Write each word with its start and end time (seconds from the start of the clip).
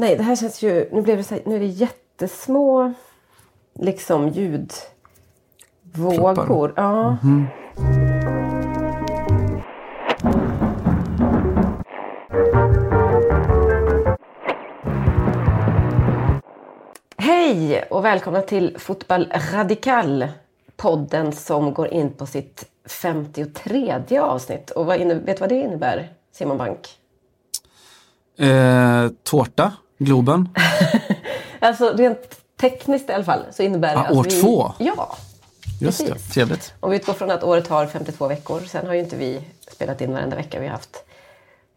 Nej, 0.00 0.16
det 0.16 0.22
här 0.22 0.36
känns 0.36 0.62
ju... 0.62 0.88
Nu, 0.92 1.02
blev 1.02 1.16
det 1.16 1.24
så 1.24 1.34
här, 1.34 1.42
nu 1.46 1.56
är 1.56 1.60
det 1.60 1.66
jättesmå 1.66 2.92
liksom 3.74 4.28
ljudvågor. 4.28 6.34
Ploppar. 6.34 6.72
Ja. 6.76 7.16
Hej 17.18 17.82
och 17.90 18.04
välkomna 18.04 18.42
till 18.42 18.76
Fotboll 18.78 19.32
Radikal. 19.52 20.28
Podden 20.76 21.32
som 21.32 21.74
går 21.74 21.88
in 21.88 22.12
på 22.12 22.26
sitt 22.26 22.64
53 22.84 24.18
avsnitt. 24.20 24.70
Och 24.70 24.86
vad 24.86 25.00
inne, 25.00 25.14
vet 25.14 25.36
du 25.36 25.40
vad 25.40 25.48
det 25.48 25.60
innebär, 25.60 26.08
Simon 26.32 26.58
Bank? 26.58 26.98
Eh, 28.38 29.08
tårta, 29.22 29.72
Globen. 29.98 30.48
Alltså 31.60 31.92
rent 31.96 32.36
tekniskt 32.60 33.10
i 33.10 33.12
alla 33.12 33.24
fall 33.24 33.44
så 33.50 33.62
innebär 33.62 33.94
det 33.94 34.00
Ah, 34.00 34.04
att 34.04 34.10
år 34.12 34.24
vi... 34.24 34.30
två. 34.30 34.72
Ja. 34.78 35.16
Just 35.80 36.06
det, 36.06 36.12
Precis. 36.12 36.34
trevligt. 36.34 36.74
Om 36.80 36.90
vi 36.90 36.96
utgår 36.96 37.12
från 37.12 37.30
att 37.30 37.44
året 37.44 37.68
har 37.68 37.86
52 37.86 38.28
veckor. 38.28 38.60
Sen 38.60 38.86
har 38.86 38.94
ju 38.94 39.00
inte 39.00 39.16
vi 39.16 39.40
spelat 39.70 40.00
in 40.00 40.12
varenda 40.12 40.36
vecka. 40.36 40.60
Vi 40.60 40.66
har 40.66 40.72
haft 40.72 41.04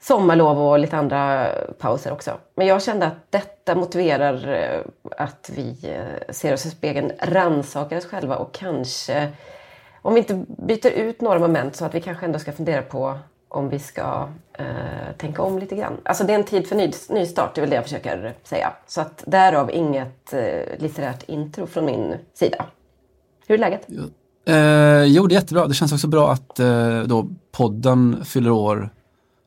sommarlov 0.02 0.62
och 0.62 0.80
lite 0.80 0.98
andra 0.98 1.48
pauser 1.80 2.12
också. 2.13 2.32
Men 2.55 2.68
jag 2.68 2.84
kände 2.84 3.05
att 3.05 3.32
detta 3.32 3.76
motiverar 3.76 4.54
eh, 4.54 4.80
att 5.18 5.49
vi 5.55 5.77
eh, 5.84 6.34
ser 6.34 6.54
oss 6.54 6.66
i 6.66 6.70
spegeln, 6.70 7.12
rannsakar 7.20 7.98
oss 7.98 8.05
själva 8.05 8.35
och 8.35 8.54
kanske, 8.54 9.30
om 10.02 10.13
vi 10.13 10.20
inte 10.20 10.46
byter 10.48 10.88
ut 10.91 11.22
några 11.22 11.40
moment 11.40 11.76
så 11.76 11.85
att 11.85 11.96
vi 11.96 12.02
kanske 12.02 12.26
ändå 12.26 12.40
ska 12.40 12.52
fundera 12.52 12.82
på 12.82 13.20
om 13.54 13.70
vi 13.70 13.80
ska 13.80 14.28
eh, 14.54 14.66
tänka 15.18 15.41
om 15.41 15.60
lite 15.60 15.76
grann. 15.76 15.98
Alltså 16.04 16.23
det 16.23 16.34
är 16.34 16.38
en 16.38 16.44
tid 16.44 16.68
för 16.68 16.76
ny, 16.76 16.91
nystart, 17.10 17.55
det 17.55 17.60
är 17.60 17.62
väl 17.62 17.70
det 17.70 17.76
jag 17.76 17.84
försöker 17.84 18.34
säga. 18.44 18.74
Så 18.88 19.02
att 19.02 19.24
därav 19.27 19.72
inget 19.72 20.34
eh, 20.34 20.80
litterärt 20.80 21.24
intro 21.30 21.68
från 21.68 21.86
min 21.86 22.16
sida. 22.34 22.66
Hur 23.48 23.55
är 23.55 23.60
läget? 23.60 23.88
Eh, 24.46 25.04
jo, 25.04 25.27
det 25.27 25.34
är 25.35 25.40
jättebra. 25.40 25.68
Det 25.68 25.74
känns 25.74 25.94
också 25.94 26.07
bra 26.07 26.32
att 26.32 26.60
eh, 26.60 26.99
då 26.99 27.27
podden 27.52 28.26
fyller 28.26 28.52
år 28.52 28.90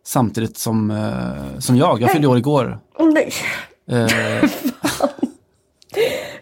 samtidigt 0.05 0.59
som, 0.59 0.91
eh, 0.91 1.59
som 1.59 1.77
jag. 1.77 2.03
Jag 2.03 2.11
fyllde 2.11 2.29
år 2.29 2.39
igår. 2.39 2.79
Nej! 2.99 3.33
Eh, 3.91 4.51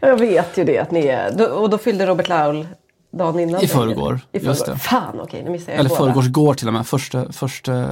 Jag 0.01 0.17
vet 0.17 0.59
ju 0.59 0.65
det 0.65 0.79
att 0.79 0.91
ni 0.91 1.07
är. 1.07 1.53
Och 1.53 1.71
då 1.71 1.79
fyllde 1.79 2.07
Robert 2.07 2.29
Laul 2.29 2.67
dagen 3.13 3.41
innan. 3.41 3.61
I 3.63 3.67
förrgår, 3.67 4.21
I 4.33 4.39
just 4.39 4.61
förrgår. 4.61 4.73
det. 4.75 4.79
Fan 4.79 5.21
okej, 5.21 5.43
nu 5.45 5.51
missade 5.51 5.73
jag 5.73 5.79
eller 5.81 5.89
båda. 5.89 6.01
förrgårs 6.05 6.29
går 6.29 6.55
till 6.55 6.67
och 6.69 6.73
med. 6.75 6.87
Första, 6.87 7.33
första, 7.33 7.85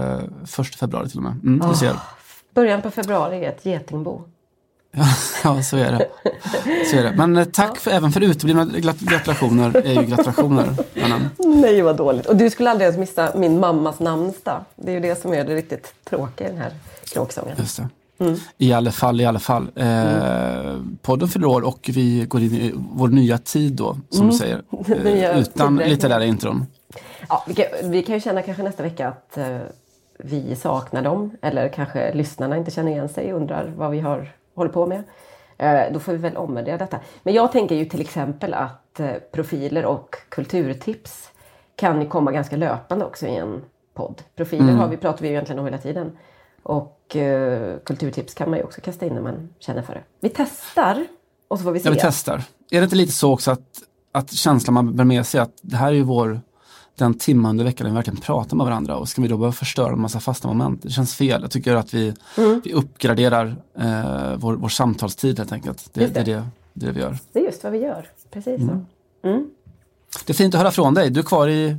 första 0.47 0.77
februari 0.79 1.09
till 1.09 1.19
och 1.19 1.23
med. 1.25 1.33
Mm, 1.45 1.69
du 1.71 1.77
ser. 1.77 1.95
Början 2.55 2.83
på 2.83 2.91
februari 2.91 3.45
är 3.45 3.49
ett 3.49 3.67
getingbo. 3.67 4.23
Ja, 5.45 5.63
så 5.63 5.77
är 5.77 5.93
det. 5.93 6.09
Så 6.91 6.97
är 6.97 7.03
det. 7.03 7.13
Men 7.17 7.37
eh, 7.37 7.45
tack 7.45 7.77
för, 7.79 7.91
även 7.91 8.13
för 8.13 8.21
uteblivna 8.21 8.65
grat- 8.65 9.01
gratulationer 9.01 9.77
är 9.77 10.01
ju 10.01 10.07
gratulationer. 10.07 10.69
Nej 11.39 11.83
vad 11.83 11.97
dåligt. 11.97 12.27
Och 12.27 12.37
du 12.37 12.51
skulle 12.51 12.71
aldrig 12.71 12.87
ens 12.87 12.99
missa 12.99 13.33
min 13.37 13.61
mammas 13.61 14.01
namnsdag. 14.01 14.65
Det 14.77 14.91
är 14.91 14.95
ju 14.95 15.01
det 15.01 15.21
som 15.23 15.33
är 15.33 15.45
det 15.45 15.55
riktigt 15.55 15.95
tråkiga 16.05 16.49
i 16.49 16.51
den 16.51 16.61
här 16.61 16.73
kråksången. 17.13 17.57
Just 17.59 17.77
det. 17.77 17.89
Mm. 18.21 18.37
I 18.59 18.73
alla 18.73 18.91
fall, 18.91 19.21
i 19.21 19.25
alla 19.25 19.39
fall. 19.39 19.71
Eh, 19.75 20.77
podden 21.03 21.29
fyller 21.29 21.47
år 21.47 21.63
och 21.67 21.91
vi 21.93 22.25
går 22.29 22.41
in 22.41 22.55
i 22.55 22.73
vår 22.75 23.09
nya 23.09 23.39
tid 23.39 23.73
då, 23.73 23.97
som 24.11 24.27
du 24.27 24.33
säger. 24.33 24.63
Mm. 24.87 25.03
Nya 25.05 25.33
Eh, 25.33 25.41
utan 25.41 25.77
litterära 25.77 26.25
intron. 26.25 26.67
Ja, 27.29 27.45
vi, 27.47 27.55
kan, 27.55 27.67
vi 27.91 28.03
kan 28.03 28.15
ju 28.15 28.21
känna 28.21 28.43
kanske 28.43 28.63
nästa 28.63 28.83
vecka 28.83 29.09
att 29.09 29.39
eh, 29.39 29.59
vi 30.19 30.57
saknar 30.57 31.03
dem. 31.03 31.31
Eller 31.43 31.69
kanske 31.69 32.15
lyssnarna 32.15 32.57
inte 32.57 32.71
känner 32.71 32.93
igen 32.93 33.09
sig 33.09 33.33
och 33.33 33.41
undrar 33.41 33.73
vad 33.77 33.91
vi 33.91 34.01
har 34.01 34.33
hållit 34.55 34.73
på 34.73 34.87
med. 34.87 35.03
Eh, 35.59 35.93
då 35.93 36.01
får 36.01 36.13
vi 36.13 36.19
väl 36.19 36.37
omvärdera 36.37 36.79
detta. 36.79 36.99
Men 37.23 37.35
jag 37.35 37.53
tänker 37.53 37.75
ju 37.75 37.85
till 37.85 38.01
exempel 38.01 38.55
att 38.55 39.01
eh, 39.01 39.13
profiler 39.33 39.85
och 39.85 40.17
kulturtips 40.29 41.31
kan 41.77 42.01
ju 42.03 42.09
komma 42.09 42.33
ganska 42.33 42.57
löpande 42.57 43.05
också 43.05 43.27
i 43.27 43.37
en 43.37 43.63
podd. 43.95 44.23
Profiler 44.37 44.73
har 44.73 44.89
vi, 44.89 44.97
pratar 44.97 45.23
vi 45.23 45.29
ju 45.29 45.35
egentligen 45.35 45.59
om 45.59 45.65
hela 45.65 45.79
tiden. 45.79 46.13
Och 46.63 47.17
eh, 47.17 47.79
kulturtips 47.85 48.35
kan 48.35 48.51
man 48.51 48.59
ju 48.59 48.65
också 48.65 48.81
kasta 48.81 49.07
in 49.07 49.15
när 49.15 49.23
man 49.23 49.49
känner 49.59 49.83
för 49.83 49.95
det. 49.95 50.03
Vi 50.21 50.29
testar 50.29 51.07
och 51.49 51.59
så 51.59 51.65
får 51.65 51.73
vi 51.73 51.81
se. 51.81 51.89
Ja, 51.89 51.93
vi 51.93 52.01
testar. 52.01 52.43
Är 52.71 52.81
det 52.81 52.85
inte 52.85 52.97
lite 52.97 53.13
så 53.13 53.33
också 53.33 53.51
att, 53.51 53.83
att 54.13 54.33
känslan 54.33 54.75
man 54.75 54.97
bär 54.97 55.05
med 55.05 55.27
sig 55.27 55.41
att 55.41 55.53
det 55.63 55.77
här 55.77 55.89
är 55.89 55.93
ju 55.93 56.03
vår 56.03 56.41
den 56.95 57.15
timma 57.15 57.51
under 57.51 57.65
veckan 57.65 57.85
när 57.85 57.91
vi 57.91 57.95
verkligen 57.95 58.21
pratar 58.21 58.57
med 58.57 58.67
varandra 58.67 58.97
och 58.97 59.09
ska 59.09 59.23
vi 59.23 59.29
då 59.29 59.37
behöva 59.37 59.53
förstöra 59.53 59.93
en 59.93 60.01
massa 60.01 60.21
fasta 60.21 60.49
moment? 60.49 60.83
Det 60.83 60.91
känns 60.91 61.15
fel. 61.15 61.43
Jag 61.43 61.51
tycker 61.51 61.75
att 61.77 61.95
vi, 61.95 62.15
Mm. 62.37 62.61
vi 62.65 62.73
uppgraderar 62.73 63.57
eh, 63.79 64.37
vår, 64.37 64.55
vår 64.55 64.69
samtalstid 64.69 65.39
helt 65.39 65.53
enkelt. 65.53 65.91
Det, 65.93 66.01
det. 66.07 66.13
det. 66.13 66.21
är 66.21 66.25
det, 66.25 66.47
det 66.73 66.93
vi 66.93 67.01
gör. 67.01 67.19
Det 67.33 67.39
är 67.39 67.45
just 67.45 67.65
vad 67.65 67.73
vi 67.73 67.79
gör. 67.79 68.09
Precis 68.31 68.61
så. 68.61 68.85
Det 70.27 70.33
är 70.33 70.35
fint 70.35 70.55
att 70.55 70.61
höra 70.61 70.71
från 70.71 70.95
dig. 70.95 71.11
Du 71.11 71.21
är 71.21 71.25
kvar 71.25 71.49
i 71.49 71.77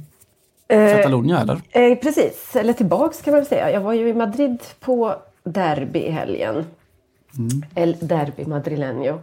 Eh, 0.71 0.95
Catalonia 0.97 1.39
eller? 1.39 1.61
Eh, 1.69 1.97
precis, 1.97 2.55
eller 2.55 2.73
tillbaks 2.73 3.21
kan 3.21 3.33
man 3.33 3.45
säga. 3.45 3.71
Jag 3.71 3.81
var 3.81 3.93
ju 3.93 4.09
i 4.09 4.13
Madrid 4.13 4.63
på 4.79 5.15
derby 5.43 5.99
i 5.99 6.11
helgen. 6.11 6.65
El 7.75 7.97
derby 7.99 8.43
madrileño. 8.43 9.19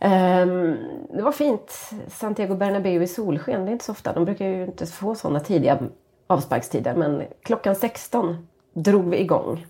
Ehm, 0.00 0.76
det 1.10 1.22
var 1.22 1.32
fint. 1.32 1.90
Santiago 2.08 2.54
Bernabéu 2.54 3.02
i 3.02 3.06
solsken. 3.06 3.64
Det 3.64 3.70
är 3.70 3.72
inte 3.72 3.84
så 3.84 3.92
ofta. 3.92 4.12
De 4.12 4.24
brukar 4.24 4.46
ju 4.46 4.64
inte 4.64 4.86
få 4.86 5.14
sådana 5.14 5.40
tidiga 5.40 5.78
avsparkstider. 6.26 6.94
Men 6.94 7.22
klockan 7.42 7.74
16 7.74 8.46
drog 8.72 9.10
vi 9.10 9.20
igång. 9.20 9.66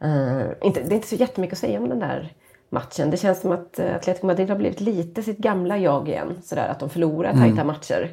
Eh, 0.00 0.46
inte, 0.62 0.80
det 0.82 0.92
är 0.92 0.96
inte 0.96 1.08
så 1.08 1.16
jättemycket 1.16 1.52
att 1.52 1.58
säga 1.58 1.80
om 1.80 1.88
den 1.88 1.98
där 1.98 2.32
matchen. 2.68 3.10
Det 3.10 3.16
känns 3.16 3.40
som 3.40 3.52
att 3.52 3.80
uh, 3.80 3.96
Atletico 3.96 4.26
Madrid 4.26 4.48
har 4.48 4.56
blivit 4.56 4.80
lite 4.80 5.22
sitt 5.22 5.38
gamla 5.38 5.78
jag 5.78 6.08
igen. 6.08 6.38
Sådär 6.42 6.68
att 6.68 6.80
de 6.80 6.90
förlorar 6.90 7.32
tajta 7.32 7.64
matcher. 7.64 8.10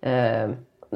Eh, 0.00 0.50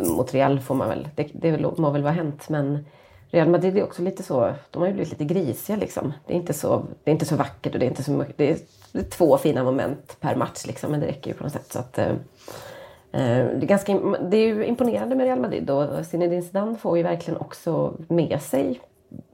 mot 0.06 0.34
Real 0.34 0.60
får 0.60 0.74
man 0.74 0.88
väl, 0.88 1.08
det, 1.14 1.28
det 1.32 1.78
må 1.78 1.90
väl 1.90 2.02
vara 2.02 2.12
hänt. 2.12 2.48
Men 2.48 2.84
Real 3.30 3.48
Madrid 3.48 3.78
är 3.78 3.82
också 3.82 4.02
lite 4.02 4.22
så, 4.22 4.52
de 4.70 4.82
har 4.82 4.86
ju 4.86 4.94
blivit 4.94 5.10
lite 5.10 5.34
grisiga 5.34 5.76
liksom. 5.76 6.12
Det 6.26 6.32
är 6.32 6.36
inte 6.36 6.52
så, 6.52 6.82
det 7.04 7.10
är 7.10 7.12
inte 7.12 7.26
så 7.26 7.36
vackert 7.36 7.72
och 7.72 7.80
det 7.80 7.86
är 7.86 7.90
inte 7.90 8.02
så 8.02 8.10
mycket, 8.10 8.36
det 8.36 8.50
är, 8.50 8.58
två 9.02 9.38
fina 9.38 9.64
moment 9.64 10.16
per 10.20 10.36
match 10.36 10.66
liksom. 10.66 10.90
Men 10.90 11.00
det 11.00 11.06
räcker 11.06 11.30
ju 11.30 11.36
på 11.36 11.44
något 11.44 11.52
sätt. 11.52 11.72
Så 11.72 11.78
att, 11.78 11.98
eh, 11.98 12.06
eh 12.06 13.46
det, 13.46 13.64
är 13.64 13.66
ganska, 13.66 13.94
det 14.30 14.36
är 14.36 14.46
ju 14.46 14.64
imponerande 14.64 15.16
med 15.16 15.26
Real 15.26 15.40
Madrid 15.40 15.70
och 15.70 16.06
Zinedine 16.06 16.42
Zidane 16.42 16.76
får 16.76 16.96
ju 16.96 17.02
verkligen 17.02 17.40
också 17.40 17.94
med 18.08 18.42
sig, 18.42 18.80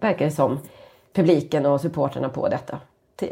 verkar 0.01 0.25
det 0.25 0.31
som, 0.31 0.59
publiken 1.13 1.67
och 1.67 1.81
supporterna 1.81 2.29
på 2.29 2.49
detta. 2.49 2.79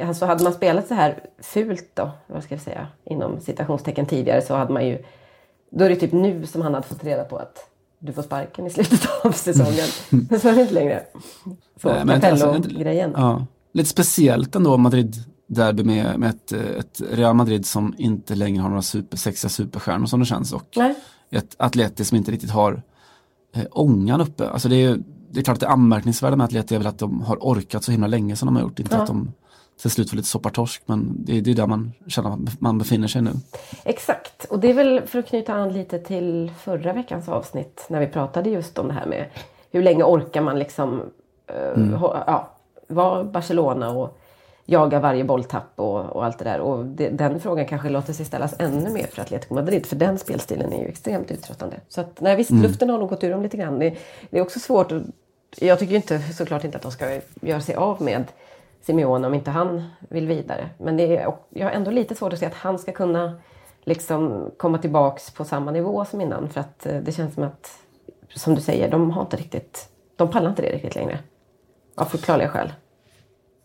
Alltså 0.01 0.27
hade 0.27 0.45
man 0.45 0.53
spelat 0.53 0.87
så 0.87 0.95
här 0.95 1.21
fult 1.39 1.91
då, 1.95 2.11
vad 2.27 2.45
ska 2.45 2.55
jag 2.55 2.63
säga, 2.63 2.87
inom 3.05 3.41
citationstecken 3.41 4.07
tidigare 4.07 4.43
så 4.43 4.55
hade 4.55 4.73
man 4.73 4.87
ju 4.87 4.99
då 5.73 5.85
är 5.85 5.89
det 5.89 5.97
typ 5.97 6.13
nu 6.13 6.47
som 6.47 6.63
han 6.63 6.75
hade 6.75 6.87
fått 6.87 7.05
reda 7.05 7.25
på 7.25 7.37
att 7.37 7.69
du 7.99 8.13
får 8.13 8.23
sparken 8.23 8.67
i 8.67 8.71
slutet 8.71 9.09
av 9.25 9.33
säsongen. 9.33 9.89
Men 10.11 10.41
så 10.41 10.49
är 10.49 10.55
det 10.55 10.61
inte 10.63 10.75
längre. 10.75 11.03
Så, 11.83 11.89
Nej, 11.89 12.05
men 12.05 12.25
alltså. 12.25 12.63
Ja. 13.15 13.47
Lite 13.73 13.89
speciellt 13.89 14.57
ändå 14.57 14.77
Madrid-derby 14.77 15.85
med, 15.85 16.19
med 16.19 16.31
ett, 16.31 16.53
ett 16.53 17.03
Real 17.11 17.35
Madrid 17.37 17.67
som 17.67 17.95
inte 17.99 18.35
längre 18.35 18.63
har 18.63 18.69
några 18.69 18.83
super, 18.83 19.17
sexiga 19.17 19.49
superstjärnor 19.49 20.07
som 20.07 20.21
det 20.21 20.27
känns 20.27 20.53
och 20.53 20.69
Nej. 20.77 20.95
ett 21.31 21.55
Atleti 21.59 22.05
som 22.05 22.17
inte 22.17 22.33
riktigt 22.33 22.51
har 22.51 22.83
eh, 23.55 23.65
ångan 23.71 24.21
uppe. 24.21 24.49
Alltså 24.49 24.69
det 24.69 24.77
är, 24.77 24.99
det 25.31 25.41
är 25.41 25.45
klart 25.45 25.57
att 25.57 25.61
det 25.61 25.69
anmärkningsvärda 25.69 26.37
med 26.37 26.45
Atleti 26.45 26.75
är 26.75 26.79
väl 26.79 26.87
att 26.87 26.99
de 26.99 27.21
har 27.21 27.37
orkat 27.37 27.85
så 27.85 27.93
himla 27.93 28.07
länge 28.07 28.37
som 28.37 28.47
de 28.47 28.57
har 28.57 28.63
gjort. 28.63 28.79
Inte 28.81 28.95
Ja. 28.97 29.01
att 29.03 29.09
de 29.09 29.33
till 29.83 29.91
slut 29.91 30.11
får 30.11 30.17
lite 30.17 30.29
soppartorsk 30.29 30.83
men 30.87 31.15
det, 31.19 31.37
är- 31.37 31.41
det 31.41 31.51
är 31.51 31.55
där 31.55 31.67
man 31.67 31.93
känner 32.07 32.31
att 32.31 32.61
man 32.61 32.79
befinner 32.79 33.09
sig 33.09 33.23
nu. 33.23 33.31
Exakt. 33.85 34.45
Och 34.45 34.59
det 34.61 34.71
är 34.71 34.75
väl 34.75 35.01
för 35.07 35.19
att 35.19 35.27
knyta 35.27 35.53
an 35.55 35.73
lite 35.73 35.99
till 35.99 36.53
förra 36.61 36.93
veckans 36.93 37.29
avsnitt 37.29 37.85
när 37.89 38.01
vi 38.01 38.07
pratade 38.07 38.51
just 38.51 38.79
om 38.79 38.89
det 38.89 38.95
här 38.95 39.07
med 39.07 39.25
hur 39.71 39.83
länge 39.83 40.03
orkar 40.05 40.41
man 40.43 40.59
liksom 40.59 41.03
eh, 41.47 41.83
ha- 41.85 42.25
ja, 42.27 42.51
vara 42.89 43.25
Barcelona 43.25 43.91
och 43.91 44.19
jaga 44.67 45.01
varje 45.01 45.25
bolltapp 45.25 45.73
och, 45.77 46.01
och 46.01 46.25
allt 46.25 46.39
det 46.39 46.45
där. 46.45 46.61
Och 46.61 46.85
det, 46.85 47.09
den 47.09 47.41
frågan 47.41 47.67
kanske 47.67 47.89
låter 47.89 48.13
sig 48.13 48.27
ställas 48.27 48.55
ännu 48.59 48.91
mer 48.91 49.07
för 49.07 49.23
Atletico 49.23 49.55
Madrid 49.55 49.87
för 49.87 49.97
den 49.97 50.19
spelstilen 50.19 50.73
är 50.73 50.79
ju 50.83 50.87
extremt 50.89 51.31
uttröttande. 51.31 51.81
Så 51.89 52.01
att, 52.01 52.21
nej, 52.21 52.37
visst, 52.37 52.51
luften 52.51 52.91
har 52.91 52.99
nog 52.99 53.09
gått 53.09 53.25
ur 53.25 53.31
dem 53.31 53.43
lite 53.43 53.57
grann. 53.57 53.79
Det, 53.79 53.97
det 54.31 54.39
är 54.39 54.43
också 54.43 54.59
svårt 54.61 54.93
att, 54.93 55.03
Jag 55.59 55.79
tycker 55.79 55.95
inte 55.95 56.19
såklart 56.21 56.65
inte 56.65 56.77
att 56.77 56.83
de 56.83 56.93
ska 56.93 57.21
göra 57.41 57.61
sig 57.61 57.75
av 57.75 58.03
med 58.03 58.25
Simeone 58.83 59.27
om 59.27 59.35
inte 59.35 59.51
han 59.51 59.85
vill 60.09 60.27
vidare. 60.27 60.69
Men 60.79 60.97
det 60.97 61.17
är, 61.17 61.35
jag 61.51 61.67
har 61.67 61.71
ändå 61.73 61.91
lite 61.91 62.15
svårt 62.15 62.33
att 62.33 62.39
se 62.39 62.47
att 62.47 62.55
han 62.55 62.79
ska 62.79 62.93
kunna 62.93 63.33
liksom 63.85 64.51
komma 64.59 64.79
tillbaks 64.79 65.31
på 65.31 65.45
samma 65.45 65.71
nivå 65.71 66.05
som 66.05 66.21
innan. 66.21 66.49
För 66.49 66.61
att 66.61 66.87
eh, 66.87 66.97
det 66.97 67.13
känns 67.13 67.35
som 67.35 67.43
att, 67.45 67.71
som 68.35 68.55
du 68.55 68.61
säger, 68.61 68.91
de 68.91 69.11
har 69.11 69.23
inte 69.23 69.37
riktigt, 69.37 69.89
de 70.17 70.31
pallar 70.31 70.51
inte 70.51 70.63
det 70.63 70.69
riktigt 70.73 70.95
längre. 70.95 71.19
Av 71.97 72.05
förklarliga 72.05 72.49
skäl. 72.49 72.73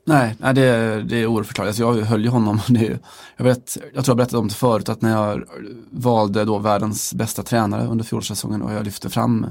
Nej, 0.06 0.36
nej 0.40 0.54
det, 0.54 0.62
är- 0.62 1.02
det 1.02 1.16
är 1.22 1.28
oförklarligt. 1.28 1.80
Alltså 1.82 2.00
jag 2.00 2.06
höll 2.06 2.24
ju 2.24 2.30
honom. 2.30 2.60
Det 2.70 2.88
är, 2.88 3.00
jag, 3.38 3.46
vet, 3.46 3.78
jag 3.94 4.06
tror 4.06 4.12
jag 4.14 4.18
berättade 4.18 4.38
om 4.38 4.48
det 4.48 4.54
förut 4.54 4.90
att 4.90 5.02
när 5.02 5.12
jag 5.12 5.44
valde 5.92 6.46
då 6.46 6.58
världens 6.58 7.14
bästa 7.14 7.44
tränare 7.44 7.88
under 7.88 8.06
fjolårssäsongen 8.06 8.62
och 8.62 8.74
jag 8.74 8.84
lyfte 8.86 9.10
fram 9.10 9.46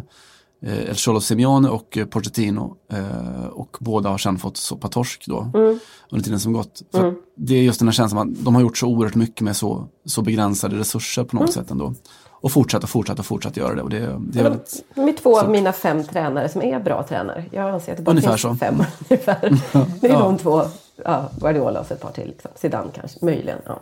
El 0.62 0.94
Cholo 0.94 1.20
Simeone 1.20 1.68
och 1.68 1.98
eh, 1.98 2.06
Pochettino. 2.06 2.76
Eh, 2.92 3.46
och 3.46 3.76
båda 3.80 4.08
har 4.10 4.18
sedan 4.18 4.38
fått 4.38 4.56
soppa 4.56 4.88
torsk 4.88 5.24
då 5.26 5.50
Mm. 5.54 5.78
under 6.10 6.24
tiden 6.24 6.40
som 6.40 6.52
gått. 6.52 6.82
För 6.92 7.08
att 7.08 7.14
Det 7.36 7.54
är 7.54 7.62
just 7.62 7.78
den 7.78 7.88
här 7.88 7.92
känslan 7.92 8.32
att 8.32 8.44
de 8.44 8.54
har 8.54 8.62
gjort 8.62 8.78
så 8.78 8.86
oerhört 8.86 9.14
mycket 9.14 9.40
med 9.40 9.56
så, 9.56 9.88
så 10.04 10.22
begränsade 10.22 10.78
resurser 10.78 11.24
på 11.24 11.36
något 11.36 11.42
Mm. 11.42 11.52
sätt 11.52 11.70
ändå. 11.70 11.94
Och 12.30 12.52
fortsätta 12.52 12.82
och 12.82 12.90
fortsätta 12.90 13.18
och 13.22 13.26
fortsätta 13.26 13.60
göra 13.60 13.74
det. 13.74 13.82
Och 13.82 13.90
det, 13.90 13.98
det 14.20 14.38
är 14.38 14.42
väldigt, 14.42 14.84
De 14.94 15.08
är 15.08 15.12
två 15.12 15.40
av 15.40 15.50
mina 15.50 15.72
fem 15.72 16.04
tränare 16.04 16.48
som 16.48 16.62
är 16.62 16.80
bra 16.80 17.02
tränare. 17.02 17.44
Jag 17.52 17.70
anser 17.70 17.92
att 17.92 17.96
det 17.98 18.02
bara 18.04 18.10
Ungefär 18.10 18.30
finns 18.30 18.40
så. 18.42 18.54
fem. 18.54 18.74
Ungefär. 19.10 19.40
Det 20.00 20.06
är 20.06 20.12
Ja. 20.12 20.18
de 20.18 20.38
två. 20.38 20.62
Ja, 21.04 21.30
Guardiola 21.40 21.80
och 21.80 21.86
så 21.86 21.94
ett 21.94 22.00
par 22.00 22.10
till. 22.12 22.26
Liksom. 22.28 22.50
Zidane 22.54 22.90
kanske, 22.94 23.24
möjligen. 23.24 23.58
Ja. 23.66 23.80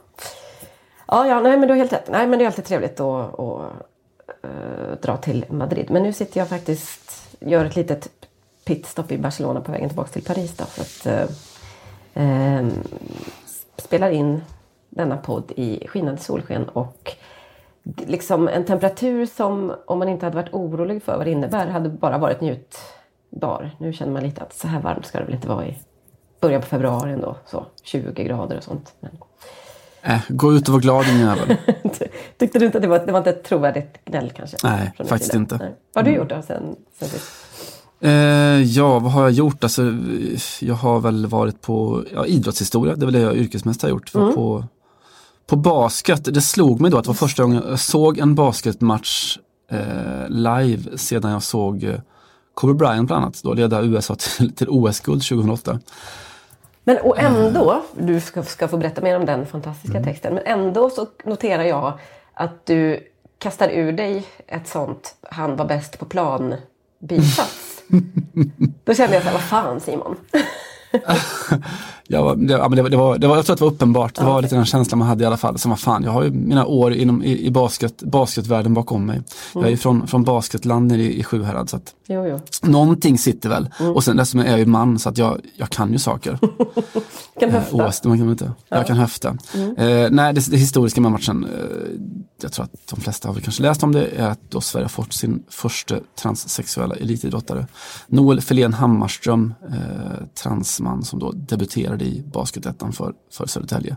Ja, 1.06 1.26
ja, 1.26 1.40
nej 1.40 1.58
men 1.58 1.68
du 1.68 1.74
har 1.74 1.78
helt 1.78 1.92
rätt. 1.92 2.08
Nej 2.10 2.26
men 2.26 2.38
det 2.38 2.44
är 2.44 2.46
alltid 2.46 2.64
trevligt 2.64 3.00
att, 3.00 3.40
att 3.40 3.72
eh, 4.42 4.98
dra 5.02 5.16
till 5.16 5.44
Madrid. 5.48 5.90
Men 5.90 6.02
nu 6.02 6.12
sitter 6.12 6.40
jag 6.40 6.48
faktiskt, 6.48 7.36
gör 7.40 7.64
ett 7.64 7.76
litet 7.76 8.08
pitstop 8.64 9.12
i 9.12 9.18
Barcelona 9.18 9.60
på 9.60 9.72
vägen 9.72 9.88
tillbaka 9.88 10.10
till 10.10 10.24
Paris 10.24 10.56
då. 10.56 10.64
För 10.64 10.82
att, 10.82 11.06
eh, 11.06 12.58
eh, 12.58 12.66
spelar 13.76 14.10
in 14.10 14.42
denna 14.90 15.16
podd 15.16 15.52
i 15.56 15.86
skinande 15.88 16.20
solsken 16.20 16.68
och 16.68 17.16
liksom 17.84 18.48
en 18.48 18.64
temperatur 18.64 19.26
som 19.26 19.74
om 19.86 19.98
man 19.98 20.08
inte 20.08 20.26
hade 20.26 20.36
varit 20.36 20.54
orolig 20.54 21.02
för 21.02 21.16
vad 21.16 21.26
det 21.26 21.30
innebär 21.30 21.66
hade 21.66 21.88
bara 21.88 22.18
varit 22.18 22.40
njutbar. 22.40 23.70
Nu 23.78 23.92
känner 23.92 24.12
man 24.12 24.22
lite 24.22 24.42
att 24.42 24.54
så 24.54 24.68
här 24.68 24.80
varmt 24.80 25.06
ska 25.06 25.18
det 25.18 25.24
väl 25.24 25.34
inte 25.34 25.48
vara 25.48 25.66
i 25.66 25.78
början 26.40 26.60
på 26.60 26.66
februari 26.66 27.12
ändå. 27.12 27.36
Så 27.46 27.66
20 27.82 28.24
grader 28.24 28.56
och 28.56 28.64
sånt. 28.64 28.94
Men, 29.00 29.18
äh, 30.04 30.20
gå 30.28 30.52
ut 30.52 30.68
och 30.68 30.72
var 30.72 30.80
glad 30.80 31.06
din 31.06 31.18
jävel. 31.18 31.56
Tyckte 32.38 32.58
du 32.58 32.66
inte 32.66 32.78
att 32.78 32.82
det 32.82 32.88
var, 32.88 33.06
det 33.06 33.12
var 33.12 33.18
inte 33.18 33.30
ett 33.30 33.44
trovärdigt 33.44 34.04
gnäll 34.04 34.32
kanske? 34.36 34.56
Nej, 34.62 34.92
faktiskt 34.98 35.32
sida? 35.32 35.42
inte. 35.42 35.56
Nej. 35.56 35.74
Vad 35.92 36.04
har 36.04 36.12
du 36.12 36.18
gjort 36.18 36.28
då 36.28 36.42
sen, 36.42 36.76
sen 36.98 37.08
sist? 37.08 37.32
Eh, 38.00 38.62
ja, 38.62 38.98
vad 38.98 39.12
har 39.12 39.22
jag 39.22 39.30
gjort? 39.30 39.64
Alltså, 39.64 39.82
jag 40.60 40.74
har 40.74 41.00
väl 41.00 41.26
varit 41.26 41.60
på 41.60 42.04
ja, 42.14 42.26
idrottshistoria, 42.26 42.96
det 42.96 43.02
är 43.02 43.06
väl 43.06 43.14
det 43.14 43.20
jag 43.20 43.36
yrkesmässigt 43.36 43.82
har 43.82 43.90
gjort. 43.90 44.14
Mm. 44.14 44.34
På, 44.34 44.64
på 45.46 45.56
basket, 45.56 46.34
det 46.34 46.40
slog 46.40 46.80
mig 46.80 46.90
då 46.90 46.98
att 46.98 47.04
det 47.04 47.08
var 47.08 47.14
första 47.14 47.42
gången 47.42 47.62
jag 47.68 47.80
såg 47.80 48.18
en 48.18 48.34
basketmatch 48.34 49.38
eh, 49.70 50.28
live 50.28 50.98
sedan 50.98 51.30
jag 51.30 51.42
såg 51.42 51.84
eh, 51.84 52.00
Kobe 52.54 52.74
Bryant 52.74 53.06
bland 53.06 53.24
annat, 53.24 53.40
då 53.42 53.54
leda 53.54 53.82
USA 53.82 54.14
till, 54.14 54.52
till 54.52 54.68
OS-guld 54.68 55.22
2008. 55.22 55.78
Men 56.84 56.98
och 56.98 57.18
ändå, 57.18 57.82
du 57.98 58.20
ska, 58.20 58.42
ska 58.42 58.68
få 58.68 58.76
berätta 58.76 59.00
mer 59.00 59.16
om 59.16 59.26
den 59.26 59.46
fantastiska 59.46 59.96
Mm. 59.98 60.08
texten, 60.08 60.34
men 60.34 60.42
ändå 60.46 60.90
så 60.90 61.06
noterar 61.24 61.62
jag 61.62 61.92
att 62.34 62.66
du 62.66 63.08
kastar 63.38 63.68
ur 63.68 63.92
dig 63.92 64.26
ett 64.46 64.68
sånt 64.68 65.14
han 65.22 65.56
var 65.56 65.64
bäst 65.64 65.98
på 65.98 66.04
plan 66.04 66.54
bisats. 66.98 67.82
Då 68.84 68.94
kände 68.94 69.14
jag 69.14 69.22
så 69.22 69.28
här, 69.28 69.32
vad 69.34 69.42
fan 69.42 69.80
Simon? 69.80 70.16
Var, 72.08 72.36
det, 72.36 72.52
ja, 72.52 72.68
men 72.68 72.76
det, 72.76 72.88
det, 72.88 72.96
var, 72.96 73.18
det 73.18 73.26
var, 73.26 73.36
jag 73.36 73.46
tror 73.46 73.54
att 73.54 73.58
det 73.58 73.64
var 73.64 73.72
uppenbart, 73.72 74.14
det 74.14 74.24
var 74.24 74.42
lite 74.42 74.54
den 74.54 74.64
känslan 74.64 74.98
man 74.98 75.08
hade 75.08 75.24
i 75.24 75.26
alla 75.26 75.36
fall. 75.36 75.58
Som 75.58 75.70
var 75.70 75.76
fan, 75.76 76.04
jag 76.04 76.10
har 76.10 76.22
ju 76.22 76.30
mina 76.30 76.66
år 76.66 76.92
inom, 76.92 77.22
i, 77.22 77.46
i 77.46 77.50
basket, 77.50 78.02
basketvärlden 78.02 78.74
bakom 78.74 79.06
mig. 79.06 79.22
Jag 79.54 79.64
är 79.64 79.68
ju 79.68 79.76
från, 79.76 80.06
från 80.06 80.24
basketland 80.24 80.86
nere 80.86 81.02
i, 81.02 81.20
i 81.20 81.24
Sjuhärad. 81.24 81.70
Så 81.70 81.76
att, 81.76 81.94
Jo, 82.06 82.26
jo. 82.26 82.40
Någonting 82.62 83.18
sitter 83.18 83.48
väl. 83.48 83.68
Och 83.94 84.04
sen 84.04 84.16
dessutom 84.16 84.40
är 84.46 84.50
jag 84.50 84.58
ju 84.58 84.66
man 84.66 84.98
så 84.98 85.08
att 85.08 85.18
jag, 85.18 85.40
jag 85.56 85.70
kan 85.70 85.92
ju 85.92 85.98
saker. 85.98 86.38
Kan 87.40 87.48
Eh, 87.48 87.54
höfta. 87.54 87.76
oavsett, 87.76 88.04
man 88.04 88.18
kan 88.18 88.30
inte. 88.30 88.52
Jag 88.68 88.86
kan 88.86 88.96
höfta. 88.96 89.28
Eh, 89.76 90.10
nej, 90.10 90.34
det, 90.34 90.50
det 90.50 90.56
historiska 90.56 91.00
med 91.00 91.12
matchen, 91.12 91.44
eh, 91.44 91.50
jag 92.42 92.52
tror 92.52 92.64
att 92.64 92.70
de 92.90 93.00
flesta 93.00 93.28
har 93.28 93.34
väl 93.34 93.42
kanske 93.42 93.62
läst 93.62 93.82
om 93.82 93.92
det, 93.92 94.06
är 94.06 94.28
att 94.28 94.40
då 94.48 94.60
Sverige 94.60 94.84
har 94.84 94.88
fått 94.88 95.12
sin 95.12 95.42
första 95.48 95.96
transsexuella 96.22 96.94
elitidrottare. 96.94 97.66
Noel 98.06 98.40
Felén 98.40 98.72
Hammarström, 98.74 99.54
eh, 99.68 100.26
transman 100.42 101.04
som 101.04 101.18
då 101.18 101.32
debuterade 101.32 101.93
i 102.02 102.22
basketettan 102.32 102.92
för, 102.92 103.14
för 103.32 103.46
Södertälje. 103.46 103.96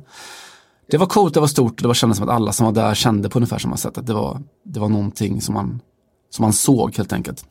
Det 0.89 0.97
var 0.97 1.07
coolt, 1.07 1.33
det 1.33 1.39
var 1.39 1.47
stort 1.47 1.71
och 1.71 1.81
det 1.81 1.87
var 1.87 1.93
kändes 1.93 2.17
som 2.17 2.29
att 2.29 2.35
alla 2.35 2.51
som 2.51 2.65
var 2.65 2.73
där 2.73 2.95
kände 2.95 3.29
på 3.29 3.39
ungefär 3.39 3.59
samma 3.59 3.77
sätt. 3.77 3.97
Att 3.97 4.07
det 4.07 4.13
var, 4.13 4.41
det 4.63 4.79
var 4.79 4.89
någonting 4.89 5.41
som 5.41 5.53
man, 5.53 5.81
som 6.29 6.43
man 6.43 6.53
såg 6.53 6.97
helt 6.97 7.13
enkelt. 7.13 7.45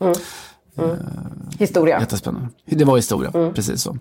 Historia. 1.58 2.00
Jättespännande. 2.00 2.48
Det 2.64 2.84
var 2.84 2.96
historia, 2.96 3.30
precis 3.54 3.82
så. 3.82 3.98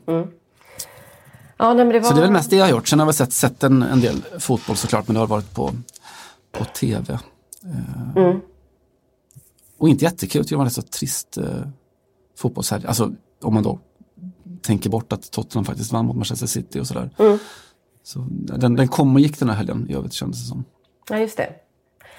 Ja, 1.58 1.74
nej, 1.74 1.76
men 1.76 1.90
det 1.90 2.00
var... 2.00 2.10
Så 2.10 2.14
det 2.14 2.20
är 2.20 2.24
väl 2.24 2.32
mest 2.32 2.50
det 2.50 2.56
jag 2.56 2.66
har 2.66 2.72
gjort. 2.72 2.88
Sen 2.88 3.00
har 3.00 3.08
jag 3.08 3.16
sett, 3.16 3.34
sett 3.34 3.64
en, 3.64 3.84
en 3.84 4.02
del 4.02 4.22
fotboll 4.40 4.76
såklart, 4.76 5.08
men 5.08 5.14
det 5.14 5.20
har 5.20 5.28
varit 5.28 5.54
på, 5.54 5.72
på 6.52 6.66
tv. 6.66 7.20
Eh, 8.16 8.36
Och 9.78 9.90
inte 9.90 10.06
jättekul, 10.06 10.44
det 10.46 10.56
var 10.56 10.62
en 10.62 10.66
rätt 10.66 10.74
så 10.74 10.82
trist 10.82 11.38
eh, 11.38 11.46
fotbollshelg. 12.38 12.86
Alltså 12.88 13.12
om 13.42 13.54
man 13.54 13.64
då 13.64 13.80
tänker 14.66 14.90
bort 14.90 15.14
att 15.14 15.32
Tottenham 15.32 15.66
faktiskt 15.66 15.92
vann 15.92 16.06
mot 16.06 16.16
Manchester 16.16 16.48
City 16.48 16.80
och 16.80 16.88
sådär. 16.88 17.10
Så 18.04 18.26
den, 18.30 18.76
den 18.76 18.88
kom 18.88 19.16
och 19.16 19.20
gick 19.22 19.40
den 19.40 19.50
här 19.50 19.56
helgen 19.56 19.88
i 19.90 19.96
övrigt 19.96 20.14
kändes 20.14 20.42
det 20.42 20.48
som. 20.48 20.64
Ja, 21.10 21.18
just 21.18 21.38
det. 21.38 21.50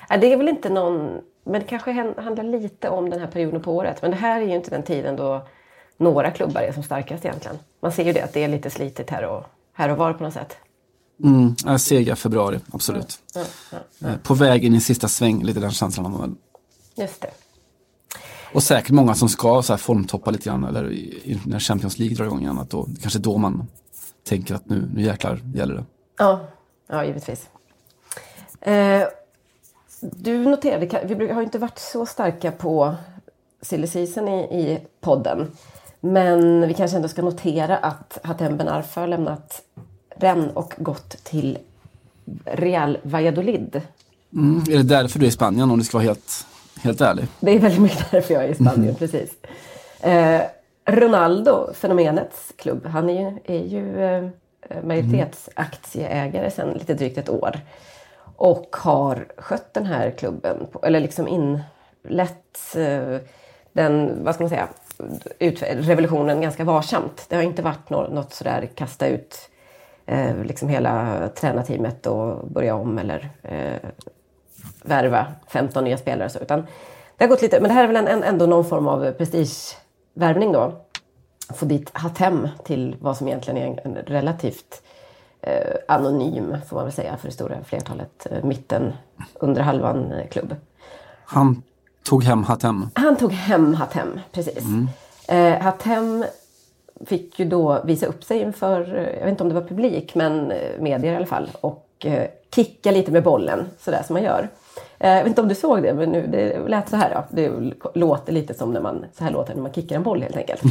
Ja, 0.09 0.17
det 0.17 0.33
är 0.33 0.37
väl 0.37 0.49
inte 0.49 0.69
någon... 0.71 1.21
Men 1.45 1.61
det 1.61 1.67
kanske 1.67 1.93
handlar 1.93 2.43
lite 2.45 2.89
om 2.89 3.11
den 3.11 3.21
här 3.21 3.27
perioden 3.27 3.63
på 3.63 3.77
året. 3.77 4.03
Men 4.03 4.11
det 4.11 4.17
här 4.17 4.41
är 4.41 4.47
ju 4.47 4.55
inte 4.55 4.71
den 4.71 4.83
tiden 4.83 5.17
då 5.17 5.47
några 5.97 6.31
klubbar 6.31 6.61
är 6.61 6.73
som 6.73 6.83
starkast 6.83 7.25
egentligen. 7.25 7.59
Man 7.83 7.93
ser 7.93 8.05
ju 8.05 8.13
det 8.13 8.21
att 8.21 8.33
det 8.33 8.45
är 8.45 8.49
lite 8.49 8.71
slitigt 8.71 9.11
här 9.11 9.25
och, 9.25 9.45
här 9.73 9.89
och 9.89 9.97
var 9.97 10.13
på 10.13 10.25
något 10.25 10.35
sätt. 10.35 10.57
Mm, 11.25 11.79
sega 11.79 12.17
februari, 12.17 12.61
absolut. 12.73 13.19
Ja, 13.35 13.45
ja. 13.73 14.09
Eh, 14.09 14.17
På 14.17 14.35
väg 14.35 14.65
in 14.65 14.75
i 14.75 14.81
sista 14.81 15.09
sväng, 15.09 15.43
lite 15.43 15.61
den 15.61 15.71
känslan 15.71 16.13
man 16.13 16.21
väl. 16.21 16.35
Just 16.97 17.21
det. 17.21 17.31
Och 18.57 18.63
säkert 18.63 18.91
många 18.91 19.15
som 19.15 19.29
ska 19.29 19.63
så 19.63 19.73
här 19.73 19.79
formtoppa 19.79 20.31
lite 20.31 20.45
grann 20.45 20.65
eller 20.65 20.93
i, 20.93 20.99
i, 21.25 21.41
när 21.47 21.59
Champions 21.59 21.99
League 21.99 22.17
drar 22.17 22.25
igång 22.25 22.41
igen. 22.41 22.59
Att 22.59 22.71
då, 22.71 22.87
kanske 23.03 23.19
då 23.19 23.39
man 23.39 23.67
tänker 24.25 24.55
att 24.55 24.69
nu, 24.69 24.89
nu 24.95 25.03
jäklar 25.03 25.41
gäller 25.55 25.75
det. 25.75 25.85
Ja, 26.19 26.41
ja 26.87 27.05
givetvis. 27.05 27.49
Eh, 28.61 29.03
du 30.01 30.39
noterade, 30.39 31.15
vi 31.15 31.33
har 31.33 31.41
ju 31.41 31.45
inte 31.45 31.59
varit 31.59 31.79
så 31.79 32.07
starka 32.07 32.53
på 32.53 32.95
silly 33.63 33.87
season 33.87 34.29
i, 34.29 34.41
i 34.41 34.81
podden. 35.01 35.51
Men 36.01 36.69
vi 36.69 36.75
kanske 36.75 36.97
ändå 36.97 37.09
ska 37.09 37.23
notera 37.23 37.77
att 37.77 38.19
Hatem 38.23 38.57
Ben 38.57 38.69
Arfa 38.69 39.01
har 39.01 39.09
lämnat 39.09 39.63
Rennes 40.17 40.53
och 40.55 40.75
gått 40.79 41.25
till 41.25 41.59
Real 42.45 42.99
Valladolid. 43.03 43.81
Mm. 44.33 44.63
Är 44.69 44.77
det 44.77 44.83
därför 44.83 45.19
du 45.19 45.25
är 45.25 45.29
i 45.29 45.33
Spanien 45.33 45.71
om 45.71 45.79
du 45.79 45.85
ska 45.85 45.99
vara 45.99 46.07
helt, 46.07 46.47
helt 46.83 47.01
ärlig? 47.01 47.27
Det 47.41 47.51
är 47.51 47.59
väldigt 47.59 47.83
mycket 47.83 48.11
därför 48.11 48.35
jag 48.35 48.45
är 48.45 48.49
i 48.49 48.55
Spanien, 48.55 48.95
precis. 48.99 49.31
Eh, 50.01 50.43
Ronaldo, 50.85 51.73
fenomenets 51.75 52.53
klubb, 52.57 52.87
han 52.87 53.11
är 53.11 53.21
ju, 53.21 53.39
är 53.45 53.65
ju 53.65 54.05
eh, 54.05 54.85
majoritetsaktieägare 54.85 56.51
sedan 56.51 56.73
lite 56.73 56.95
drygt 56.95 57.19
ett 57.19 57.29
år. 57.29 57.61
Och 58.37 58.77
har 58.79 59.27
skött 59.37 59.75
den 59.75 59.87
här 59.87 60.11
klubben, 60.11 60.67
på, 60.73 60.81
eller 60.83 61.01
liksom 61.01 61.29
inlett 61.29 62.77
eh, 62.77 63.17
den, 63.73 64.25
vad 64.25 64.35
ska 64.35 64.45
man 64.45 64.51
säga, 64.51 64.69
ut, 65.39 65.63
revolutionen 65.63 66.41
ganska 66.41 66.65
varsamt. 66.65 67.27
Det 67.29 67.37
har 67.37 67.43
inte 67.43 67.63
varit 67.63 67.91
något, 67.91 68.13
något 68.13 68.35
sådär 68.35 68.69
kasta 68.75 69.07
ut 69.07 69.51
eh, 70.07 70.45
liksom 70.45 70.69
hela 70.69 71.29
tränarteamet 71.29 72.07
och 72.07 72.49
börja 72.49 72.75
om 72.75 72.99
eller 72.99 73.31
eh, 73.43 73.91
värva 74.83 75.27
15 75.49 75.85
nya 75.85 75.99
spelare. 75.99 76.29
Så, 76.29 76.39
utan 76.39 76.67
det 77.17 77.25
har 77.25 77.29
gått 77.29 77.43
lite, 77.43 77.61
men 77.61 77.69
det 77.69 77.75
här 77.75 77.85
är 77.85 77.93
väl 77.93 78.09
en, 78.09 78.23
ändå 78.23 78.47
någon 78.47 78.65
form 78.65 78.89
av 78.89 79.13
prestigevärvning 79.13 80.53
då. 80.53 80.73
Få 81.55 81.65
dit 81.67 81.91
Hatem 81.93 82.49
till 82.65 82.97
vad 83.01 83.17
som 83.17 83.29
egentligen 83.29 83.57
är 83.57 83.81
en, 83.85 83.95
relativt 83.95 84.83
eh, 85.41 85.77
anonym, 85.89 86.57
får 86.69 86.77
man 86.77 86.85
väl 86.85 86.93
säga, 86.93 87.17
för 87.17 87.27
det 87.29 87.35
stora 87.35 87.65
flertalet 87.65 88.27
eh, 88.31 88.45
mitten 88.45 88.93
under 89.35 89.63
halvan 89.63 90.13
eh, 90.13 90.29
klubb. 90.29 90.55
Han 91.25 91.63
tog 92.03 92.25
hem 92.25 92.45
Hatem. 92.45 92.91
Han 92.95 93.17
tog 93.17 93.33
hem 93.33 93.75
Hatem, 93.75 94.21
precis. 94.33 94.65
Eh, 95.29 95.61
Hatem 95.63 96.25
fick 97.07 97.39
ju 97.39 97.45
då 97.45 97.83
visa 97.85 98.07
upp 98.07 98.25
sig 98.25 98.41
inför, 98.41 98.95
eh, 98.97 99.19
jag 99.19 99.21
vet 99.21 99.29
inte 99.29 99.43
om 99.43 99.49
det 99.49 99.55
var 99.55 99.69
publik, 99.69 100.15
men 100.15 100.51
eh, 100.51 100.81
medier 100.81 101.13
i 101.13 101.17
alla 101.17 101.27
fall. 101.27 101.51
Och 101.61 101.86
eh, 102.05 102.29
kicka 102.55 102.91
lite 102.91 103.13
med 103.13 103.23
bollen, 103.23 103.67
sådär 103.79 104.03
som 104.07 104.15
man 104.15 104.23
gör. 104.23 104.49
Eh, 104.99 105.11
jag 105.11 105.23
vet 105.23 105.27
inte 105.27 105.41
om 105.41 105.49
du 105.49 105.55
såg 105.55 105.83
det, 105.83 105.95
men 105.95 106.13
nu, 106.13 106.27
det 106.27 106.69
lät 106.69 106.89
så 106.89 106.97
här. 106.97 107.11
Ja. 107.11 107.25
Det 107.31 107.51
låter 107.95 108.33
lite 108.33 108.55
som 108.55 108.73
när 108.73 108.81
man, 108.81 109.05
så 109.19 109.25
här 109.25 109.31
låter 109.31 109.55
när 109.55 109.63
man 109.63 109.73
kickar 109.73 109.97
en 109.97 110.03
boll 110.03 110.23
helt 110.23 110.37
enkelt. 110.37 110.63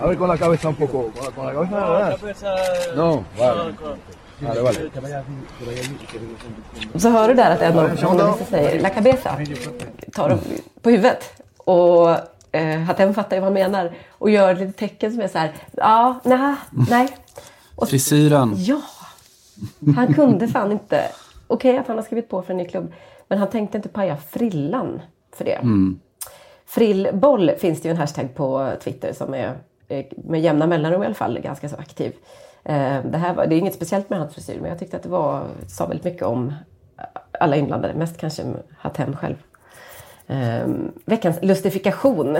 A 0.00 0.06
ver 0.06 0.14
con 0.14 0.28
la 0.28 0.36
cabeza 0.36 0.68
un 0.68 0.74
poco. 0.74 1.10
Con 1.10 1.24
la, 1.24 1.30
con 1.30 1.44
la 1.46 1.54
cabeza 1.54 1.76
nada 1.76 2.10
más. 2.10 2.96
No, 2.96 3.24
vale. 3.38 3.74
Vale, 4.40 4.60
vale. 4.60 4.90
Så 6.94 7.08
hör 7.08 7.28
du 7.28 7.34
där 7.34 7.50
att 7.50 7.60
en 7.62 7.78
av 7.78 7.96
journalisterna 7.96 8.46
säger 8.50 8.80
La 8.80 8.88
cabeza, 8.88 9.36
tar 10.12 10.28
dem 10.28 10.38
på 10.82 10.90
huvudet. 10.90 11.42
Och 11.56 12.16
eh, 12.52 12.80
Hatem 12.80 13.14
fattar 13.14 13.36
ju 13.36 13.40
vad 13.40 13.46
han 13.46 13.54
menar 13.54 13.92
och 14.10 14.30
gör 14.30 14.54
lite 14.54 14.72
tecken 14.72 15.12
som 15.12 15.20
är 15.20 15.28
så 15.28 15.38
här, 15.38 15.52
ja, 15.76 16.20
nej, 16.24 16.54
nej. 16.90 17.08
Och 17.76 17.88
Frisyren. 17.88 18.54
Ja, 18.56 18.80
han 19.96 20.14
kunde 20.14 20.48
fan 20.48 20.72
inte. 20.72 21.02
Okej 21.46 21.78
att 21.78 21.86
han 21.86 21.96
har 21.96 22.04
skrivit 22.04 22.28
på 22.28 22.42
för 22.42 22.50
en 22.52 22.56
ny 22.56 22.68
klubb. 22.68 22.92
Men 23.28 23.38
han 23.38 23.48
tänkte 23.50 23.76
inte 23.76 23.88
paja 23.88 24.16
frillan 24.16 25.02
för 25.36 25.44
det. 25.44 25.60
Frillboll 26.66 27.50
finns 27.58 27.80
det 27.82 27.88
ju 27.88 27.90
en 27.90 27.96
hashtag 27.96 28.34
på 28.34 28.70
Twitter 28.84 29.12
som 29.12 29.34
är 29.34 29.54
eh, 29.88 30.04
med 30.16 30.40
jämna 30.40 30.66
mellanrum 30.66 31.02
i 31.02 31.06
alla 31.06 31.14
fall 31.14 31.38
ganska 31.40 31.68
så 31.68 31.76
aktiv. 31.76 32.12
Eh, 32.64 33.04
Det, 33.04 33.18
här 33.18 33.34
var, 33.34 33.46
det 33.46 33.54
är 33.54 33.58
inget 33.58 33.74
speciellt 33.74 34.10
med 34.10 34.18
hans 34.18 34.34
frisyr 34.34 34.58
men 34.60 34.70
jag 34.70 34.78
tyckte 34.78 34.96
att 34.96 35.02
det 35.02 35.08
var, 35.08 35.46
sa 35.66 35.86
väldigt 35.86 36.04
mycket 36.04 36.22
om 36.22 36.52
alla 37.40 37.56
inblandade. 37.56 37.94
Mest 37.94 38.16
kanske 38.20 38.42
Hatem 38.78 39.16
själv. 39.16 39.36
Eh, 40.30 40.68
veckans 41.04 41.36
lustifikation. 41.42 42.38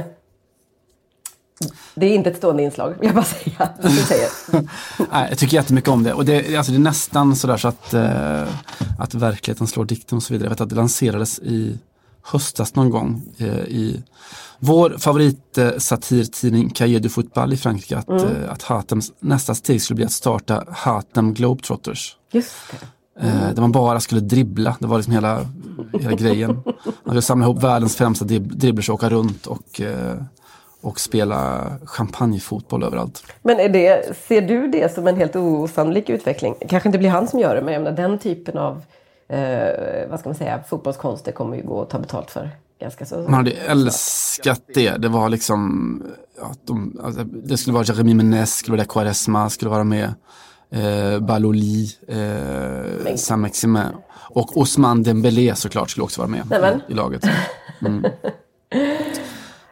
Det 1.94 2.06
är 2.06 2.14
inte 2.14 2.30
ett 2.30 2.36
stående 2.36 2.62
inslag, 2.62 2.88
vill 2.88 3.06
jag 3.06 3.14
bara 3.14 3.24
säga. 3.24 3.68
Du 3.82 3.88
säger. 3.90 4.28
Nej, 5.12 5.26
jag 5.28 5.38
tycker 5.38 5.56
jättemycket 5.56 5.90
om 5.90 6.02
det. 6.02 6.12
Och 6.12 6.24
det, 6.24 6.56
alltså 6.56 6.72
det 6.72 6.78
är 6.78 6.80
nästan 6.80 7.36
sådär 7.36 7.56
så 7.56 7.68
att, 7.68 7.94
eh, 7.94 8.42
att 8.98 9.14
verkligheten 9.14 9.66
slår 9.66 9.84
dikten 9.84 10.16
och 10.16 10.22
så 10.22 10.32
vidare. 10.32 10.46
Jag 10.46 10.50
vet 10.50 10.60
att 10.60 10.68
det 10.68 10.74
lanserades 10.74 11.38
i 11.38 11.78
höstas 12.22 12.74
någon 12.74 12.90
gång 12.90 13.22
eh, 13.38 13.58
i 13.58 14.02
vår 14.58 14.96
favoritsatirtidning 14.98 16.70
Cahiers 16.70 17.02
du 17.02 17.08
Football 17.08 17.52
i 17.52 17.56
Frankrike 17.56 17.98
att, 17.98 18.08
eh, 18.08 18.50
att 18.50 18.62
Hatems 18.62 19.12
nästa 19.20 19.54
steg 19.54 19.82
skulle 19.82 19.94
bli 19.94 20.04
att 20.04 20.12
starta 20.12 20.64
Hatem 20.68 21.34
Globetrotters. 21.34 22.16
Just 22.32 22.54
det. 22.70 22.86
Eh, 23.26 23.54
där 23.54 23.60
man 23.60 23.72
bara 23.72 24.00
skulle 24.00 24.20
dribbla, 24.20 24.76
det 24.80 24.86
var 24.86 24.96
liksom 24.96 25.12
hela, 25.12 25.46
hela 26.00 26.16
grejen. 26.16 26.62
Man 26.64 26.74
skulle 27.04 27.22
samla 27.22 27.44
ihop 27.46 27.62
världens 27.62 27.96
främsta 27.96 28.24
drib- 28.24 28.54
dribblers 28.54 28.88
och 28.88 28.94
åka 28.94 29.08
runt 29.10 29.46
och, 29.46 29.80
eh, 29.80 30.14
och 30.80 31.00
spela 31.00 31.64
champagnefotboll 31.84 32.82
överallt. 32.82 33.22
Men 33.42 33.60
är 33.60 33.68
det, 33.68 34.16
ser 34.28 34.42
du 34.42 34.68
det 34.68 34.94
som 34.94 35.06
en 35.06 35.16
helt 35.16 35.36
osannolik 35.36 36.08
utveckling? 36.10 36.54
Kanske 36.68 36.88
inte 36.88 36.98
blir 36.98 37.10
han 37.10 37.28
som 37.28 37.38
gör 37.38 37.54
det, 37.54 37.62
men 37.62 37.74
jag 37.74 37.82
menar, 37.82 37.96
den 37.96 38.18
typen 38.18 38.58
av 38.58 38.82
eh, 39.28 40.08
vad 40.10 40.20
ska 40.20 40.28
man 40.28 40.36
säga, 40.36 40.60
fotbollskonster 40.68 41.32
kommer 41.32 41.56
ju 41.56 41.62
gå 41.62 41.82
att 41.82 41.90
ta 41.90 41.98
betalt 41.98 42.30
för. 42.30 42.50
Ganska 42.80 43.06
så. 43.06 43.16
Man 43.18 43.34
hade 43.34 43.50
älskat 43.50 44.62
det. 44.74 44.96
Det 44.96 45.08
var 45.08 45.28
liksom, 45.28 46.02
ja, 46.40 46.52
de, 46.64 47.00
alltså, 47.04 47.24
det 47.24 47.56
skulle 47.56 47.74
vara 47.74 47.84
Jeremy 47.84 48.14
Menez, 48.14 48.54
skulle 48.54 48.76
vara 48.76 48.86
Quaresma, 48.86 49.50
skulle 49.50 49.70
vara 49.70 49.84
med. 49.84 50.14
Eh, 50.70 51.20
Baloli, 51.20 51.88
eh, 52.08 53.16
Saint-Maximin. 53.16 53.86
Och 54.32 54.56
Osman 54.56 55.02
Dembélé 55.02 55.54
såklart 55.54 55.90
skulle 55.90 56.04
också 56.04 56.20
vara 56.20 56.28
med 56.28 56.50
Nämen. 56.50 56.82
i, 56.88 56.94
laget. 56.94 57.24
Mm. 57.80 58.06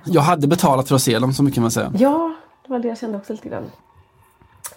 Jag 0.05 0.23
hade 0.23 0.47
betalat 0.47 0.89
för 0.89 0.95
att 0.95 1.03
se 1.03 1.19
dem, 1.19 1.33
så 1.33 1.43
mycket 1.43 1.55
kan 1.55 1.63
man 1.63 1.71
säga. 1.71 1.93
Ja, 1.99 2.35
det 2.67 2.73
var 2.73 2.79
det 2.79 2.89
jag 2.89 2.99
kände 2.99 3.19
också 3.19 3.33
lite 3.33 3.49
grann. 3.49 3.71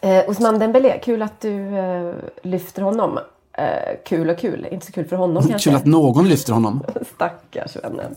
Eh, 0.01 0.29
Osman 0.29 0.59
Dembélé, 0.59 0.99
kul 0.99 1.21
att 1.21 1.41
du 1.41 1.77
eh, 1.77 2.13
lyfter 2.41 2.81
honom. 2.81 3.19
Eh, 3.53 3.97
kul 4.05 4.29
och 4.29 4.37
kul, 4.37 4.67
inte 4.71 4.85
så 4.85 4.91
kul 4.91 5.05
för 5.05 5.15
honom 5.15 5.47
kanske. 5.47 5.69
Kul 5.69 5.77
att 5.77 5.85
någon 5.85 6.29
lyfter 6.29 6.53
honom. 6.53 6.83
Stackars 7.15 7.75
vännen. 7.75 8.15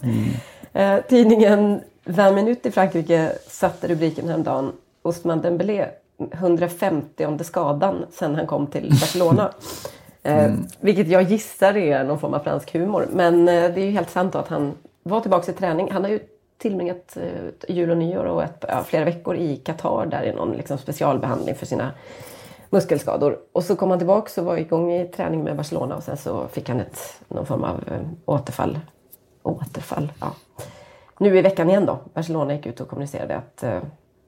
Eh, 0.73 1.01
tidningen 1.09 1.81
20 2.07 2.33
Minutes 2.33 2.67
i 2.67 2.71
Frankrike 2.71 3.33
satte 3.49 3.89
rubriken 3.89 4.29
häromdagen 4.29 4.73
Osman 5.03 5.41
Dembélé 5.41 5.89
150 6.33 7.27
om 7.27 7.37
det 7.37 7.45
skadan 7.45 8.07
sen 8.13 8.35
han 8.35 8.47
kom 8.47 8.67
till 8.67 8.89
Barcelona. 8.91 9.53
Eh, 10.25 10.53
Vilket 10.81 11.09
jag 11.09 11.23
gissar 11.23 11.77
är 11.77 12.05
någon 12.05 12.19
form 12.21 12.35
av 12.35 12.39
fransk 12.39 12.73
humor. 12.73 13.09
Men 13.11 13.49
eh, 13.49 13.75
det 13.75 13.81
är 13.81 13.85
ju 13.85 13.91
helt 13.91 14.11
sant 14.11 14.35
att 14.35 14.49
han 14.49 14.75
var 15.03 15.21
tillbaka 15.21 15.53
i 15.53 15.55
träning. 15.55 15.91
Han 15.91 16.05
har 16.05 16.11
ju 16.11 16.21
tillbringat 16.59 17.17
eh, 17.17 17.75
jul 17.75 17.91
och 17.91 17.97
nyår 17.97 18.25
och 18.25 18.43
ett, 18.43 18.65
ja, 18.69 18.85
flera 18.85 19.05
veckor 19.05 19.37
i 19.37 19.57
Qatar 19.57 20.07
där 20.07 20.23
i 20.23 20.33
någon 20.33 20.53
liksom, 20.53 20.79
specialbehandling 20.79 21.55
för 21.55 21.67
sina 21.67 21.91
muskelskador. 22.71 23.39
Och 23.53 23.65
så 23.65 23.77
kom 23.77 23.91
han 23.91 23.99
tillbaka 23.99 24.41
och 24.41 24.47
var 24.47 24.57
igång 24.57 24.93
i 24.93 25.09
träning 25.09 25.45
med 25.45 25.57
Barcelona 25.57 25.97
och 25.97 26.03
sen 26.03 26.17
så 26.17 26.49
fick 26.49 26.69
han 26.69 26.81
ett, 26.81 27.21
någon 27.29 27.47
form 27.47 27.65
av 27.65 27.85
återfall. 28.25 28.79
Återfall, 29.43 30.13
ja. 30.21 30.35
Nu 31.19 31.39
i 31.39 31.43
veckan 31.43 31.71
igen 31.71 31.87
då. 31.87 31.99
Barcelona 32.15 32.55
gick 32.55 32.67
ut 32.67 32.81
och 32.81 32.89
kommunicerade 32.89 33.37
att 33.37 33.65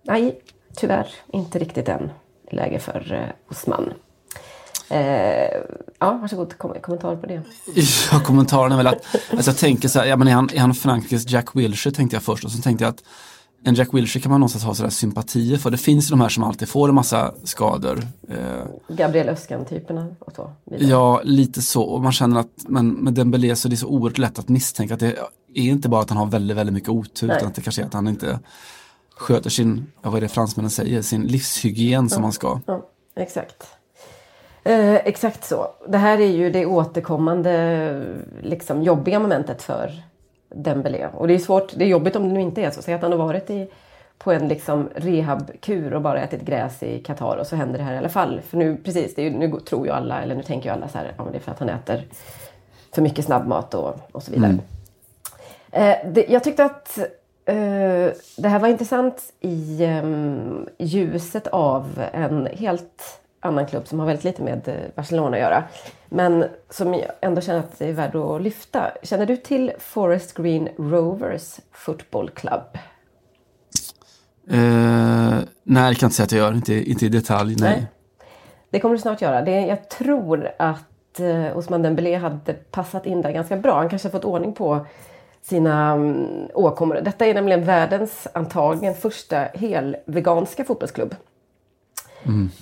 nej, 0.03 0.41
tyvärr 0.77 1.09
inte 1.33 1.59
riktigt 1.59 1.89
än 1.89 2.11
läge 2.51 2.79
för 2.79 3.13
eh, 3.13 3.51
Osman. 3.51 3.93
Eh, 4.89 5.61
ja, 5.99 6.19
varsågod, 6.21 6.59
kom, 6.59 6.75
kommentar 6.81 7.17
på 7.17 7.27
det. 7.27 7.43
Ja, 8.13 8.21
kommentaren 8.21 8.73
är 8.73 8.77
väl 8.77 8.87
att, 8.87 9.07
alltså 9.31 9.51
jag 9.51 9.59
tänker 9.59 9.89
så 9.89 9.99
här, 9.99 10.07
ja 10.07 10.17
men 10.17 10.29
är 10.29 10.33
han, 10.33 10.49
är 10.53 10.59
han 10.59 10.75
Frankrikes 10.75 11.31
Jack 11.31 11.57
Wilshere 11.57 11.95
tänkte 11.95 12.17
jag 12.17 12.23
först 12.23 12.45
och 12.45 12.51
så 12.51 12.63
tänkte 12.63 12.85
jag 12.85 12.91
att 12.91 13.03
en 13.65 13.75
Jack 13.75 13.95
Wilshere 13.95 14.23
kan 14.23 14.31
man 14.31 14.41
någonstans 14.41 14.65
ha 14.65 14.75
sådär 14.75 14.91
sympatier 14.91 15.59
för. 15.59 15.71
Det 15.71 15.77
finns 15.77 16.09
ju 16.09 16.11
de 16.11 16.21
här 16.21 16.29
som 16.29 16.45
alltid 16.45 16.69
får 16.69 16.89
en 16.89 16.95
massa 16.95 17.35
skador. 17.45 18.07
Eh, 18.29 18.37
Gabriel 18.89 19.29
Öskan-typerna 19.29 20.07
och 20.19 20.33
så 20.33 20.53
vidare. 20.65 20.89
ja, 20.91 21.21
lite 21.25 21.63
så. 21.63 21.83
Och 21.83 22.03
man 22.03 22.13
känner 22.13 22.41
att, 22.41 22.49
men 22.69 22.89
med 22.89 23.13
Dembélé 23.15 23.57
så 23.57 23.69
är 23.69 23.71
det 23.71 23.77
så 23.77 23.87
oerhört 23.87 24.19
lätt 24.19 24.39
att 24.39 24.49
misstänka 24.49 24.95
att 24.95 25.01
det 25.01 25.19
är 25.55 25.63
inte 25.63 25.89
bara 25.89 26.01
att 26.01 26.11
han 26.11 26.19
har 26.19 26.27
väldigt, 26.27 26.57
väldigt 26.57 26.75
mycket 26.75 26.89
otur, 26.89 27.27
Nej. 27.27 27.37
utan 27.37 27.49
att 27.49 27.55
det 27.55 27.61
kanske 27.63 27.83
är 27.83 27.87
att 27.87 27.95
han 27.95 28.09
inte 28.09 28.39
sköter 29.17 29.51
sin, 29.51 29.87
ja, 30.03 30.11
vad 30.11 30.17
är 30.17 30.21
det 30.21 30.29
fransmännen 30.29 30.71
säger, 30.71 31.03
sin 31.03 31.23
livshygien 31.27 32.09
som 32.11 32.23
man 32.23 32.33
ska. 32.33 32.61
Ja, 32.67 32.89
exakt. 33.17 33.67
Eh, 34.67 34.95
exakt 34.95 35.45
så. 35.45 35.69
Det 35.89 35.99
här 35.99 36.19
är 36.19 36.27
ju 36.31 36.51
det 36.51 36.67
återkommande 36.67 38.03
liksom, 38.43 38.83
jobbiga 38.83 39.19
momentet 39.19 39.63
för 39.63 39.91
Dembélé. 40.49 41.09
Och 41.15 41.29
det 41.29 41.35
är 41.35 41.39
svårt, 41.39 41.73
det 41.77 41.85
är 41.85 41.89
jobbigt 41.89 42.17
om 42.17 42.29
det 42.29 42.35
nu 42.35 42.41
inte 42.41 42.63
är 42.63 42.71
så. 42.71 42.83
Säg 42.83 42.95
att 42.95 43.03
han 43.03 43.13
har 43.13 43.19
varit 43.19 43.51
i, 43.51 43.69
på 44.19 44.33
en 44.33 44.49
liksom, 44.49 44.89
rehabkur 44.95 45.95
och 45.95 46.03
bara 46.03 46.21
ätit 46.21 46.41
gräs 46.43 46.83
i 46.83 46.99
Qatar 46.99 47.37
och 47.37 47.47
så 47.47 47.57
händer 47.57 47.79
det 47.79 47.85
här 47.85 47.95
i 47.95 47.99
alla 47.99 48.09
fall. 48.09 48.41
För 48.41 48.57
nu, 48.57 48.77
precis, 48.77 49.15
det 49.15 49.27
är, 49.27 49.31
nu 49.31 49.61
tror 49.61 49.87
ju 49.87 49.93
alla, 49.93 50.23
eller 50.23 50.35
nu 50.35 50.43
tänker 50.43 50.69
ju 50.69 50.75
alla 50.75 50.89
så 50.89 50.99
här, 50.99 51.13
ja 51.17 51.25
men 51.25 51.33
det 51.33 51.39
är 51.39 51.43
för 51.43 51.53
att 51.53 51.59
han 51.59 51.69
äter 51.69 52.05
för 52.95 53.03
mycket 53.03 53.25
snabbmat 53.25 53.75
och, 53.75 53.97
och 54.13 54.23
så 54.23 54.33
vidare. 54.33 54.59
Eh, 55.71 55.97
det, 56.13 56.27
jag 56.29 56.45
tyckte 56.45 56.65
att 56.65 56.99
eh, 57.45 58.13
det 58.37 58.49
här 58.49 58.59
var 58.59 58.69
intressant 58.69 59.33
i 59.41 59.85
ehm, 59.85 60.69
ljuset 60.79 61.47
av 61.47 62.03
en 62.13 62.47
helt 62.47 63.21
annan 63.47 63.67
klubb 63.67 63.89
som 63.89 63.99
har 63.99 64.07
väldigt 64.07 64.25
lite 64.25 64.43
med 64.43 64.69
eh, 64.69 64.75
Barcelona 64.95 65.37
att 65.37 65.43
göra. 65.43 65.65
Men 66.09 66.45
som 66.71 66.95
jag 66.95 67.11
ändå 67.21 67.41
känner 67.41 67.59
att 67.59 67.79
det 67.79 67.89
är 67.89 67.93
värd 67.93 68.17
att 68.17 68.43
lyfta. 68.43 68.91
Känner 69.03 69.27
du 69.27 69.37
till 69.37 69.73
Forest 69.79 70.35
Green 70.35 70.69
Rovers 70.79 71.61
Football 71.73 72.31
Club? 72.31 72.79
Eh, 74.51 74.59
nej, 75.63 75.89
det 75.89 75.95
kan 75.95 75.99
jag 76.01 76.03
inte 76.03 76.11
säga 76.11 76.25
att 76.25 76.33
jag 76.33 76.39
gör, 76.39 76.53
inte, 76.53 76.75
inte 76.75 77.07
i 77.07 77.09
detalj, 77.09 77.57
nej. 77.59 77.71
Nej. 77.71 77.87
Det 78.71 78.81
kommer 78.81 78.95
du 78.95 79.01
snart 79.01 79.23
göra. 79.23 79.43
Det, 79.43 79.61
jag 79.61 79.89
tror 79.89 80.51
att 80.59 81.21
eh, 81.21 81.57
Osman 81.59 81.83
Dembélé 81.83 82.17
hade 82.17 82.53
passat 82.53 83.07
in 83.07 83.23
där 83.23 83.33
ganska 83.33 83.57
bra. 83.57 83.79
Han 83.79 83.89
kanske 83.89 84.11
fått 84.11 84.25
ordning 84.25 84.53
på 84.53 84.87
sina 85.43 85.95
um, 85.95 86.49
åkommor. 86.55 87.01
Detta 87.03 87.27
är 87.27 87.35
nämligen 87.35 87.65
världens 87.65 88.29
antagligen 88.33 88.95
första 88.95 89.37
helveganska 89.37 90.65
fotbollsklubb. 90.65 91.15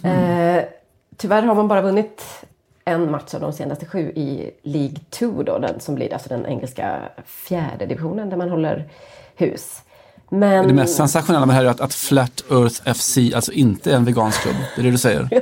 Eh, 0.05 0.65
tyvärr 1.17 1.43
har 1.43 1.55
man 1.55 1.69
bara 1.69 1.83
vunnit 1.83 2.23
en 2.85 3.11
match 3.11 3.35
av 3.35 3.41
de 3.41 3.53
senaste 3.53 3.87
sju 3.87 3.99
i 3.99 4.51
League 4.63 4.97
2 5.11 5.43
då, 5.43 5.59
den 5.59 5.81
som 5.81 5.95
blir 5.95 6.13
alltså 6.13 6.29
den 6.29 6.47
engelska 6.47 7.01
fjärde 7.25 7.87
divisionen 7.87 8.31
där 8.31 8.37
man 8.37 8.51
håller 8.51 8.89
hus. 9.37 9.83
Men... 10.29 10.69
Det 10.69 10.75
mest 10.75 10.97
sensationella 10.97 11.47
med 11.47 11.55
det 11.55 11.59
här 11.59 11.65
är 11.65 11.71
att, 11.71 11.81
att 11.81 11.95
Flat 11.95 12.45
Earth 12.51 12.93
FC 12.95 13.19
alltså 13.35 13.53
inte 13.53 13.93
är 13.93 13.97
en 13.97 14.05
vegansk 14.05 14.43
klubb. 14.43 14.57
Det 14.77 14.83
är 14.83 14.85
det 14.85 14.91
du 14.91 14.99
säger? 14.99 15.29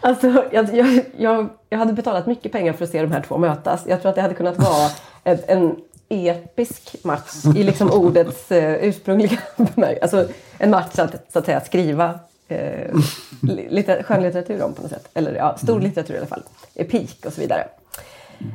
Alltså, 0.00 0.44
jag, 0.52 0.74
jag, 0.74 1.00
jag, 1.16 1.48
jag 1.68 1.78
hade 1.78 1.92
betalat 1.92 2.26
mycket 2.26 2.52
pengar 2.52 2.72
för 2.72 2.84
att 2.84 2.90
se 2.90 3.02
de 3.02 3.12
här 3.12 3.22
två 3.22 3.38
mötas. 3.38 3.84
Jag 3.86 4.00
tror 4.00 4.08
att 4.10 4.14
det 4.14 4.22
hade 4.22 4.34
kunnat 4.34 4.58
vara 4.58 4.90
en, 5.24 5.38
en 5.46 5.76
episk 6.08 6.96
match 7.04 7.44
i 7.56 7.62
liksom 7.62 7.90
ordets 7.90 8.52
eh, 8.52 8.84
ursprungliga 8.84 9.38
bemärkelse. 9.56 10.02
Alltså 10.02 10.34
en 10.58 10.70
match 10.70 10.98
att, 10.98 11.32
så 11.32 11.38
att 11.38 11.44
säga 11.44 11.60
skriva 11.60 12.18
eh, 12.48 12.94
li- 13.42 13.68
lite 13.70 14.02
skönlitteratur 14.02 14.62
om 14.62 14.74
på 14.74 14.82
något 14.82 14.90
sätt. 14.90 15.08
Eller 15.14 15.34
ja, 15.34 15.56
stor 15.56 15.80
litteratur 15.80 16.14
i 16.14 16.18
alla 16.18 16.26
fall. 16.26 16.42
Epik 16.74 17.26
och 17.26 17.32
så 17.32 17.40
vidare. 17.40 17.68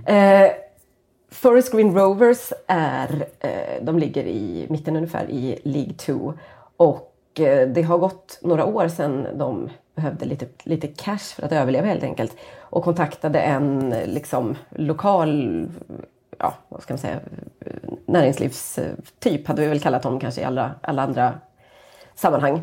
Eh, 0.06 0.52
Forest 1.32 1.72
Green 1.72 1.96
Rovers 1.96 2.54
är, 2.68 3.26
eh, 3.40 3.84
de 3.84 4.00
ligger 4.00 4.24
i 4.24 4.68
mitten 4.70 4.96
ungefär 4.96 5.30
i 5.30 5.60
League 5.64 5.94
2 5.94 6.34
och 6.78 7.14
eh, 7.40 7.68
det 7.70 7.82
har 7.82 7.98
gått 7.98 8.40
några 8.42 8.66
år 8.66 8.88
sedan 8.88 9.28
de 9.36 9.70
behövde 9.96 10.26
lite, 10.26 10.46
lite 10.64 10.88
cash 10.88 11.18
för 11.36 11.44
att 11.46 11.52
överleva 11.52 11.88
helt 11.88 12.04
enkelt 12.04 12.36
och 12.60 12.84
kontaktade 12.84 13.40
en 13.40 13.96
liksom 14.06 14.56
lokal, 14.70 15.68
ja 16.38 16.54
vad 16.70 16.82
ska 16.82 16.94
man 16.94 17.00
säga, 17.00 17.20
näringslivstyp 18.06 19.48
hade 19.48 19.62
vi 19.62 19.68
väl 19.68 19.80
kallat 19.80 20.04
dem 20.04 20.20
kanske 20.20 20.42
i 20.42 20.44
alla, 20.44 20.72
alla 20.82 21.02
andra 21.04 21.34
sammanhang. 22.16 22.62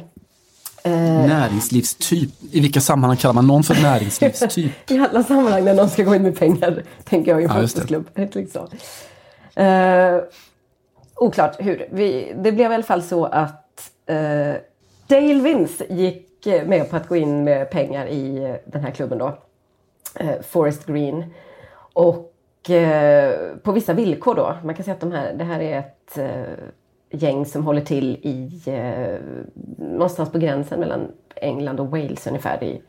Näringslivstyp. 1.28 2.30
I 2.52 2.60
vilka 2.60 2.80
sammanhang 2.80 3.16
kallar 3.16 3.34
man 3.34 3.46
någon 3.46 3.62
för 3.62 3.74
näringslivstyp? 3.82 4.72
I 4.90 4.98
alla 4.98 5.22
sammanhang 5.22 5.64
när 5.64 5.74
någon 5.74 5.88
ska 5.90 6.02
gå 6.02 6.14
in 6.14 6.22
med 6.22 6.38
pengar, 6.38 6.82
tänker 7.04 7.30
jag 7.30 7.40
i 7.40 7.44
en 7.44 7.50
Ja, 7.50 7.66
fotbollsklubb. 7.66 8.06
Liksom. 8.34 8.68
Eh, 9.54 10.20
oklart 11.14 11.56
hur. 11.58 11.88
Vi, 11.90 12.32
det 12.36 12.52
blev 12.52 12.70
i 12.70 12.74
alla 12.74 12.82
fall 12.82 13.02
så 13.02 13.24
att 13.24 13.90
eh, 14.06 14.54
Dale 15.06 15.40
Vince 15.42 15.84
gick 15.88 16.46
eh, 16.46 16.66
med 16.66 16.90
på 16.90 16.96
att 16.96 17.08
gå 17.08 17.16
in 17.16 17.44
med 17.44 17.70
pengar 17.70 18.06
i 18.06 18.44
eh, 18.44 18.54
den 18.72 18.82
här 18.82 18.90
klubben 18.90 19.18
då. 19.18 19.38
Eh, 20.14 20.40
Forest 20.48 20.86
Green. 20.86 21.24
Och 21.92 22.70
eh, 22.70 23.56
på 23.62 23.72
vissa 23.72 23.92
villkor 23.92 24.34
då. 24.34 24.56
Man 24.64 24.74
kan 24.74 24.84
säga 24.84 24.94
att 24.94 25.00
de 25.00 25.12
här, 25.12 25.32
det 25.32 25.44
här 25.44 25.60
är 25.60 25.78
ett 25.78 26.18
eh, 26.18 26.64
gäng 27.10 27.46
som 27.46 27.64
håller 27.64 27.80
till 27.80 28.16
i 28.22 28.62
eh, 28.66 29.20
någonstans 29.78 30.32
på 30.32 30.38
gränsen 30.38 30.80
mellan 30.80 31.12
England 31.36 31.80
och 31.80 31.90
Wales 31.90 32.26
ungefär. 32.26 32.64
I, 32.64 32.82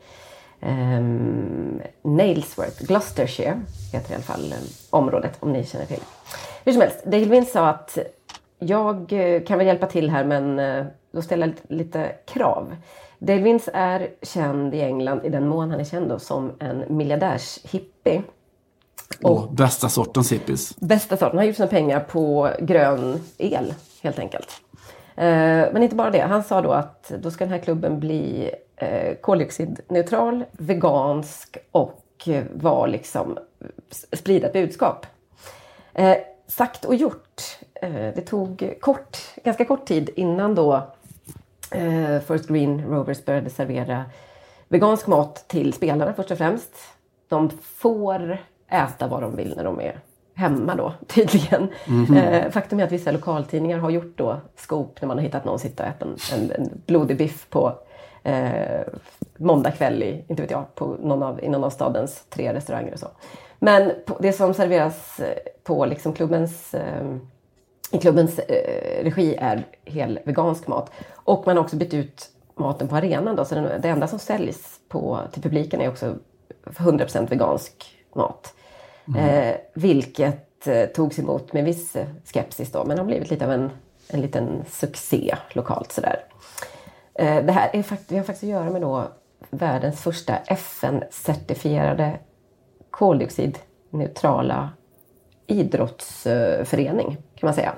um, 0.62 1.82
Nailsworth, 2.02 2.86
Gloucestershire 2.86 3.62
heter 3.94 4.12
i 4.12 4.16
alla 4.16 4.24
fall 4.24 4.54
um, 4.54 4.68
området 4.90 5.38
om 5.40 5.52
ni 5.52 5.64
känner 5.64 5.86
till. 5.86 6.02
Hur 6.66 6.72
som 6.72 6.82
helst, 6.82 7.06
Dale 7.06 7.26
Vince 7.26 7.52
sa 7.52 7.68
att 7.68 7.98
jag 8.60 9.12
uh, 9.12 9.44
kan 9.44 9.58
väl 9.58 9.68
hjälpa 9.68 9.88
till 9.88 10.10
här 10.10 10.24
men 10.24 10.60
uh, 10.60 10.86
då 11.12 11.22
ställer 11.22 11.48
jag 11.48 11.54
lite, 11.56 11.74
lite 11.74 12.16
krav. 12.26 12.76
Dale 13.20 13.42
Vince 13.42 13.72
är 13.74 14.08
känd 14.22 14.76
i 14.76 14.82
England 14.82 15.26
i 15.26 15.30
den 15.30 15.48
mån 15.48 15.72
han 15.72 15.80
är 15.80 15.84
känd 15.84 16.10
då, 16.10 16.20
som 16.20 16.52
en 16.60 16.84
miljardärshippie. 16.98 18.24
Och 19.24 19.52
bästa 19.52 19.90
sortens 19.90 20.32
hippies. 20.32 20.76
Bästa 20.76 21.18
sorten. 21.18 21.30
Han 21.30 21.38
har 21.38 21.46
gjort 21.46 21.56
sina 21.56 21.68
pengar 21.68 22.00
på 22.00 22.50
grön 22.60 23.22
el 23.38 23.74
helt 24.02 24.20
enkelt. 24.20 24.62
Eh, 25.20 25.68
men 25.74 25.84
inte 25.84 25.96
bara 25.96 26.10
det. 26.10 26.20
Han 26.20 26.44
sa 26.44 26.62
då 26.62 26.72
att 26.72 27.12
då 27.20 27.32
ska 27.32 27.44
den 27.44 27.54
här 27.54 27.60
klubben 27.60 28.00
bli 28.00 28.52
eh, 28.76 29.16
koldioxidneutral, 29.16 30.46
vegansk 30.52 31.58
och 31.72 32.06
eh, 32.28 32.44
var 32.54 32.88
liksom 32.88 33.38
sprida 34.14 34.48
ett 34.48 34.54
budskap. 34.54 35.06
Sagt 36.48 36.86
och 36.86 36.96
gjort. 36.96 37.42
Det 38.16 38.22
tog 38.22 38.74
kort, 38.82 39.18
ganska 39.44 39.66
kort 39.66 39.86
tid 39.86 40.10
innan 40.16 40.56
då 40.56 40.88
First 42.28 42.48
Green 42.48 42.86
Rovers 42.86 43.26
började 43.26 43.50
servera 43.50 44.06
vegansk 44.68 45.08
mat 45.08 45.48
till 45.48 45.74
spelarna 45.74 46.14
först 46.14 46.32
och 46.32 46.38
främst. 46.38 46.72
De 47.28 47.50
får 47.50 48.38
äta 48.68 49.08
vad 49.08 49.22
de 49.22 49.36
vill 49.36 49.54
när 49.56 49.64
de 49.64 49.82
är 49.82 50.00
hemma 50.40 50.76
då 50.76 50.94
tydligen. 51.08 51.68
Mm 51.88 52.06
-hmm. 52.06 52.52
faktum 52.52 52.80
är 52.80 52.84
att 52.84 52.92
vissa 52.92 53.12
lokaltidningar 53.12 53.78
har 53.78 53.90
gjort 53.90 54.18
då 54.18 54.38
scoop 54.56 55.02
när 55.02 55.08
man 55.08 55.18
har 55.18 55.24
hittat 55.24 55.46
någon 55.46 55.60
sitta 55.60 55.84
och 55.84 55.90
äta 55.90 56.06
en, 56.06 56.16
en, 56.34 56.52
en 56.52 56.82
blodig 56.86 57.18
biff 57.18 57.50
på 57.50 57.74
eh, 58.24 58.82
måndag 59.38 59.72
kväll 59.72 60.04
i, 60.04 60.26
inte 60.28 60.42
vet 60.42 60.52
jag, 60.52 60.76
på 60.76 60.86
någon 61.00 61.24
av, 61.24 61.44
i 61.44 61.50
någon 61.50 61.64
av 61.64 61.70
stadens 61.70 62.26
tre 62.30 62.54
restauranger 62.54 62.94
och 62.94 63.00
så. 63.00 63.08
Men 63.60 63.92
på, 64.06 64.18
det 64.20 64.34
som 64.34 64.54
serveras 64.54 65.20
eh, 65.20 65.38
på 65.64 65.86
liksom 65.86 66.14
klubbens, 66.14 66.74
eh, 66.74 67.16
i 67.92 67.98
klubbens 67.98 68.40
eh, 68.40 69.04
regi 69.04 69.36
är 69.36 69.68
hel 69.86 70.20
vegansk 70.26 70.68
mat. 70.68 70.92
Och 71.14 71.44
man 71.46 71.58
har 71.58 71.64
också 71.64 71.76
bytt 71.76 71.94
ut 71.94 72.30
maten 72.56 72.88
på 72.88 72.96
arenan 72.96 73.36
då, 73.36 73.46
så 73.46 73.56
den, 73.56 73.82
det 73.82 73.90
enda 73.90 74.08
som 74.08 74.20
säljs 74.20 74.80
på, 74.90 75.20
till 75.32 75.42
publiken 75.42 75.82
är 75.82 75.90
också 75.90 76.16
100% 76.66 77.30
vegansk 77.30 77.96
mat. 78.16 78.54
Mm. 79.16 79.26
Eh, 79.26 79.56
vilket 79.74 80.68
eh, 80.68 80.86
togs 80.86 81.20
emot 81.20 81.54
med 81.54 81.66
viss 81.66 81.96
eh, 81.96 82.08
skepsis 82.34 82.72
då, 82.72 82.86
men 82.86 82.98
har 82.98 83.06
blivit 83.06 83.30
lite 83.30 83.46
av 83.46 83.52
en, 83.52 83.70
en 84.08 84.22
liten 84.22 84.64
succé 84.72 85.36
lokalt 85.54 85.92
sådär. 85.92 86.20
Eh, 87.14 87.46
det 87.46 87.52
här 87.52 87.70
är 87.74 87.84
fakt 87.84 88.04
vi 88.08 88.18
har 88.18 88.24
faktiskt 88.24 88.44
att 88.44 88.50
göra 88.50 88.70
med 88.70 88.82
då 88.82 89.08
världens 89.50 90.02
första 90.02 90.38
FN-certifierade 90.38 92.18
koldioxidneutrala 92.92 94.70
idrottsförening 95.48 97.18
kan 97.36 97.48
man 97.48 97.54
säga. 97.54 97.74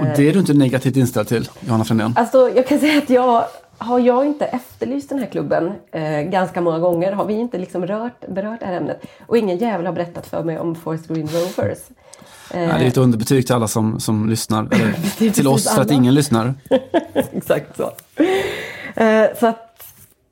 Och 0.00 0.16
det 0.16 0.28
är 0.28 0.32
du 0.32 0.38
inte 0.38 0.54
negativt 0.54 0.96
inställd 0.96 1.28
till, 1.28 1.48
Johanna 1.60 1.84
Frändén? 1.84 2.14
Alltså, 2.16 2.50
jag 2.56 2.66
kan 2.66 2.78
säga 2.78 2.98
att 2.98 3.10
jag 3.10 3.44
har 3.78 3.98
jag 3.98 4.26
inte 4.26 4.44
efterlyst 4.44 5.08
den 5.08 5.18
här 5.18 5.26
klubben 5.26 5.72
eh, 5.92 6.20
ganska 6.20 6.60
många 6.60 6.78
gånger 6.78 7.12
har 7.12 7.24
vi 7.24 7.34
inte 7.34 7.58
liksom 7.58 7.86
rört, 7.86 8.26
berört 8.28 8.60
det 8.60 8.66
här 8.66 8.76
ämnet. 8.76 9.06
Och 9.26 9.38
ingen 9.38 9.58
jävel 9.58 9.86
har 9.86 9.92
berättat 9.92 10.26
för 10.26 10.44
mig 10.44 10.58
om 10.58 10.74
Forest 10.74 11.08
Green 11.08 11.28
Rovers. 11.28 11.78
Eh, 12.50 12.62
ja, 12.62 12.78
det 12.78 12.84
är 12.84 12.88
ett 12.88 12.96
underbetyg 12.96 13.46
till 13.46 13.54
alla 13.54 13.68
som, 13.68 14.00
som 14.00 14.30
lyssnar. 14.30 14.68
Eller 14.72 15.30
till 15.32 15.48
oss 15.48 15.74
för 15.74 15.82
att 15.82 15.90
ingen 15.90 16.14
lyssnar. 16.14 16.54
Exakt 17.32 17.76
så. 17.76 17.92
Eh, 19.02 19.26
så 19.40 19.46
att, 19.46 19.84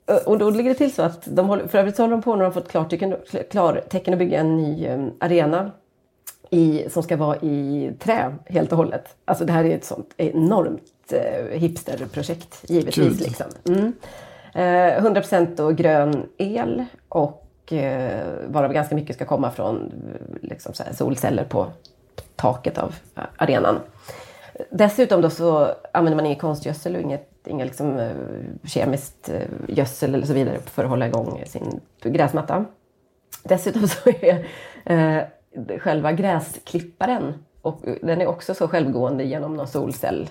eh, 0.06 0.16
och 0.16 0.38
då 0.38 0.50
ligger 0.50 0.70
det 0.70 0.76
till 0.76 0.94
så 0.94 1.02
att 1.02 1.22
de 1.24 1.48
håller, 1.48 1.66
för 1.66 1.78
övrigt 1.78 1.96
så 1.96 2.02
håller 2.02 2.16
de 2.16 2.22
på 2.22 2.36
när 2.36 2.44
de 2.44 2.52
fått 2.52 2.68
klartecken, 2.68 3.16
klartecken 3.50 4.14
att 4.14 4.18
bygga 4.18 4.40
en 4.40 4.56
ny 4.56 4.88
um, 4.88 5.10
arena 5.18 5.70
i, 6.50 6.84
som 6.90 7.02
ska 7.02 7.16
vara 7.16 7.36
i 7.36 7.90
trä 7.98 8.34
helt 8.46 8.72
och 8.72 8.78
hållet. 8.78 9.16
Alltså 9.24 9.44
det 9.44 9.52
här 9.52 9.64
är 9.64 9.76
ett 9.76 9.84
sånt 9.84 10.14
enormt 10.16 10.82
eh, 11.08 11.58
hipsterprojekt 11.58 12.64
givetvis. 12.70 13.20
Liksom. 13.20 13.46
Mm. 13.68 13.92
Eh, 14.54 15.02
100% 15.02 15.56
då 15.56 15.70
grön 15.70 16.28
el 16.38 16.84
och 17.08 17.72
eh, 17.72 18.26
varav 18.46 18.72
ganska 18.72 18.94
mycket 18.94 19.16
ska 19.16 19.24
komma 19.24 19.50
från 19.50 19.92
liksom, 20.42 20.74
så 20.74 20.84
solceller 20.92 21.44
på 21.44 21.66
taket 22.36 22.78
av 22.78 22.94
arenan. 23.36 23.80
Dessutom 24.70 25.20
då 25.20 25.30
så 25.30 25.74
använder 25.92 26.16
man 26.16 26.26
ingen 26.26 26.38
konstgödsel 26.38 26.94
och 26.94 27.02
inget, 27.02 27.46
inga 27.46 27.64
liksom, 27.64 27.98
eh, 27.98 28.12
kemiskt 28.64 29.28
eh, 29.28 29.42
gödsel 29.68 30.14
eller 30.14 30.26
så 30.26 30.32
vidare 30.32 30.58
för 30.58 30.84
att 30.84 30.90
hålla 30.90 31.06
igång 31.06 31.42
sin 31.46 31.80
gräsmatta. 32.02 32.64
Dessutom 33.42 33.88
så 33.88 34.10
är 34.10 34.46
eh, 34.84 35.22
själva 35.78 36.12
gräsklipparen 36.12 37.34
och 37.62 37.80
den 38.02 38.20
är 38.20 38.26
också 38.26 38.54
så 38.54 38.68
självgående 38.68 39.24
genom 39.24 39.56
någon 39.56 39.68
solcell 39.68 40.28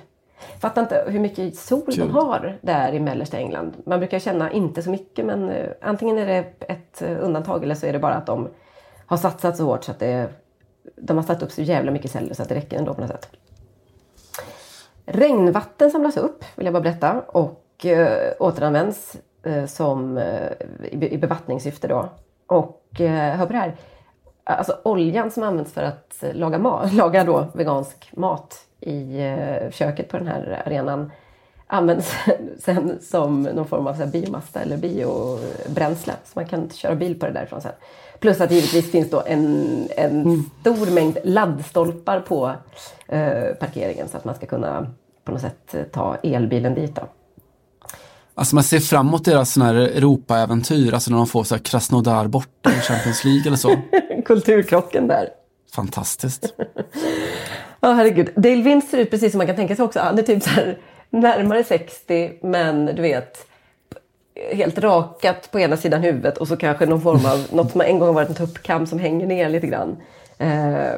Fattar 0.60 0.82
inte 0.82 1.06
hur 1.08 1.20
mycket 1.20 1.56
sol 1.56 1.82
Kul. 1.86 1.98
de 1.98 2.12
har 2.12 2.58
där 2.62 2.94
i 2.94 3.00
mellersta 3.00 3.38
England. 3.38 3.74
Man 3.86 4.00
brukar 4.00 4.20
känna 4.20 4.52
inte 4.52 4.84
så 4.84 4.90
mycket 4.90 5.26
men 5.26 5.50
eh, 5.50 5.70
antingen 5.82 6.18
är 6.18 6.26
det 6.26 6.46
ett 6.60 7.02
eh, 7.02 7.24
undantag 7.24 7.64
eller 7.64 7.76
så 7.76 7.86
är 7.86 7.94
det 7.94 8.00
bara 8.00 8.16
att 8.16 8.26
de 8.26 8.48
har 9.06 9.18
satsat 9.18 9.58
så 9.58 9.66
hårt 9.66 9.84
så 9.84 9.92
att 9.92 10.00
det, 10.00 10.30
de 10.96 11.18
har 11.18 11.24
satt 11.24 11.44
upp 11.44 11.52
så 11.52 11.62
jävla 11.62 11.92
mycket 11.92 12.12
celler 12.12 12.34
så 12.34 12.42
att 12.42 12.50
det 12.50 12.56
räcker 12.56 12.78
ändå 12.78 12.94
på 12.94 13.02
något 13.02 13.10
sätt. 13.10 13.30
Regnvatten 15.06 15.92
samlas 15.92 16.18
upp, 16.18 16.46
vill 16.56 16.66
jag 16.66 16.74
bara 16.74 16.84
berätta, 16.84 17.22
och 17.28 17.86
eh, 17.86 18.34
återanvänds 18.40 19.18
eh, 19.44 19.66
som, 19.66 20.18
eh, 20.18 20.52
i, 20.92 21.18
bevattningssyfte 21.18 21.88
då. 21.88 22.10
Och 22.48 23.02
eh, 23.02 23.36
hör 23.36 23.46
på 23.46 23.54
det 23.54 23.60
här, 23.60 23.76
alltså 24.44 24.78
oljan 24.84 25.32
som 25.32 25.44
används 25.44 25.74
för 25.74 25.84
att 25.84 26.24
laga, 26.34 26.60
mat, 26.60 26.94
laga 26.94 27.24
då 27.24 27.48
vegansk 27.54 28.10
mat 28.14 28.66
i 28.82 29.22
eh, 29.22 29.72
köket 29.72 30.10
på 30.10 30.18
den 30.18 30.28
här 30.28 30.64
arenan 30.66 31.12
används 31.68 32.14
sen 32.60 33.00
som 33.02 33.44
någon 33.44 33.68
form 33.68 33.88
av 33.88 33.94
så 33.94 34.06
biomassa 34.06 34.60
eller 34.60 34.78
biobränsle. 34.78 36.14
Så 36.24 36.32
man 36.34 36.46
kan 36.46 36.70
köra 36.70 36.96
bil 36.96 37.20
på 37.20 37.26
det 37.26 37.32
därifrån 37.32 37.62
sen. 37.62 37.72
Plus 38.20 38.42
att 38.42 38.52
givetvis 38.52 38.92
finns 38.92 39.10
då 39.10 39.24
en, 39.26 39.88
en 39.98 40.22
mm. 40.22 40.50
stor 40.62 40.92
mängd 40.92 41.18
laddstolpar 41.24 42.20
på 42.20 42.52
eh, 43.08 43.56
parkeringen 43.60 44.08
så 44.08 44.18
att 44.18 44.26
man 44.26 44.36
ska 44.36 44.46
kunna 44.46 44.88
på 45.24 45.32
något 45.32 45.42
sätt 45.42 45.74
eh, 45.74 45.84
ta 45.84 46.16
elbilen 46.24 46.76
dit. 46.76 46.96
Då. 46.96 47.02
Alltså 48.36 48.56
man 48.56 48.64
ser 48.64 48.80
fram 48.80 49.08
emot 49.08 49.26
deras 49.26 49.54
sån 49.54 49.64
här 49.64 49.76
Europa-äventyr, 49.76 50.94
alltså 50.94 51.12
när 51.12 51.18
de 51.18 51.28
får 51.28 51.44
så 51.44 51.56
här 51.56 51.64
Krasnodar 51.64 52.28
borta 52.28 52.70
i 52.72 52.80
Champions 52.80 53.24
League 53.24 53.44
eller 53.48 53.58
så. 53.58 53.76
Kulturkrocken 54.26 55.08
där. 55.08 55.30
Fantastiskt. 55.74 56.54
Ja, 57.84 57.90
oh, 57.90 57.94
herregud. 57.94 58.30
Dale 58.36 58.62
Vince 58.62 58.88
ser 58.88 58.98
ut 58.98 59.12
precis 59.12 59.32
som 59.32 59.38
man 59.38 59.48
kan 59.48 59.56
tänka 59.56 59.76
sig 59.76 59.86
också. 59.86 60.00
Han 60.00 60.20
är 60.20 60.24
typ 60.24 60.44
så 60.44 60.50
här, 60.50 60.78
närmare 61.10 61.64
60 61.64 62.32
men 62.42 62.86
du 62.86 63.02
vet 63.02 63.48
helt 64.52 64.80
rakat 64.80 65.52
på 65.52 65.60
ena 65.60 65.78
sidan 65.78 66.02
huvudet 66.02 66.38
och 66.38 66.48
så 66.48 66.58
kanske 66.58 66.86
någon 66.86 67.02
form 67.02 67.26
av, 67.26 67.48
något 67.56 67.72
som 67.72 67.82
en 67.82 68.00
gång 68.00 68.16
varit 68.16 68.30
en 68.30 68.36
tuppkam 68.36 68.88
som 68.88 69.00
hänger 69.00 69.28
ner 69.28 69.50
lite 69.50 69.68
grann. 69.68 69.98
Eh, 70.38 70.94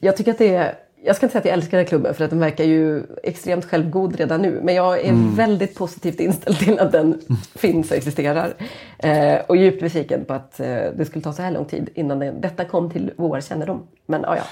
jag 0.00 0.16
tycker 0.16 0.30
att 0.30 0.38
det 0.38 0.54
är, 0.54 0.74
jag 1.02 1.16
ska 1.16 1.26
inte 1.26 1.32
säga 1.32 1.40
att 1.40 1.46
jag 1.46 1.54
älskar 1.54 1.70
den 1.70 1.84
här 1.84 1.88
klubben 1.88 2.14
för 2.14 2.24
att 2.24 2.30
den 2.30 2.40
verkar 2.40 2.64
ju 2.64 3.02
extremt 3.22 3.64
självgod 3.64 4.16
redan 4.16 4.42
nu. 4.42 4.60
Men 4.62 4.74
jag 4.74 5.00
är 5.00 5.10
mm. 5.10 5.34
väldigt 5.34 5.74
positivt 5.74 6.20
inställd 6.20 6.58
till 6.58 6.78
att 6.78 6.92
den 6.92 7.20
finns 7.54 7.90
och 7.90 7.96
existerar. 7.96 8.54
Eh, 8.98 9.38
och 9.46 9.56
djupt 9.56 9.80
besviken 9.80 10.24
på 10.24 10.34
att 10.34 10.60
eh, 10.60 10.66
det 10.96 11.06
skulle 11.06 11.22
ta 11.22 11.32
så 11.32 11.42
här 11.42 11.50
lång 11.50 11.64
tid 11.64 11.88
innan 11.94 12.18
det, 12.18 12.30
detta 12.30 12.64
kom 12.64 12.90
till 12.90 13.12
vår 13.16 13.40
kännedom. 13.40 13.86
Men 14.06 14.22
ja, 14.22 14.36
ja. 14.36 14.44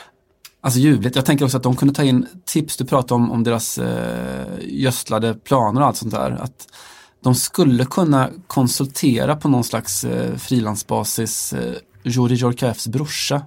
Alltså 0.64 0.80
ljuvligt. 0.80 1.16
Jag 1.16 1.24
tänker 1.24 1.44
också 1.44 1.56
att 1.56 1.62
de 1.62 1.76
kunde 1.76 1.94
ta 1.94 2.02
in 2.02 2.26
tips, 2.44 2.76
du 2.76 2.84
pratade 2.84 3.14
om, 3.14 3.32
om 3.32 3.44
deras 3.44 3.78
eh, 3.78 4.46
gödslade 4.60 5.34
planer 5.34 5.80
och 5.80 5.86
allt 5.86 5.96
sånt 5.96 6.14
där. 6.14 6.30
Att 6.30 6.68
de 7.22 7.34
skulle 7.34 7.84
kunna 7.84 8.30
konsultera 8.46 9.36
på 9.36 9.48
någon 9.48 9.64
slags 9.64 10.04
eh, 10.04 10.36
frilansbasis 10.36 11.52
eh, 11.52 11.74
Juri 12.02 12.34
Jorkaefs 12.34 12.88
brorsa. 12.88 13.42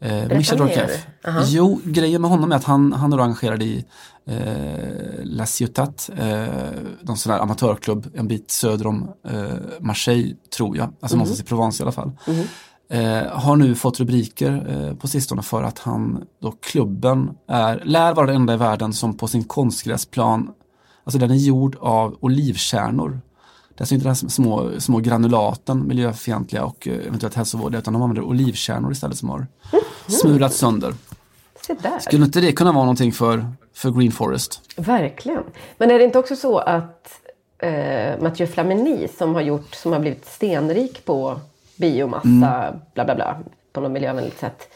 Eh, 0.00 0.36
Mischa 0.36 0.56
Jorkaeff. 0.56 1.06
Uh 1.28 1.34
-huh. 1.34 1.44
Jo, 1.46 1.80
grejen 1.84 2.20
med 2.20 2.30
honom 2.30 2.52
är 2.52 2.56
att 2.56 2.64
han, 2.64 2.92
han 2.92 3.12
är 3.12 3.18
engagerad 3.18 3.62
i 3.62 3.84
eh, 4.26 4.36
La 5.24 5.46
Ciutat, 5.46 6.10
eh, 6.16 6.46
någon 7.02 7.16
sån 7.16 7.32
här 7.32 7.40
amatörklubb 7.40 8.10
en 8.14 8.28
bit 8.28 8.50
söder 8.50 8.86
om 8.86 9.10
eh, 9.28 9.42
Marseille 9.80 10.34
tror 10.56 10.76
jag, 10.76 10.84
alltså 10.84 11.14
mm 11.14 11.18
någonstans 11.18 11.40
i 11.40 11.44
Provence 11.44 11.82
i 11.82 11.84
alla 11.84 11.92
fall. 11.92 12.12
Mm 12.26 12.46
eh, 12.92 13.26
har 13.32 13.56
nu 13.56 13.74
fått 13.74 14.00
rubriker 14.00 14.66
eh, 14.68 14.96
på 14.96 15.08
sistone 15.08 15.42
för 15.42 15.62
att 15.62 15.78
han, 15.78 16.24
då 16.42 16.52
klubben, 16.60 17.30
är, 17.48 17.82
lär 17.84 18.14
vara 18.14 18.26
den 18.26 18.36
enda 18.36 18.54
i 18.54 18.56
världen 18.56 18.92
som 18.92 19.16
på 19.16 19.28
sin 19.28 19.44
konstgräsplan, 19.44 20.50
alltså 21.04 21.18
den 21.18 21.30
är 21.30 21.34
gjord 21.34 21.76
av 21.80 22.16
olivkärnor. 22.20 23.20
Alltså 23.78 23.94
inte 23.94 24.04
den 24.04 24.14
här 24.14 24.28
små, 24.28 24.70
små 24.78 24.98
granulaten, 24.98 25.88
miljöfientliga 25.88 26.64
och 26.64 26.88
eh, 26.88 27.06
eventuellt 27.06 27.34
hälsovådliga, 27.34 27.80
utan 27.80 27.92
de 27.92 28.02
använder 28.02 28.22
olivkärnor 28.22 28.92
istället 28.92 29.18
som 29.18 29.28
har 29.28 29.46
Mm. 29.72 29.84
smulats 30.20 30.56
sönder. 30.58 30.94
Skulle 32.00 32.24
inte 32.24 32.40
det 32.40 32.52
kunna 32.52 32.72
vara 32.72 32.84
någonting 32.84 33.12
för, 33.12 33.46
för 33.74 33.90
Green 33.90 34.12
Forest? 34.12 34.60
Verkligen. 34.76 35.42
Men 35.78 35.90
är 35.90 35.98
det 35.98 36.04
inte 36.04 36.18
också 36.18 36.36
så 36.36 36.58
att 36.58 37.08
eh, 37.58 38.20
Mathieu 38.22 38.46
Flamini 38.46 39.08
som 39.18 39.34
har 39.34 39.42
gjort, 39.42 39.74
som 39.74 39.92
har 39.92 40.00
blivit 40.00 40.26
stenrik 40.26 41.04
på 41.04 41.40
biomassa, 41.76 42.80
bla 42.94 43.04
bla 43.04 43.14
bla, 43.14 43.36
på 43.72 43.80
något 43.80 43.90
miljövänligt 43.90 44.38
sätt, 44.38 44.68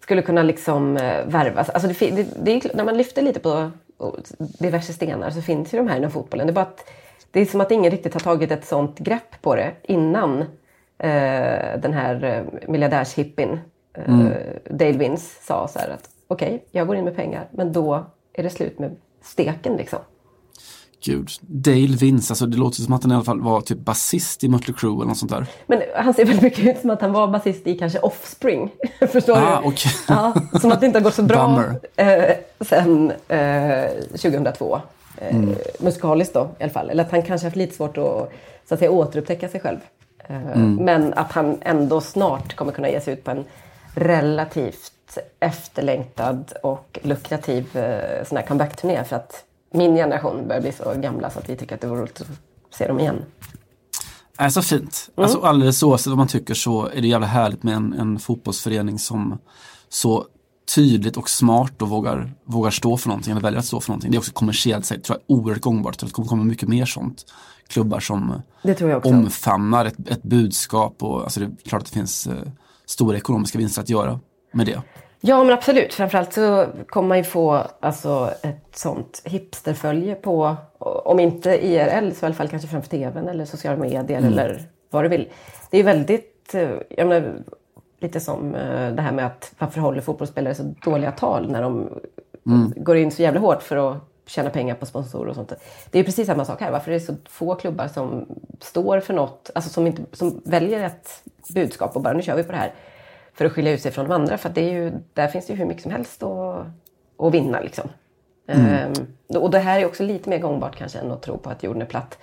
skulle 0.00 0.22
kunna 0.22 0.42
liksom 0.42 0.96
eh, 0.96 1.26
värvas. 1.26 1.70
Alltså 1.70 1.88
det, 1.88 2.10
det, 2.10 2.26
det 2.42 2.52
är, 2.52 2.76
när 2.76 2.84
man 2.84 2.96
lyfter 2.96 3.22
lite 3.22 3.40
på 3.40 3.70
oh, 3.98 4.14
diverse 4.38 4.92
stenar 4.92 5.30
så 5.30 5.42
finns 5.42 5.74
ju 5.74 5.78
de 5.78 5.88
här 5.88 5.96
inom 5.96 6.10
fotbollen. 6.10 6.46
Det 6.46 6.50
är 6.50 6.54
bara 6.54 6.64
att 6.64 6.90
det 7.30 7.40
är 7.40 7.46
som 7.46 7.60
att 7.60 7.70
ingen 7.70 7.90
riktigt 7.90 8.14
har 8.14 8.20
tagit 8.20 8.50
ett 8.50 8.66
sånt 8.66 8.98
grepp 8.98 9.42
på 9.42 9.54
det 9.54 9.72
innan 9.82 10.40
eh, 10.98 11.78
den 11.78 11.92
här 11.92 12.24
eh, 12.24 12.68
miljardärshippin 12.68 13.60
eh, 13.94 14.26
Dale 14.70 14.98
Vince 14.98 15.42
sa 15.42 15.68
så 15.68 15.78
här 15.78 15.90
att 15.90 16.08
okej, 16.28 16.64
jag 16.70 16.86
går 16.86 16.96
in 16.96 17.04
med 17.04 17.16
pengar 17.16 17.46
men 17.50 17.72
då 17.72 18.04
är 18.32 18.42
det 18.42 18.50
slut 18.50 18.78
med 18.78 18.96
steken 19.22 19.76
liksom. 19.76 19.98
Gud, 21.04 21.28
Dale 21.40 21.96
Vince, 21.96 22.32
alltså 22.32 22.46
det 22.46 22.56
låter 22.56 22.82
som 22.82 22.92
att 22.94 23.02
han 23.02 23.12
i 23.12 23.14
alla 23.14 23.24
fall 23.24 23.40
var 23.40 23.60
typ 23.60 23.78
basist 23.78 24.44
i 24.44 24.48
Mötley 24.48 24.74
Crüe 24.76 24.96
eller 24.96 25.04
något 25.08 25.18
sånt 25.18 25.30
där. 25.32 25.46
Men 25.66 25.82
han 25.96 26.14
ser 26.14 26.24
väldigt 26.24 26.42
mycket 26.42 26.66
ut 26.76 26.80
som 26.80 26.90
att 26.90 27.00
han 27.00 27.12
var 27.12 27.28
basist 27.28 27.66
i 27.66 27.78
kanske 27.78 27.98
Offspring. 27.98 28.70
Förstår 29.12 29.36
Ah, 29.36 29.60
du? 29.62 29.68
okej. 29.68 29.92
Ja, 30.08 30.34
som 30.60 30.72
att 30.72 30.80
det 30.80 30.86
inte 30.86 30.98
har 30.98 31.04
gått 31.04 31.14
så 31.14 31.22
bra 31.22 31.64
eh, 31.96 32.34
sen 32.60 33.12
eh, 33.28 33.84
2002. 34.10 34.74
Eh, 35.18 35.36
Mm. 35.36 35.54
Musikaliskt 35.80 36.34
då 36.34 36.50
i 36.58 36.62
alla 36.62 36.72
fall. 36.72 36.90
Eller 36.90 37.04
att 37.04 37.10
han 37.10 37.22
kanske 37.22 37.46
haft 37.46 37.56
lite 37.56 37.74
svårt 37.76 37.98
att, 37.98 38.32
så 38.68 38.74
att 38.74 38.78
säga, 38.78 38.90
återupptäcka 38.90 39.48
sig 39.48 39.60
själv. 39.60 39.78
Eh, 40.28 40.36
Mm. 40.54 40.74
Men 40.74 41.14
att 41.14 41.32
han 41.32 41.58
ändå 41.62 42.00
snart 42.00 42.56
kommer 42.56 42.72
kunna 42.72 42.88
ge 42.90 43.00
sig 43.00 43.12
ut 43.14 43.24
på 43.24 43.30
en 43.30 43.44
relativt 43.94 45.18
efterlängtad 45.40 46.52
och 46.62 46.98
lukrativ 47.02 47.76
eh, 47.76 48.24
sån 48.24 48.36
här 48.38 48.44
comeback-turné. 48.46 49.04
För 49.04 49.16
att 49.16 49.44
min 49.72 49.94
generation 49.94 50.48
börjar 50.48 50.60
bli 50.60 50.72
så 50.72 50.94
gamla 50.94 51.30
så 51.30 51.38
att 51.38 51.48
vi 51.48 51.56
tycker 51.56 51.74
att 51.74 51.80
det 51.80 51.86
vore 51.86 52.00
roligt 52.00 52.20
att 52.20 52.28
se 52.78 52.88
dem 52.88 53.00
igen. 53.00 53.24
är 54.38 54.48
så 54.48 54.62
fint. 54.62 55.10
Alltså 55.14 55.40
alldeles 55.40 55.82
oavsett 55.82 56.06
vad 56.06 56.18
man 56.18 56.28
tycker 56.28 56.54
så 56.54 56.86
är 56.86 57.00
det 57.00 57.08
jävla 57.08 57.26
härligt 57.26 57.62
med 57.62 57.74
en, 57.74 57.92
en 57.92 58.18
fotbollsförening 58.18 58.98
som 58.98 59.38
så 59.88 60.26
tydligt 60.74 61.16
och 61.16 61.30
smart 61.30 61.82
och 61.82 61.88
vågar, 61.88 62.32
vågar 62.44 62.70
stå 62.70 62.96
för 62.96 63.08
någonting 63.08 63.30
eller 63.30 63.40
väljer 63.40 63.58
att 63.58 63.64
stå 63.64 63.80
för 63.80 63.88
någonting. 63.88 64.10
Det 64.10 64.16
är 64.16 64.18
också 64.18 64.32
kommersiellt 64.32 64.86
sett 64.86 65.04
tror 65.04 65.18
jag 65.26 65.38
oerhört 65.38 65.62
gångbart. 65.62 65.98
Det 65.98 66.12
kommer 66.12 66.28
komma 66.28 66.44
mycket 66.44 66.68
mer 66.68 66.84
sånt. 66.84 67.24
Klubbar 67.68 68.00
som 68.00 68.42
omfamnar 69.04 69.84
ett, 69.84 70.08
ett 70.08 70.22
budskap 70.22 71.02
och 71.02 71.22
alltså 71.22 71.40
det 71.40 71.46
är 71.46 71.68
klart 71.68 71.80
att 71.82 71.86
det 71.86 71.92
finns 71.92 72.26
eh, 72.26 72.34
stora 72.86 73.16
ekonomiska 73.16 73.58
vinster 73.58 73.82
att 73.82 73.88
göra 73.88 74.20
med 74.52 74.66
det. 74.66 74.82
Ja 75.24 75.44
men 75.44 75.52
absolut. 75.52 75.94
Framförallt 75.94 76.32
så 76.32 76.66
kommer 76.88 77.08
man 77.08 77.18
ju 77.18 77.24
få 77.24 77.62
alltså, 77.80 78.30
ett 78.42 78.76
sånt 78.76 79.22
hipsterfölje 79.24 80.14
på, 80.14 80.56
om 80.78 81.20
inte 81.20 81.66
IRL 81.66 82.12
så 82.12 82.24
i 82.24 82.26
alla 82.26 82.34
fall 82.34 82.48
kanske 82.48 82.68
framför 82.68 82.90
tvn 82.90 83.28
eller 83.28 83.44
sociala 83.44 83.76
medier 83.76 84.22
eller 84.22 84.62
vad 84.90 85.04
du 85.04 85.08
vill. 85.08 85.28
Det 85.70 85.76
är 85.76 85.78
ju 85.78 85.84
väldigt, 85.84 86.54
eh, 86.54 86.70
jag 86.88 87.08
menar, 87.08 87.32
lite 88.00 88.20
som 88.20 88.54
eh, 88.54 88.92
det 88.92 89.02
här 89.02 89.12
med 89.12 89.26
att 89.26 89.54
varför 89.58 89.80
håller 89.80 90.00
fotbollsspelare 90.00 90.54
så 90.54 90.74
dåliga 90.84 91.12
tal 91.12 91.50
när 91.50 91.62
de 91.62 91.88
går 92.76 92.96
in 92.96 93.10
så 93.10 93.22
jävla 93.22 93.40
hårt 93.40 93.62
för 93.62 93.76
att 93.76 93.96
tjäna 94.26 94.50
pengar 94.50 94.74
på 94.74 94.86
sponsorer 94.86 95.28
och 95.28 95.34
sånt. 95.34 95.52
Det 95.90 95.98
är 95.98 96.04
precis 96.04 96.26
samma 96.26 96.44
sak 96.44 96.60
här. 96.60 96.70
Varför 96.72 96.90
är 96.90 96.94
det 96.94 97.00
så 97.00 97.14
få 97.28 97.54
klubbar 97.54 97.88
som 97.88 98.26
står 98.60 99.00
för 99.00 99.14
något, 99.14 99.50
alltså 99.54 99.70
som, 99.70 99.86
inte, 99.86 100.02
som 100.12 100.42
väljer 100.44 100.84
ett 100.84 101.08
budskap 101.54 101.96
och 101.96 102.02
bara 102.02 102.14
nu 102.14 102.22
kör 102.22 102.36
vi 102.36 102.42
på 102.42 102.52
det 102.52 102.58
här 102.58 102.72
för 103.34 103.44
att 103.44 103.52
skilja 103.52 103.72
ut 103.72 103.82
sig 103.82 103.92
från 103.92 104.08
de 104.08 104.14
andra. 104.14 104.38
För 104.38 104.48
det 104.48 104.60
är 104.60 104.72
ju, 104.72 104.92
där 105.14 105.28
finns 105.28 105.46
det 105.46 105.52
ju 105.52 105.58
hur 105.58 105.66
mycket 105.66 105.82
som 105.82 105.92
helst 105.92 106.22
att, 106.22 106.66
att 107.18 107.34
vinna. 107.34 107.60
Liksom. 107.60 107.88
Ehm, 108.48 108.92
och 109.36 109.50
det 109.50 109.58
här 109.58 109.80
är 109.80 109.86
också 109.86 110.02
lite 110.02 110.30
mer 110.30 110.38
gångbart 110.38 110.76
kanske 110.76 110.98
än 110.98 111.12
att 111.12 111.22
tro 111.22 111.38
på 111.38 111.50
att 111.50 111.62
jorden 111.62 111.82
är 111.82 111.86
platt. 111.86 112.18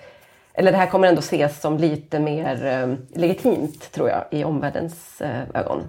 Eller 0.54 0.72
det 0.72 0.78
här 0.78 0.88
kommer 0.88 1.08
ändå 1.08 1.20
ses 1.20 1.62
som 1.62 1.78
lite 1.78 2.20
mer 2.20 2.66
eh, 2.66 3.20
legitimt 3.20 3.92
tror 3.92 4.10
jag 4.10 4.24
i 4.32 4.44
omvärldens 4.44 5.22
eh, 5.22 5.42
ögon. 5.54 5.84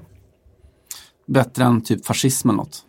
Bättre 1.26 1.64
än 1.64 1.84
typ 1.84 2.06
fascism 2.06 2.48
eller 2.48 2.56
något. 2.56 2.84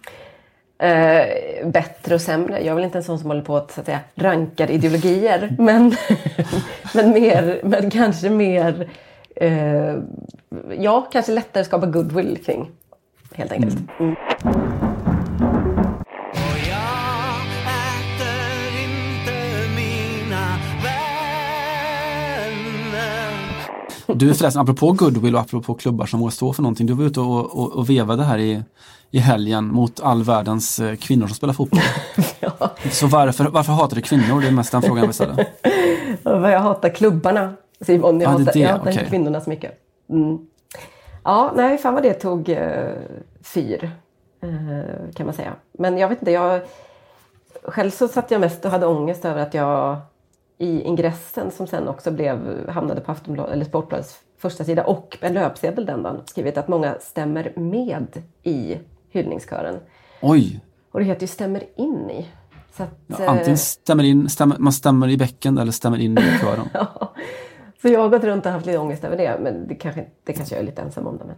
Eh, 0.79 1.67
bättre 1.67 2.15
och 2.15 2.21
sämre. 2.21 2.57
Jag 2.57 2.67
är 2.67 2.75
väl 2.75 2.83
inte 2.83 2.97
en 2.97 3.03
sån 3.03 3.19
som 3.19 3.27
håller 3.27 3.41
på 3.41 3.57
att, 3.57 3.71
så 3.71 3.79
att 3.79 3.85
säga, 3.85 3.99
rankar 4.15 4.71
ideologier. 4.71 5.55
men, 5.59 5.95
men, 6.93 7.11
mer, 7.11 7.61
men 7.63 7.89
kanske 7.89 8.29
mer... 8.29 8.89
Eh, 9.41 9.95
ja, 10.79 11.07
kanske 11.11 11.31
lättare 11.31 11.63
skapa 11.63 11.85
goodwill 11.85 12.37
kring. 12.45 12.71
Helt 13.33 13.51
enkelt. 13.51 13.75
Mm. 13.99 14.15
Och 16.31 16.57
jag 16.69 17.41
äter 17.65 18.71
inte 18.83 19.33
mina 19.75 20.57
vänner 20.83 21.11
Du 24.15 24.33
förresten, 24.33 24.61
apropå 24.61 24.91
goodwill 24.91 25.35
och 25.35 25.41
apropå 25.41 25.73
klubbar 25.73 26.05
som 26.05 26.19
vågar 26.19 26.31
stå 26.31 26.53
för 26.53 26.61
någonting. 26.61 26.87
Du 26.87 26.93
var 26.93 27.05
ute 27.05 27.19
och, 27.19 27.59
och, 27.59 27.71
och 27.71 27.89
vevade 27.89 28.23
här 28.23 28.37
i, 28.37 28.63
i 29.11 29.19
helgen 29.19 29.67
mot 29.67 29.99
all 29.99 30.23
världens 30.23 30.79
eh, 30.79 30.95
kvinnor 30.95 31.27
som 31.27 31.35
spelar 31.35 31.53
fotboll. 31.53 31.79
Ja, 32.39 32.71
Så 32.91 33.07
varför, 33.07 33.43
varför 33.43 33.73
hatar 33.73 33.95
du 33.95 34.01
kvinnor? 34.01 34.41
Det 34.41 34.47
är 34.47 34.51
mest 34.51 34.71
den 34.71 34.81
frågan 34.81 34.97
jag 34.97 35.05
vill 35.07 35.13
ställa. 35.13 35.35
och 36.23 36.41
vad 36.41 36.51
jag 36.51 36.59
hatar 36.59 36.89
klubbarna, 36.89 37.53
Simon. 37.81 38.19
Jag 38.19 38.33
är 38.33 38.37
hatar, 38.37 38.53
det, 38.53 38.59
jag 38.59 38.69
hatar 38.69 38.91
okej. 38.91 39.05
kvinnorna 39.09 39.41
så 39.41 39.49
mycket. 39.49 39.71
Mm. 40.09 40.47
Ja, 41.23 41.51
nej, 41.55 41.77
fan 41.77 41.93
vad 41.93 42.03
det 42.03 42.13
tog 42.13 42.49
eh, 42.49 42.91
fyr. 43.41 43.91
Eh, 44.41 45.13
kan 45.15 45.25
man 45.25 45.35
säga. 45.35 45.53
Men 45.71 45.97
jag 45.97 46.09
vet 46.09 46.19
inte, 46.19 46.31
jag... 46.31 46.61
Själv 47.63 47.89
så 47.89 48.07
satt 48.07 48.31
jag 48.31 48.41
mest 48.41 48.65
och 48.65 48.71
hade 48.71 48.85
ångest 48.85 49.25
över 49.25 49.41
att 49.41 49.53
jag 49.53 49.97
i 50.57 50.81
ingressen 50.81 51.51
som 51.51 51.67
sen 51.67 51.87
också 51.87 52.11
blev, 52.11 52.69
hamnade 52.69 53.01
på 53.01 53.11
Aftonbladet, 53.11 53.53
eller 53.53 53.65
Sportbladets 53.65 54.19
första 54.37 54.63
sida 54.63 54.83
och 54.83 55.17
en 55.21 55.33
löpsedel 55.33 55.85
den 55.85 56.03
dagen 56.03 56.21
skrivit 56.25 56.57
att 56.57 56.67
många 56.67 56.95
stämmer 56.99 57.53
med 57.55 58.23
i 58.43 58.77
hyllningskören. 59.09 59.75
Oj, 60.21 60.59
Och 60.91 60.99
det 60.99 61.05
heter 61.05 61.21
ju 61.21 61.27
stämmer 61.27 61.63
in 61.75 62.09
i. 62.09 62.27
Att, 62.77 62.89
ja, 63.07 63.23
eh, 63.23 63.31
antingen 63.31 63.57
stämmer 63.57 64.03
in, 64.03 64.29
stämmer, 64.29 64.57
man 64.57 64.73
stämmer 64.73 65.09
i 65.09 65.17
bäcken 65.17 65.57
eller 65.57 65.71
stämmer 65.71 65.97
in 65.97 66.17
i 66.17 66.37
kören. 66.41 66.69
Ja, 66.73 67.13
så 67.81 67.87
jag 67.87 67.99
har 67.99 68.09
gått 68.09 68.23
runt 68.23 68.45
och 68.45 68.51
haft 68.51 68.65
lite 68.65 68.77
ångest 68.77 69.03
över 69.03 69.17
det. 69.17 69.37
Men 69.39 69.67
det 69.67 69.75
kanske, 69.75 70.05
det 70.23 70.33
kanske 70.33 70.55
jag 70.55 70.61
är 70.61 70.65
lite 70.65 70.81
ensam 70.81 71.07
om. 71.07 71.17
Det, 71.17 71.25
men. 71.25 71.35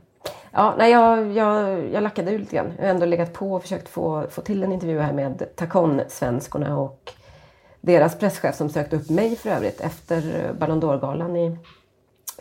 Ja, 0.52 0.76
nej, 0.78 0.92
jag, 0.92 1.32
jag, 1.32 1.86
jag 1.92 2.04
lackade 2.04 2.32
ur 2.32 2.40
lite 2.40 2.56
grann. 2.56 2.74
Jag 2.78 2.84
har 2.84 2.90
ändå 2.90 3.06
legat 3.06 3.34
på 3.34 3.54
och 3.54 3.62
försökt 3.62 3.90
få, 3.90 4.26
få 4.30 4.42
till 4.42 4.64
en 4.64 4.72
intervju 4.72 5.00
här 5.00 5.14
med 5.14 5.44
Tacon-svenskorna 5.56 6.78
och 6.78 7.14
deras 7.82 8.18
presschef 8.18 8.56
som 8.56 8.70
sökte 8.70 8.96
upp 8.96 9.10
mig 9.10 9.36
för 9.36 9.50
övrigt 9.50 9.82
efter 9.82 10.52
Ballon 10.60 10.82
d'Or-galan 10.82 11.38
i, 11.38 11.58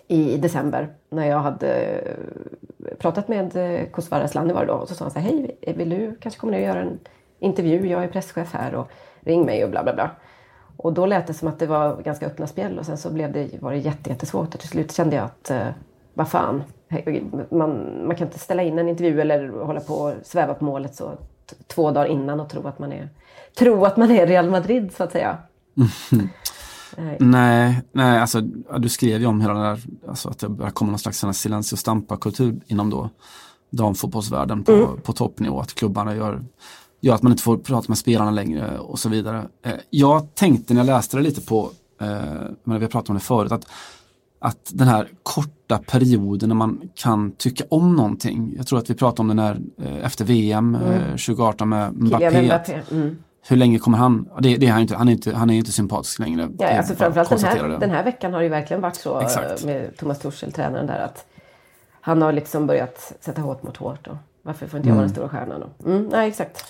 i 0.09 0.37
december. 0.37 0.89
När 1.09 1.27
jag 1.27 1.39
hade 1.39 1.75
eh, 1.75 2.15
pratat 2.99 3.29
med 3.29 3.57
eh, 3.57 3.87
Kosovare 3.87 4.25
Asllani 4.25 4.53
var 4.53 4.61
det 4.61 4.73
då. 4.73 4.75
Och 4.75 4.89
så 4.89 4.95
sa 4.95 5.05
han 5.05 5.13
så 5.13 5.19
här, 5.19 5.31
hej, 5.31 5.75
vill 5.77 5.91
du 5.91 6.17
kanske 6.21 6.41
komma 6.41 6.53
ner 6.53 6.59
och 6.59 6.67
göra 6.67 6.81
en 6.81 6.99
intervju? 7.39 7.89
Jag 7.89 8.05
är 8.05 8.09
presschef 8.09 8.53
här 8.53 8.75
och 8.75 8.91
ring 9.21 9.45
mig 9.45 9.65
och 9.65 9.71
bla 9.71 9.83
bla 9.83 9.95
bla. 9.95 10.11
Och 10.83 10.93
då 10.93 11.07
lät 11.07 11.27
det 11.27 11.35
som 11.35 11.49
att 11.49 11.59
det 11.59 11.67
var 11.67 12.03
ganska 12.03 12.27
öppna 12.27 12.47
spjäll 12.47 12.79
och 12.79 12.87
sen 12.87 12.99
så 12.99 13.11
blev 13.11 13.33
det, 13.33 13.63
var 13.63 13.73
det 13.73 13.79
jätte, 13.79 14.11
jättesvårt 14.11 14.55
och 14.55 14.61
till 14.61 14.69
slut 14.69 14.93
kände 14.93 15.17
jag 15.17 15.25
att 15.25 15.51
eh, 15.51 15.69
vad 16.15 16.29
fan, 16.29 16.63
man, 17.51 18.03
man 18.07 18.17
kan 18.17 18.27
inte 18.27 18.39
ställa 18.39 18.63
in 18.63 18.79
en 18.79 18.89
intervju 18.89 19.21
eller 19.21 19.49
hålla 19.49 19.81
på 19.81 19.95
och 19.95 20.15
sväva 20.25 20.55
på 20.55 20.65
målet 20.65 20.95
så 20.95 21.13
två 21.67 21.91
dagar 21.91 22.07
innan 22.07 22.41
och 22.41 22.49
tro 22.49 22.67
att 22.67 22.79
man 22.79 22.93
är, 22.93 23.09
tro 23.59 23.85
att 23.85 23.97
man 23.97 24.11
är 24.11 24.27
Real 24.27 24.51
Madrid 24.51 24.93
så 24.97 25.05
att 25.05 25.13
säga. 25.13 25.39
Nej. 26.97 27.17
Nej, 27.21 27.83
nej 27.93 28.19
alltså, 28.19 28.41
du 28.79 28.89
skrev 28.89 29.21
ju 29.21 29.27
om 29.27 29.41
hela 29.41 29.55
det 29.55 29.61
där, 29.61 29.81
alltså 30.09 30.29
att 30.29 30.39
det 30.39 30.49
börjar 30.49 30.71
komma 30.71 30.91
någon 30.91 30.99
slags 30.99 31.73
och 31.73 31.79
stampa-kultur 31.79 32.61
inom 32.67 32.91
då 32.91 33.11
damfotbollsvärlden 33.71 34.65
på, 34.65 34.97
på 35.03 35.13
toppnivå. 35.13 35.61
Att 35.61 35.75
klubbarna 35.75 36.15
gör, 36.15 36.45
gör 37.03 37.15
att 37.15 37.23
man 37.23 37.33
inte 37.33 37.43
får 37.43 37.57
prata 37.57 37.85
med 37.89 37.99
spelarna 37.99 38.31
längre 38.31 38.79
och 38.79 38.99
så 38.99 39.09
vidare. 39.09 39.45
Eh, 39.65 39.73
jag 39.91 40.35
tänkte 40.35 40.75
när 40.75 40.81
jag 40.81 40.87
läste 40.87 41.17
det 41.17 41.23
lite 41.23 41.41
på, 41.41 41.71
eh, 42.01 42.07
men 42.65 42.79
vi 42.79 42.85
har 42.85 42.91
pratat 42.91 43.09
om 43.09 43.15
det 43.15 43.21
förut, 43.21 43.53
att, 43.53 43.67
att 44.39 44.71
den 44.73 44.89
här 44.89 45.09
korta 45.23 45.79
perioden 45.79 46.49
när 46.49 46.57
man 46.57 46.91
kan 46.95 47.33
tycka 47.33 47.65
om 47.69 47.97
någonting. 47.97 48.55
Jag 48.57 48.67
tror 48.67 48.79
att 48.79 48.91
vi 48.91 48.95
pratade 48.95 49.21
om 49.21 49.29
det 49.29 49.35
när, 49.35 49.61
eh, 49.83 50.07
efter 50.07 50.25
VM 50.25 50.75
eh, 50.75 51.07
2018 51.11 51.69
med 51.69 51.93
Mbappé. 51.95 52.61
Mm. 52.91 53.17
Hur 53.49 53.57
länge 53.57 53.79
kommer 53.79 53.99
han? 53.99 54.29
Det, 54.41 54.57
det 54.57 54.67
är 54.67 54.73
han, 54.73 54.83
inte, 54.83 54.97
han, 54.97 55.09
är 55.09 55.13
inte, 55.13 55.35
han 55.35 55.51
är 55.51 55.55
inte 55.55 55.73
sympatisk 55.73 56.19
längre. 56.19 56.49
Ja, 56.59 56.79
alltså 56.79 56.95
framförallt 56.95 57.31
den 57.31 57.45
här, 57.45 57.79
den 57.81 57.91
här 57.91 58.05
veckan 58.05 58.33
har 58.33 58.41
det 58.41 58.45
ju 58.45 58.51
verkligen 58.51 58.83
varit 58.83 58.97
så 58.97 59.21
Exakt. 59.21 59.65
med 59.65 59.97
Thomas 59.97 60.19
Tuchel, 60.19 60.53
tränaren 60.53 60.87
där, 60.87 61.01
att 61.01 61.27
han 62.01 62.23
har 62.23 62.33
liksom 62.33 62.67
börjat 62.67 63.13
sätta 63.21 63.41
hårt 63.41 63.63
mot 63.63 63.77
hårt. 63.77 64.07
Och 64.07 64.17
varför 64.43 64.67
får 64.67 64.77
inte 64.77 64.89
jag 64.89 64.97
vara 64.97 65.07
den 65.07 65.13
stora 65.13 65.29
stjärnan? 65.29 65.65
Mm, 65.87 66.09
nej, 66.13 66.29
exakt. 66.29 66.65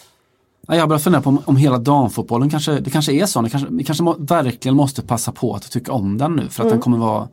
Ja, 0.69 0.77
Jag 0.77 0.89
börjar 0.89 1.01
fundera 1.01 1.23
på 1.23 1.29
om, 1.29 1.39
om 1.45 1.57
hela 1.57 1.79
damfotbollen 1.79 2.51
kanske, 2.51 2.81
det 2.81 2.91
kanske 2.91 3.13
är 3.13 3.27
så. 3.27 3.43
Det 3.43 3.51
kanske, 3.51 3.69
vi 3.71 3.85
kanske 3.85 4.05
må, 4.05 4.17
verkligen 4.19 4.77
måste 4.77 5.03
passa 5.03 5.33
på 5.33 5.55
att 5.55 5.71
tycka 5.71 5.93
om 5.93 6.19
den 6.19 6.37
nu 6.37 6.49
för 6.49 6.63
att 6.65 6.71
den 6.71 6.81
kommer 6.81 6.99
vara 6.99 7.29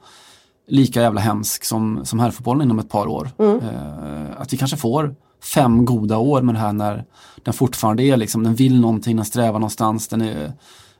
lika 0.68 1.02
jävla 1.02 1.22
hemsk 1.22 1.64
som, 1.66 2.06
som 2.06 2.20
herrfotbollen 2.20 2.62
inom 2.62 2.80
ett 2.80 2.90
par 2.90 3.08
år. 3.08 3.30
Eh, 3.40 4.42
att 4.42 4.54
vi 4.54 4.58
kanske 4.58 4.78
får 4.78 5.16
fem 5.54 5.86
goda 5.86 6.18
år 6.18 6.42
med 6.42 6.56
det 6.56 6.60
här 6.60 6.74
när 6.74 7.06
den 7.44 7.54
fortfarande 7.54 8.04
är 8.04 8.18
liksom, 8.18 8.44
den 8.44 8.56
vill 8.56 8.80
någonting, 8.82 9.16
den 9.16 9.26
strävar 9.26 9.60
någonstans, 9.60 10.08
den 10.08 10.22
är, 10.22 10.52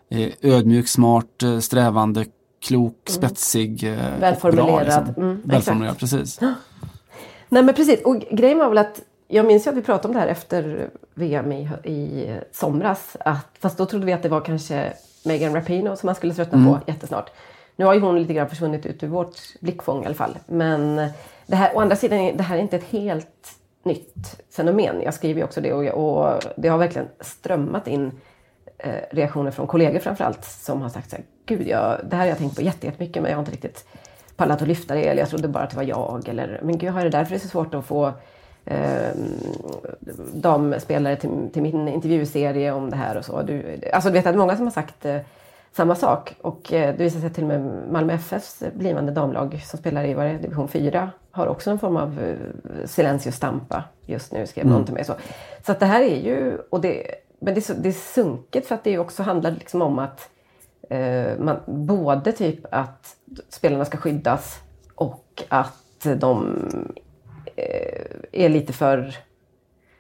är 0.10 0.32
ödmjuk, 0.42 0.88
smart, 0.88 1.44
eh, 1.44 1.60
strävande, 1.60 2.26
klok, 2.68 2.96
spetsig. 3.10 3.84
eh, 3.84 3.92
och 3.94 3.98
bra, 4.00 4.20
Välformulerad. 4.20 5.06
liksom. 5.08 5.24
Mm, 5.24 5.42
Välformulerad, 5.46 5.98
precis. 5.98 6.40
Nej 7.50 7.64
men 7.64 7.76
precis, 7.76 8.00
och 8.06 8.20
grejen 8.32 8.58
var 8.58 8.70
väl 8.70 8.78
att 8.78 9.02
jag 9.32 9.46
minns 9.46 9.68
ju 9.68 9.70
att 9.72 9.78
vi 9.78 9.82
pratade 9.82 10.08
om 10.08 10.14
det 10.14 10.20
här 10.20 10.28
efter 10.28 10.90
VM 11.14 11.52
i, 11.52 11.70
i 11.84 12.28
somras. 12.52 13.18
Att, 13.20 13.48
fast 13.60 13.78
då 13.78 13.86
trodde 13.86 14.06
vi 14.06 14.14
att 14.14 14.24
det 14.24 14.30
var 14.30 14.42
kanske 14.42 14.94
Megan 15.26 15.54
Rapinoe 15.56 15.96
som 15.96 16.08
man 16.08 16.16
skulle 16.16 16.34
tröttna 16.34 16.66
på 16.66 16.92
jättesnart. 16.92 17.30
Nu 17.76 17.86
har 17.86 17.94
ju 17.94 18.00
hon 18.00 18.20
lite 18.20 18.34
grann 18.34 18.50
försvunnit 18.50 18.86
ut 18.86 19.04
ur 19.04 19.08
vårt 19.08 19.36
blickfång 19.60 20.04
i 20.04 20.06
alla 20.06 20.16
fall. 20.16 20.38
Men 20.46 20.96
det 21.48 21.56
här, 21.56 21.76
å 21.76 21.80
andra 21.80 21.96
sidan, 21.96 22.38
det 22.38 22.44
här 22.44 22.58
är 22.58 22.62
inte 22.62 22.76
ett 22.76 22.84
helt 22.84 23.56
nytt 23.84 24.42
fenomen. 24.56 25.02
Jag 25.02 25.14
skriver 25.14 25.40
ju 25.40 25.44
också 25.44 25.62
det 25.62 25.74
och, 25.74 25.84
och 25.86 26.42
det 26.58 26.68
har 26.68 26.78
verkligen 26.78 27.08
strömmat 27.20 27.88
in 27.88 28.12
eh, 28.78 28.94
reaktioner 29.12 29.52
från 29.52 29.68
kollegor 29.68 30.00
framförallt 30.00 30.46
som 30.46 30.82
har 30.82 30.90
sagt 30.90 31.10
så 31.10 31.16
här, 31.16 31.26
gud 31.46 31.68
jag, 31.68 32.00
det 32.10 32.16
här 32.16 32.24
har 32.24 32.30
jag 32.30 32.38
tänkt 32.38 32.56
på 32.56 32.62
jätte- 32.62 32.86
jättemycket 32.88 33.22
men 33.24 33.32
jag 33.32 33.38
har 33.38 33.42
inte 33.42 33.52
riktigt 33.52 33.86
pallat 34.36 34.62
att 34.62 34.68
lyfta 34.68 34.96
det 34.96 35.08
eller 35.08 35.22
jag 35.22 35.30
trodde 35.30 35.48
bara 35.48 35.64
att 35.64 35.70
det 35.70 35.76
var 35.76 35.84
jag 35.84 36.28
eller 36.28 36.60
men 36.64 36.78
gud 36.78 36.90
har 36.90 37.04
det 37.04 37.10
därför 37.10 37.30
det 37.30 37.38
är 37.38 37.40
så 37.40 37.48
svårt 37.48 37.74
att 37.74 37.86
få 37.86 38.14
eh, 38.70 39.12
damspelare 40.34 41.16
till, 41.16 41.50
till 41.54 41.62
min 41.62 41.88
intervjuserie 41.88 42.72
om 42.72 42.90
det 42.90 42.96
här 42.96 43.18
och 43.18 43.26
så. 43.26 43.42
Du, 43.42 43.82
alltså 43.94 44.10
du 44.10 44.14
vet 44.14 44.28
att 44.28 44.36
många 44.36 44.56
som 44.56 44.66
har 44.66 44.72
sagt 44.72 45.06
eh, 45.06 45.18
samma 45.72 45.96
sak 45.96 46.36
och 46.42 46.74
eh, 46.74 46.96
det 46.96 47.04
visar 47.04 47.20
sig 47.20 47.30
till 47.30 47.44
och 47.44 47.50
med 47.50 47.62
Malmö 47.92 48.14
FFs 48.14 48.64
blivande 48.74 49.12
damlag 49.12 49.62
som 49.66 49.80
spelar 49.80 50.04
i 50.04 50.14
det, 50.14 50.38
division 50.38 50.68
4 50.68 51.12
har 51.32 51.48
också 51.48 51.72
en 51.72 51.80
form 51.80 51.98
av 51.98 52.20
eh, 52.20 52.38
silencio 52.86 53.32
stampa 53.32 53.84
just 54.06 54.32
nu 54.32 54.48
skrev 54.48 54.66
någon 54.66 54.86
till 54.86 54.94
mig. 54.94 55.06
Så, 55.06 55.14
så 55.66 55.72
att 55.72 55.80
det 55.80 55.86
här 55.86 56.02
är 56.02 56.16
ju, 56.16 56.58
och 56.70 56.82
det, 56.82 57.04
men 57.40 57.54
det 57.54 57.70
är, 57.70 57.74
det 57.74 57.90
är 57.90 58.14
sunkigt 58.14 58.68
för 58.68 58.76
att 58.76 58.84
det 58.84 59.00
också 59.00 59.24
handlar 59.24 59.52
liksom 59.52 59.82
om 59.82 60.00
att 60.00 60.30
eh, 60.90 61.38
man, 61.40 61.60
både 61.66 62.32
typ 62.32 62.60
att 62.72 63.16
spelarna 63.50 63.86
ska 63.86 63.98
skyddas 63.98 64.60
och 64.96 65.44
att 65.50 66.08
de 66.18 66.56
är 68.32 68.50
lite 68.50 68.74
för 68.74 69.18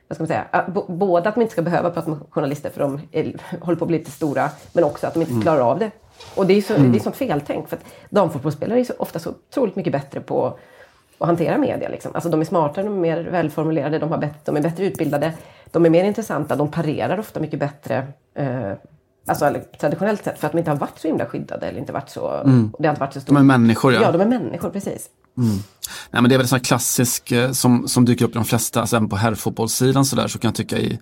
vad 0.09 0.15
ska 0.15 0.23
man 0.23 0.27
säga, 0.27 0.65
både 0.87 1.29
att 1.29 1.35
de 1.35 1.41
inte 1.41 1.51
ska 1.51 1.61
behöva 1.61 1.89
prata 1.89 2.09
med 2.09 2.19
journalister 2.29 2.69
för 2.69 2.79
de 2.79 3.01
är, 3.11 3.33
håller 3.61 3.77
på 3.77 3.85
att 3.85 3.87
bli 3.87 3.97
lite 3.97 4.11
stora, 4.11 4.49
men 4.73 4.83
också 4.83 5.07
att 5.07 5.13
de 5.13 5.21
inte 5.21 5.41
klarar 5.41 5.61
av 5.61 5.79
det. 5.79 5.91
Och 6.35 6.45
det 6.45 6.53
är, 6.53 6.61
så, 6.61 6.77
det 6.77 6.97
är 6.97 6.99
sånt 6.99 7.15
feltänk, 7.15 7.69
för 7.69 7.75
att 7.75 7.83
damfotbollsspelare 8.09 8.79
är 8.79 8.83
så, 8.83 8.93
ofta 8.97 9.19
så 9.19 9.29
otroligt 9.29 9.75
mycket 9.75 9.93
bättre 9.93 10.19
på 10.19 10.59
att 11.17 11.27
hantera 11.27 11.57
media. 11.57 11.89
Liksom. 11.89 12.11
Alltså 12.13 12.29
de 12.29 12.41
är 12.41 12.45
smartare, 12.45 12.85
de 12.85 12.93
är 12.95 13.01
mer 13.01 13.23
välformulerade, 13.23 13.99
de, 13.99 14.11
har 14.11 14.17
bättre, 14.17 14.39
de 14.45 14.57
är 14.57 14.61
bättre 14.61 14.85
utbildade, 14.85 15.33
de 15.71 15.85
är 15.85 15.89
mer 15.89 16.03
intressanta, 16.03 16.55
de 16.55 16.71
parerar 16.71 17.19
ofta 17.19 17.39
mycket 17.39 17.59
bättre. 17.59 18.07
Eh, 18.33 18.71
alltså 19.25 19.53
traditionellt 19.79 20.23
sett, 20.23 20.39
för 20.39 20.45
att 20.47 20.51
de 20.51 20.57
inte 20.57 20.71
har 20.71 20.77
varit 20.77 20.99
så 20.99 21.07
himla 21.07 21.25
skyddade 21.25 21.67
eller 21.67 21.79
inte 21.79 21.93
varit 21.93 22.09
så... 22.09 22.29
Det 22.79 22.87
har 22.87 22.93
inte 22.93 22.99
varit 22.99 23.13
så 23.13 23.21
stort. 23.21 23.35
De 23.35 23.37
är 23.37 23.57
människor 23.57 23.93
ja. 23.93 24.01
Ja, 24.01 24.11
de 24.11 24.21
är 24.21 24.25
människor, 24.25 24.69
precis. 24.69 25.09
Nej, 26.11 26.21
men 26.21 26.23
det 26.23 26.35
är 26.35 26.37
väl 26.37 26.45
en 26.45 26.47
sån 26.47 26.57
här 26.57 26.63
klassisk 26.63 27.31
eh, 27.31 27.51
som, 27.51 27.87
som 27.87 28.05
dyker 28.05 28.25
upp 28.25 28.31
i 28.31 28.33
de 28.33 28.45
flesta, 28.45 28.81
alltså 28.81 28.95
även 28.95 29.09
på 29.09 29.15
herrfotbollssidan 29.15 30.05
så 30.05 30.15
där 30.15 30.27
så 30.27 30.39
kan 30.39 30.47
jag 30.47 30.55
tycka 30.55 30.77
i 30.77 30.99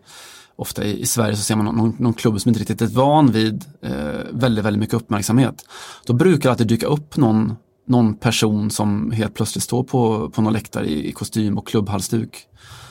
Ofta 0.60 0.84
i, 0.84 1.02
i 1.02 1.06
Sverige 1.06 1.36
så 1.36 1.42
ser 1.44 1.56
man 1.56 1.66
någon, 1.66 1.96
någon 2.00 2.14
klubb 2.14 2.42
som 2.42 2.50
inte 2.50 2.62
riktigt 2.62 2.82
är 2.82 2.88
van 2.88 3.32
vid 3.32 3.66
eh, 3.82 3.92
väldigt, 4.32 4.66
väldigt 4.66 4.80
mycket 4.80 4.96
uppmärksamhet. 4.96 5.66
Då 6.06 6.14
brukar 6.14 6.50
det 6.50 6.52
alltid 6.52 6.68
dyka 6.68 6.88
upp 6.88 7.18
någon, 7.18 7.56
någon 7.88 8.16
person 8.16 8.72
som 8.72 9.12
helt 9.12 9.34
plötsligt 9.34 9.64
står 9.64 9.84
på, 9.84 10.30
på 10.30 10.42
någon 10.42 10.54
läktare 10.54 10.86
i, 10.86 11.10
i 11.10 11.12
kostym 11.12 11.58
och 11.58 11.68
klubbhalsduk. 11.68 12.48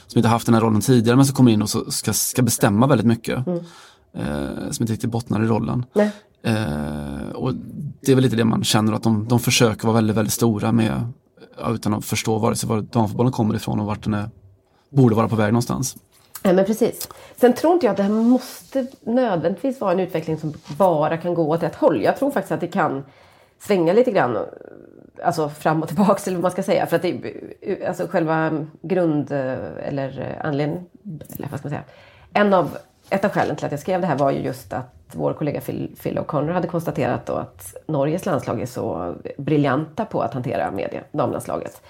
Som 0.06 0.18
inte 0.18 0.28
haft 0.28 0.46
den 0.46 0.54
här 0.54 0.62
rollen 0.62 0.80
tidigare 0.80 1.16
men 1.16 1.26
som 1.26 1.36
kommer 1.36 1.52
in 1.52 1.62
och 1.62 1.70
så 1.70 1.90
ska, 1.90 2.12
ska 2.12 2.42
bestämma 2.42 2.86
väldigt 2.86 3.06
mycket. 3.06 3.46
Eh, 4.14 4.70
som 4.70 4.82
inte 4.82 4.92
riktigt 4.92 5.10
bottnar 5.10 5.44
i 5.44 5.46
rollen. 5.46 5.84
Nej. 5.94 6.10
Eh, 6.42 7.28
och 7.34 7.54
det 8.00 8.12
är 8.12 8.14
väl 8.14 8.24
lite 8.24 8.36
det 8.36 8.44
man 8.44 8.64
känner 8.64 8.92
att 8.92 9.02
de, 9.02 9.28
de 9.28 9.40
försöker 9.40 9.86
vara 9.86 9.94
väldigt, 9.94 10.16
väldigt 10.16 10.34
stora 10.34 10.72
med 10.72 11.12
utan 11.68 11.94
att 11.94 12.04
förstå 12.04 12.38
vare 12.38 12.56
sig 12.56 12.68
var 12.68 12.80
damfotbollen 12.80 13.32
kommer 13.32 13.54
ifrån 13.54 13.80
och 13.80 13.86
vart 13.86 14.04
den 14.04 14.14
är, 14.14 14.28
borde 14.88 15.14
vara 15.14 15.28
på 15.28 15.36
väg 15.36 15.52
någonstans. 15.52 15.96
Ja, 16.42 16.52
men 16.52 16.64
precis. 16.64 17.08
Sen 17.36 17.52
tror 17.52 17.72
inte 17.74 17.86
jag 17.86 17.90
att 17.90 17.96
det 17.96 18.02
här 18.02 18.10
måste 18.10 18.86
nödvändigtvis 19.04 19.80
vara 19.80 19.92
en 19.92 20.00
utveckling 20.00 20.38
som 20.38 20.54
bara 20.78 21.16
kan 21.16 21.34
gå 21.34 21.50
åt 21.50 21.62
ett 21.62 21.74
håll. 21.74 22.02
Jag 22.02 22.16
tror 22.18 22.30
faktiskt 22.30 22.52
att 22.52 22.60
det 22.60 22.66
kan 22.66 23.04
svänga 23.58 23.92
lite 23.92 24.10
grann. 24.10 24.38
Alltså 25.24 25.48
fram 25.48 25.82
och 25.82 25.88
tillbaks 25.88 26.26
eller 26.26 26.36
vad 26.36 26.42
man 26.42 26.50
ska 26.50 26.62
säga. 26.62 26.86
För 26.86 26.96
att 26.96 27.02
det, 27.02 27.86
alltså 27.86 28.06
själva 28.06 28.66
grund 28.82 29.32
eller 29.32 30.40
anledningen, 30.44 30.86
eller 31.04 31.48
vad 31.50 31.58
ska 31.58 31.68
man 31.68 31.70
säga. 31.70 31.84
En 32.32 32.54
av, 32.54 32.78
ett 33.10 33.24
av 33.24 33.30
skälen 33.30 33.56
till 33.56 33.66
att 33.66 33.72
jag 33.72 33.80
skrev 33.80 34.00
det 34.00 34.06
här 34.06 34.18
var 34.18 34.30
ju 34.30 34.38
just 34.38 34.72
att 34.72 34.95
vår 35.12 35.32
kollega 35.32 35.60
Phil, 35.60 35.96
Phil 36.02 36.18
O'Connor 36.18 36.52
hade 36.52 36.68
konstaterat 36.68 37.26
då 37.26 37.32
att 37.32 37.76
Norges 37.86 38.26
landslag 38.26 38.60
är 38.60 38.66
så 38.66 39.14
briljanta 39.36 40.04
på 40.04 40.22
att 40.22 40.34
hantera 40.34 40.70
media, 40.70 41.00
damlandslaget. 41.12 41.82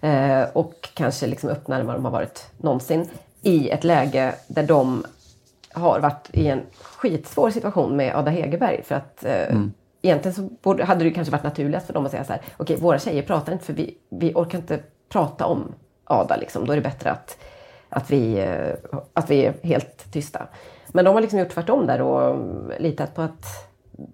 Eh, 0.00 0.42
och 0.52 0.88
kanske 0.94 1.26
liksom 1.26 1.50
öppnare 1.50 1.80
än 1.80 1.86
vad 1.86 1.96
de 1.96 2.04
har 2.04 2.12
varit 2.12 2.50
någonsin. 2.56 3.08
I 3.42 3.70
ett 3.70 3.84
läge 3.84 4.34
där 4.46 4.62
de 4.62 5.04
har 5.72 6.00
varit 6.00 6.30
i 6.32 6.48
en 6.48 6.60
skitsvår 6.82 7.50
situation 7.50 7.96
med 7.96 8.16
Ada 8.16 8.30
Hegerberg. 8.30 8.82
För 8.82 8.94
att 8.94 9.24
eh, 9.24 9.58
egentligen 10.02 10.34
så 10.34 10.42
borde, 10.62 10.84
hade 10.84 11.04
det 11.04 11.10
kanske 11.10 11.32
varit 11.32 11.44
naturligast 11.44 11.86
för 11.86 11.94
dem 11.94 12.04
att 12.06 12.10
säga 12.10 12.24
så 12.24 12.32
här. 12.32 12.42
Okej, 12.56 12.76
våra 12.76 12.98
tjejer 12.98 13.22
pratar 13.22 13.52
inte 13.52 13.64
för 13.64 13.72
vi, 13.72 13.98
vi 14.08 14.32
orkar 14.34 14.58
inte 14.58 14.80
prata 15.08 15.46
om 15.46 15.74
Ada. 16.04 16.36
Liksom. 16.36 16.66
Då 16.66 16.72
är 16.72 16.76
det 16.76 16.82
bättre 16.82 17.10
att, 17.10 17.38
att, 17.88 18.10
vi, 18.10 18.38
eh, 18.38 18.98
att 19.14 19.30
vi 19.30 19.46
är 19.46 19.54
helt 19.62 20.12
tysta. 20.12 20.46
Men 20.92 21.04
de 21.04 21.14
har 21.14 21.20
liksom 21.20 21.38
gjort 21.38 21.48
tvärtom 21.48 21.86
där 21.86 22.02
och 22.02 22.38
litat 22.78 23.14
på 23.14 23.22
att 23.22 23.46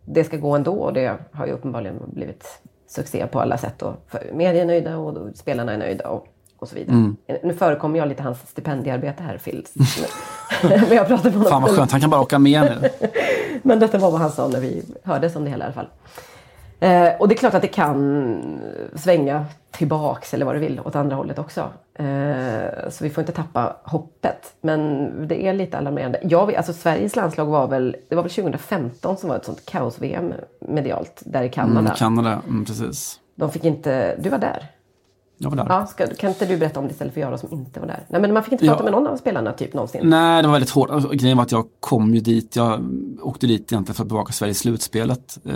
det 0.04 0.24
ska 0.24 0.36
gå 0.36 0.56
ändå. 0.56 0.72
Och 0.72 0.92
det 0.92 1.16
har 1.32 1.46
ju 1.46 1.52
uppenbarligen 1.52 1.96
blivit 2.06 2.60
succé 2.88 3.26
på 3.26 3.40
alla 3.40 3.58
sätt. 3.58 3.82
Och 3.82 3.94
media 4.32 4.62
är 4.62 4.66
nöjda 4.66 4.96
och 4.98 5.36
spelarna 5.36 5.72
är 5.72 5.78
nöjda. 5.78 6.08
Och, 6.08 6.26
och 6.58 6.68
så 6.68 6.74
vidare. 6.74 7.14
Nu 7.42 7.54
förekommer 7.54 7.98
jag 7.98 8.08
lite 8.08 8.22
hans 8.22 8.38
stipendiearbete 8.48 9.22
här, 9.22 9.38
Phil. 9.38 9.66
Men 10.62 10.96
jag 10.96 11.10
med 11.10 11.18
honom. 11.18 11.44
Fan 11.44 11.62
vad 11.62 11.70
skönt, 11.70 11.92
han 11.92 12.00
kan 12.00 12.10
bara 12.10 12.20
åka 12.20 12.38
med 12.38 12.62
nu. 12.62 12.88
Men 13.62 13.78
detta 13.78 13.98
var 13.98 14.10
vad 14.10 14.20
han 14.20 14.30
sa 14.30 14.48
när 14.48 14.60
vi 14.60 14.82
hördes 15.04 15.36
om 15.36 15.44
det 15.44 15.50
hela 15.50 15.64
i 15.64 15.66
alla 15.66 15.74
fall. 15.74 15.88
Eh, 16.80 17.08
och 17.18 17.28
det 17.28 17.34
är 17.34 17.36
klart 17.36 17.54
att 17.54 17.62
det 17.62 17.68
kan 17.68 18.60
svänga 18.94 19.46
tillbaks 19.70 20.34
eller 20.34 20.46
vad 20.46 20.54
du 20.54 20.58
vill 20.58 20.80
åt 20.84 20.96
andra 20.96 21.16
hållet 21.16 21.38
också. 21.38 21.60
Eh, 21.94 22.88
så 22.90 23.04
vi 23.04 23.10
får 23.10 23.22
inte 23.22 23.32
tappa 23.32 23.76
hoppet. 23.82 24.54
Men 24.60 25.10
det 25.28 25.46
är 25.46 25.52
lite 25.52 25.78
alarmerande. 25.78 26.20
Jag, 26.22 26.54
alltså 26.54 26.72
Sveriges 26.72 27.16
landslag 27.16 27.46
var 27.46 27.68
väl, 27.68 27.96
det 28.08 28.16
var 28.16 28.22
väl 28.22 28.32
2015 28.32 29.16
som 29.16 29.28
var 29.28 29.36
ett 29.36 29.44
sånt 29.44 29.66
kaos-VM 29.66 30.32
medialt 30.60 31.22
där 31.24 31.42
i 31.42 31.48
Kanada. 31.48 31.80
Mm, 31.80 31.94
Kanada, 31.94 32.42
mm, 32.48 32.64
precis. 32.64 33.20
De 33.34 33.50
fick 33.50 33.64
inte, 33.64 34.16
du 34.16 34.28
var 34.28 34.38
där? 34.38 34.66
Jag 35.38 35.50
var 35.50 35.56
där. 35.56 35.66
Ja, 35.68 35.86
ska, 35.86 36.06
kan 36.06 36.30
inte 36.30 36.46
du 36.46 36.56
berätta 36.56 36.80
om 36.80 36.86
det 36.86 36.92
istället 36.92 37.14
för 37.14 37.20
jag 37.20 37.32
då 37.32 37.38
som 37.38 37.52
inte 37.52 37.80
var 37.80 37.86
där? 37.86 38.06
Nej 38.08 38.20
men 38.20 38.32
man 38.32 38.42
fick 38.42 38.52
inte 38.52 38.64
Ja. 38.64 38.72
prata 38.72 38.84
med 38.84 38.92
någon 38.92 39.06
av 39.06 39.16
spelarna 39.16 39.52
typ 39.52 39.74
någonsin. 39.74 40.00
Nej, 40.04 40.42
det 40.42 40.48
var 40.48 40.52
väldigt 40.52 40.70
hårt. 40.70 40.90
Alltså, 40.90 41.08
Grejen 41.08 41.36
var 41.36 41.44
att 41.44 41.52
jag 41.52 41.66
kom 41.80 42.14
ju 42.14 42.20
dit, 42.20 42.56
jag 42.56 42.80
åkte 43.22 43.46
dit 43.46 43.72
egentligen 43.72 43.94
för 43.94 44.02
att 44.02 44.08
bevaka 44.08 44.32
Sverige 44.32 44.50
i 44.50 44.54
slutspelet. 44.54 45.38
Eh, 45.44 45.54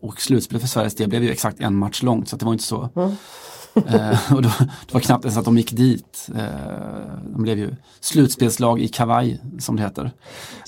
och 0.00 0.20
slutspelet 0.20 0.62
för 0.62 0.68
Sveriges 0.68 0.94
del 0.96 1.08
blev 1.08 1.22
ju 1.24 1.30
exakt 1.30 1.60
en 1.60 1.74
match 1.74 2.02
långt 2.02 2.28
så 2.28 2.36
det 2.36 2.44
var 2.44 2.52
inte 2.52 2.64
så. 2.64 2.88
Eh, 3.74 4.32
och 4.34 4.42
då, 4.42 4.48
det 4.58 4.92
var 4.94 5.00
knappt 5.00 5.24
ens 5.24 5.38
att 5.38 5.44
de 5.44 5.56
gick 5.56 5.72
dit. 5.72 6.28
Eh, 6.36 6.42
de 7.26 7.42
blev 7.42 7.58
ju 7.58 7.74
slutspelslag 8.00 8.80
i 8.80 8.88
kavaj 8.88 9.40
som 9.58 9.76
det 9.76 9.82
heter. 9.82 10.10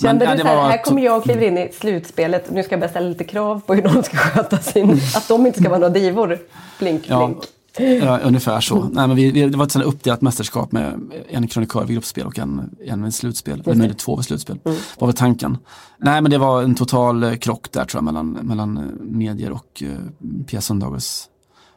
Kände 0.03 0.25
ja, 0.25 0.31
du 0.31 0.37
det 0.37 0.43
så 0.43 0.49
här, 0.49 0.57
var 0.57 0.71
här 0.71 0.83
kommer 0.83 1.03
jag 1.03 1.17
och 1.17 1.25
kliver 1.25 1.43
in 1.47 1.59
i 1.59 1.71
slutspelet 1.73 2.51
nu 2.51 2.63
ska 2.63 2.73
jag 2.73 2.81
börja 2.81 2.91
ställa 2.91 3.09
lite 3.09 3.25
krav 3.25 3.61
på 3.67 3.75
hur 3.75 3.83
de 3.83 4.03
ska 4.03 4.17
sköta 4.17 4.59
sin... 4.59 4.93
Att 4.93 5.29
de 5.29 5.47
inte 5.47 5.61
ska 5.61 5.69
vara 5.69 5.79
några 5.79 5.95
divor. 5.95 6.39
Blink, 6.79 7.03
Ja, 7.09 7.27
blink. 7.27 7.45
Ja, 7.79 8.19
ungefär 8.19 8.61
så. 8.61 8.83
Nej, 8.93 9.09
men 9.09 9.17
vi, 9.17 9.31
vi, 9.31 9.47
det 9.47 9.57
var 9.57 9.65
ett 9.65 9.77
uppdelat 9.77 10.21
mästerskap 10.21 10.73
med 10.73 11.01
en 11.29 11.49
krönikör 11.49 11.85
vid 11.85 11.95
gruppspel 11.95 12.27
och 12.27 12.39
en, 12.39 12.71
en 12.87 13.05
vid 13.05 13.15
slutspel. 13.15 13.63
Eller 13.67 13.75
möjligt 13.75 13.99
två 13.99 14.17
vid 14.17 14.25
slutspel. 14.25 14.59
var 14.99 15.07
väl 15.07 15.17
tanken. 15.17 15.59
Nej 15.99 16.23
men 16.23 16.31
det 16.31 16.39
var 16.39 16.63
en 16.63 16.75
total 16.75 17.23
eh, 17.23 17.35
krock 17.35 17.73
där 17.73 17.85
tror 17.85 17.99
jag 17.99 18.05
mellan, 18.05 18.31
mellan 18.31 18.77
eh, 18.77 18.85
medier 19.01 19.51
och 19.51 19.83
eh, 19.87 20.45
Pia 20.47 20.61
Sundhages 20.61 21.29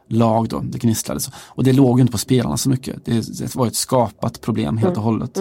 lag 0.09 0.49
då. 0.49 0.59
Det 0.59 0.77
gnisslade 0.77 1.19
så. 1.19 1.31
Och 1.37 1.63
det 1.63 1.73
låg 1.73 1.99
ju 1.99 2.01
inte 2.01 2.11
på 2.11 2.17
spelarna 2.17 2.57
så 2.57 2.69
mycket. 2.69 3.05
Det, 3.05 3.39
det 3.39 3.55
var 3.55 3.67
ett 3.67 3.75
skapat 3.75 4.41
problem 4.41 4.77
helt 4.77 4.97
och 4.97 5.03
hållet. 5.03 5.37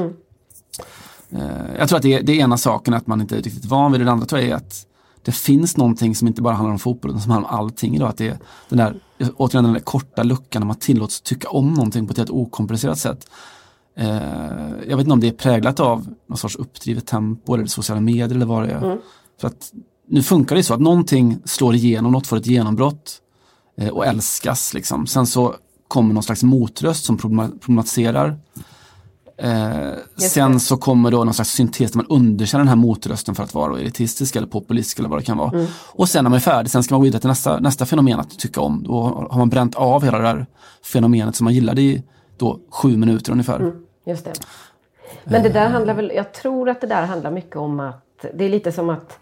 Eh, 1.31 1.77
jag 1.79 1.88
tror 1.88 1.97
att 1.97 2.03
det, 2.03 2.21
det 2.21 2.37
ena 2.37 2.57
saken 2.57 2.95
är 2.95 2.99
att 2.99 3.07
man 3.07 3.21
inte 3.21 3.37
är 3.37 3.42
riktigt 3.42 3.64
van 3.64 3.92
vid 3.92 4.01
det. 4.01 4.05
Det 4.05 4.11
andra 4.11 4.27
tror 4.27 4.40
jag 4.40 4.51
är 4.51 4.55
att 4.55 4.86
det 5.26 5.32
finns 5.32 5.76
någonting 5.76 6.14
som 6.14 6.28
inte 6.28 6.42
bara 6.42 6.54
handlar 6.54 6.72
om 6.72 6.78
fotboll 6.78 7.10
utan 7.10 7.22
som 7.22 7.30
handlar 7.30 7.50
om 7.50 7.58
allting 7.58 7.96
idag. 7.96 8.08
Att 8.08 8.16
det 8.16 8.28
är 8.28 8.38
den 8.68 8.78
där, 8.78 9.00
återigen 9.36 9.64
den 9.64 9.72
där 9.72 9.80
korta 9.80 10.22
luckan 10.22 10.62
när 10.62 10.66
man 10.66 10.76
tillåts 10.76 11.20
tycka 11.20 11.48
om 11.48 11.74
någonting 11.74 12.06
på 12.06 12.10
ett 12.10 12.18
helt 12.18 12.30
okomplicerat 12.30 12.98
sätt. 12.98 13.26
Eh, 13.96 14.06
jag 14.88 14.96
vet 14.96 15.00
inte 15.00 15.12
om 15.12 15.20
det 15.20 15.28
är 15.28 15.32
präglat 15.32 15.80
av 15.80 16.14
någon 16.28 16.38
sorts 16.38 16.56
uppdrivet 16.56 17.06
tempo 17.06 17.54
eller 17.54 17.66
sociala 17.66 18.00
medier 18.00 18.30
eller 18.36 18.46
vad 18.46 18.62
det 18.62 18.70
är. 18.70 18.84
Mm. 18.84 18.98
För 19.40 19.48
att 19.48 19.72
nu 20.08 20.22
funkar 20.22 20.56
det 20.56 20.62
så 20.62 20.74
att 20.74 20.80
någonting 20.80 21.38
slår 21.44 21.74
igenom, 21.74 22.12
något 22.12 22.26
får 22.26 22.36
ett 22.36 22.46
genombrott 22.46 23.20
eh, 23.78 23.88
och 23.88 24.06
älskas. 24.06 24.74
Liksom. 24.74 25.06
Sen 25.06 25.26
så 25.26 25.54
kommer 25.88 26.14
någon 26.14 26.22
slags 26.22 26.42
motröst 26.42 27.04
som 27.04 27.18
problema- 27.18 27.58
problematiserar. 27.60 28.38
Eh, 29.38 29.92
sen 30.16 30.61
så 30.61 30.77
kommer 30.77 31.11
då 31.11 31.25
någon 31.25 31.35
slags 31.35 31.51
syntes 31.51 31.92
där 31.92 31.96
man 31.96 32.07
underkänner 32.07 32.64
den 32.64 32.68
här 32.68 32.77
motrösten 32.77 33.35
för 33.35 33.42
att 33.42 33.55
vara 33.55 33.79
elitistisk 33.79 34.37
eller 34.37 34.46
populistisk 34.46 34.99
eller 34.99 35.09
vad 35.09 35.18
det 35.18 35.25
kan 35.25 35.37
vara. 35.37 35.51
Mm. 35.51 35.66
Och 35.92 36.09
sen 36.09 36.25
när 36.25 36.31
man 36.31 36.37
är 36.37 36.40
färdig, 36.40 36.70
sen 36.70 36.83
ska 36.83 36.94
man 36.94 37.01
gå 37.01 37.05
vidare 37.05 37.20
till 37.20 37.29
nästa, 37.29 37.61
nästa 37.61 37.87
fenomen 37.87 38.20
att 38.20 38.38
tycka 38.38 38.61
om. 38.61 38.83
Då 38.83 39.03
har 39.31 39.38
man 39.38 39.49
bränt 39.49 39.75
av 39.75 40.05
hela 40.05 40.18
det 40.18 40.25
där 40.25 40.46
fenomenet 40.85 41.37
som 41.37 41.44
man 41.44 41.55
gillade 41.55 41.83
i 41.83 42.03
då 42.37 42.61
sju 42.70 42.96
minuter 42.96 43.33
ungefär. 43.33 43.61
Mm. 43.61 43.72
Just 44.07 44.25
det. 44.25 44.33
Men 45.25 45.42
det 45.42 45.49
där 45.49 45.68
handlar 45.68 45.94
väl, 45.94 46.12
jag 46.14 46.33
tror 46.33 46.68
att 46.68 46.81
det 46.81 46.87
där 46.87 47.07
handlar 47.07 47.31
mycket 47.31 47.57
om 47.57 47.81
att 47.81 48.25
det 48.35 48.44
är 48.44 48.49
lite 48.49 48.72
som 48.72 48.90
att 48.90 49.18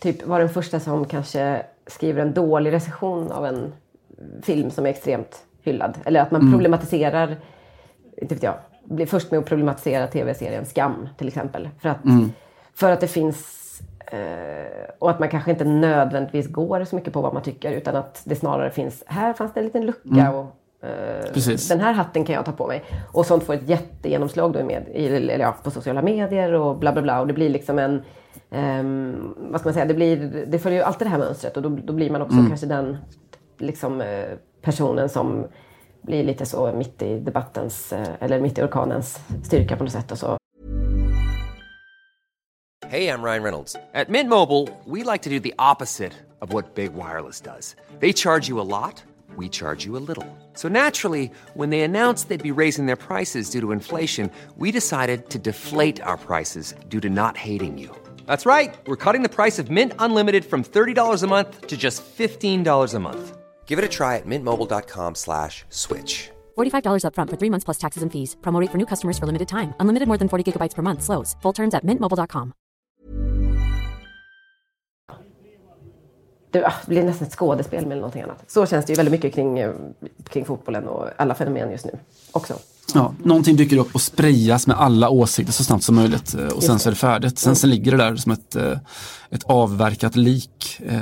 typ 0.00 0.26
vara 0.26 0.38
den 0.38 0.48
första 0.48 0.80
som 0.80 1.04
kanske 1.04 1.62
skriver 1.86 2.22
en 2.22 2.34
dålig 2.34 2.72
recension 2.72 3.32
av 3.32 3.46
en 3.46 3.72
film 4.42 4.70
som 4.70 4.86
är 4.86 4.90
extremt 4.90 5.44
hyllad. 5.62 5.98
Eller 6.04 6.20
att 6.20 6.30
man 6.30 6.52
problematiserar, 6.52 7.36
inte 8.16 8.34
vet 8.34 8.42
jag, 8.42 8.54
blir 8.84 9.06
först 9.06 9.30
med 9.30 9.40
att 9.40 9.46
problematisera 9.46 10.06
tv-serien 10.06 10.66
Skam 10.66 11.08
till 11.18 11.28
exempel. 11.28 11.68
För 11.78 11.88
att, 11.88 11.98
för 12.74 12.90
att 12.90 13.00
det 13.00 13.06
finns 13.06 13.60
eh, 14.06 14.90
och 14.98 15.10
att 15.10 15.18
man 15.18 15.28
kanske 15.28 15.50
inte 15.50 15.64
nödvändigtvis 15.64 16.48
går 16.48 16.84
så 16.84 16.96
mycket 16.96 17.12
på 17.12 17.20
vad 17.20 17.34
man 17.34 17.42
tycker 17.42 17.72
utan 17.72 17.96
att 17.96 18.22
det 18.24 18.36
snarare 18.36 18.70
finns, 18.70 19.04
här 19.06 19.32
fanns 19.32 19.54
det 19.54 19.60
en 19.60 19.64
liten 19.64 19.86
lucka 19.86 20.32
och 20.32 20.56
eh, 20.88 21.32
den 21.68 21.80
här 21.80 21.92
hatten 21.92 22.24
kan 22.24 22.34
jag 22.34 22.44
ta 22.44 22.52
på 22.52 22.66
mig. 22.66 22.84
Och 23.12 23.26
sånt 23.26 23.44
får 23.44 23.54
ett 23.54 23.68
jättegenomslag 23.68 24.52
då 24.52 24.64
med, 24.64 24.88
i, 24.94 25.06
eller 25.06 25.38
ja, 25.38 25.54
på 25.62 25.70
sociala 25.70 26.02
medier 26.02 26.52
och 26.52 26.78
bla 26.78 26.92
bla 26.92 27.02
bla. 27.02 27.20
Och 27.20 27.26
det 27.26 27.32
blir 27.32 27.48
liksom 27.48 27.78
en, 27.78 28.02
ehm, 28.50 29.34
vad 29.36 29.60
ska 29.60 29.68
man 29.68 29.74
säga, 29.74 29.86
det, 29.86 29.94
blir, 29.94 30.44
det 30.46 30.58
följer 30.58 30.78
ju 30.78 30.84
alltid 30.84 31.06
det 31.06 31.10
här 31.10 31.18
mönstret 31.18 31.56
och 31.56 31.62
då, 31.62 31.68
då 31.68 31.92
blir 31.92 32.10
man 32.10 32.22
också 32.22 32.36
kanske 32.48 32.66
den 32.66 32.96
liksom, 33.58 34.00
eh, 34.00 34.24
personen 34.62 35.08
som 35.08 35.46
blir 36.02 36.24
lite 36.24 36.46
så 36.46 36.72
mitt 36.72 37.02
i 37.02 37.18
debattens, 37.18 37.92
eh, 37.92 38.08
eller 38.20 38.40
mitt 38.40 38.58
i 38.58 38.62
orkanens 38.62 39.18
styrka 39.42 39.76
på 39.76 39.84
något 39.84 39.92
sätt. 39.92 40.12
Och 40.12 40.18
så 40.18 40.36
Hey, 42.90 43.06
I'm 43.06 43.22
Ryan 43.22 43.44
Reynolds. 43.44 43.76
At 43.94 44.08
Mint 44.08 44.28
Mobile, 44.28 44.66
we 44.84 45.04
like 45.04 45.22
to 45.22 45.30
do 45.30 45.38
the 45.38 45.54
opposite 45.60 46.12
of 46.40 46.52
what 46.52 46.74
Big 46.74 46.92
Wireless 46.92 47.40
does. 47.40 47.76
They 48.00 48.12
charge 48.12 48.48
you 48.48 48.58
a 48.58 48.66
lot, 48.66 49.04
we 49.36 49.48
charge 49.48 49.86
you 49.86 49.96
a 49.96 50.02
little. 50.02 50.26
So 50.54 50.68
naturally, 50.68 51.30
when 51.54 51.70
they 51.70 51.82
announced 51.82 52.28
they'd 52.28 52.42
be 52.42 52.60
raising 52.62 52.86
their 52.86 52.96
prices 52.96 53.48
due 53.50 53.60
to 53.60 53.70
inflation, 53.70 54.28
we 54.56 54.72
decided 54.72 55.28
to 55.30 55.38
deflate 55.38 56.02
our 56.02 56.16
prices 56.16 56.74
due 56.88 57.00
to 57.00 57.08
not 57.08 57.36
hating 57.36 57.78
you. 57.78 57.90
That's 58.26 58.44
right. 58.44 58.74
We're 58.86 58.96
cutting 58.96 59.22
the 59.22 59.34
price 59.36 59.60
of 59.60 59.70
Mint 59.70 59.92
Unlimited 60.00 60.44
from 60.44 60.64
$30 60.64 61.22
a 61.22 61.26
month 61.28 61.68
to 61.68 61.76
just 61.76 62.02
$15 62.02 62.94
a 62.94 62.98
month. 62.98 63.39
Give 63.70 63.78
it 63.78 63.84
a 63.84 63.96
try 63.98 64.16
at 64.16 64.26
mintmobile.com 64.26 65.14
slash 65.14 65.64
switch. 65.68 66.30
$45 66.58 67.04
upfront 67.06 67.30
for 67.30 67.38
three 67.38 67.50
months 67.50 67.64
plus 67.64 67.78
taxes 67.78 68.02
and 68.02 68.10
fees. 68.12 68.36
Promo 68.42 68.60
rate 68.60 68.70
for 68.72 68.78
new 68.78 68.86
customers 68.86 69.18
for 69.18 69.26
limited 69.26 69.48
time. 69.48 69.74
Unlimited 69.80 70.08
more 70.08 70.18
than 70.18 70.28
40 70.28 70.42
gigabytes 70.42 70.74
per 70.74 70.82
month. 70.82 71.02
Slows. 71.02 71.36
Full 71.42 71.54
terms 71.54 71.74
at 71.74 71.84
mintmobile.com. 71.84 72.52
det, 76.50 76.64
ah, 76.64 76.72
det 76.86 76.88
blir 76.88 77.04
nästan 77.04 77.26
ett 77.26 77.34
skådespel 77.34 77.86
med 77.86 77.96
någonting 77.96 78.22
annat. 78.22 78.44
Så 78.46 78.66
känns 78.66 78.86
det 78.86 78.92
ju 78.92 78.96
väldigt 78.96 79.12
mycket 79.12 79.34
kring, 79.34 79.58
eh, 79.58 79.74
kring 80.24 80.44
fotbollen 80.44 80.88
och 80.88 81.08
alla 81.16 81.34
fenomen 81.34 81.70
just 81.70 81.84
nu 81.84 81.98
också. 82.32 82.54
Ja, 82.94 83.14
någonting 83.24 83.56
dyker 83.56 83.76
upp 83.76 83.94
och 83.94 84.00
sprayas 84.00 84.66
med 84.66 84.76
alla 84.76 85.08
åsikter 85.10 85.52
så 85.52 85.64
snabbt 85.64 85.84
som 85.84 85.94
möjligt 85.94 86.34
eh, 86.34 86.46
och 86.46 86.62
sen 86.62 86.78
så 86.78 86.88
är 86.88 86.90
det 86.90 86.96
färdigt. 86.96 87.38
Sen, 87.38 87.56
sen 87.56 87.70
ligger 87.70 87.92
det 87.92 87.98
där 87.98 88.16
som 88.16 88.32
ett, 88.32 88.56
eh, 88.56 88.78
ett 89.30 89.42
avverkat 89.44 90.16
lik. 90.16 90.80
Eh, 90.86 91.00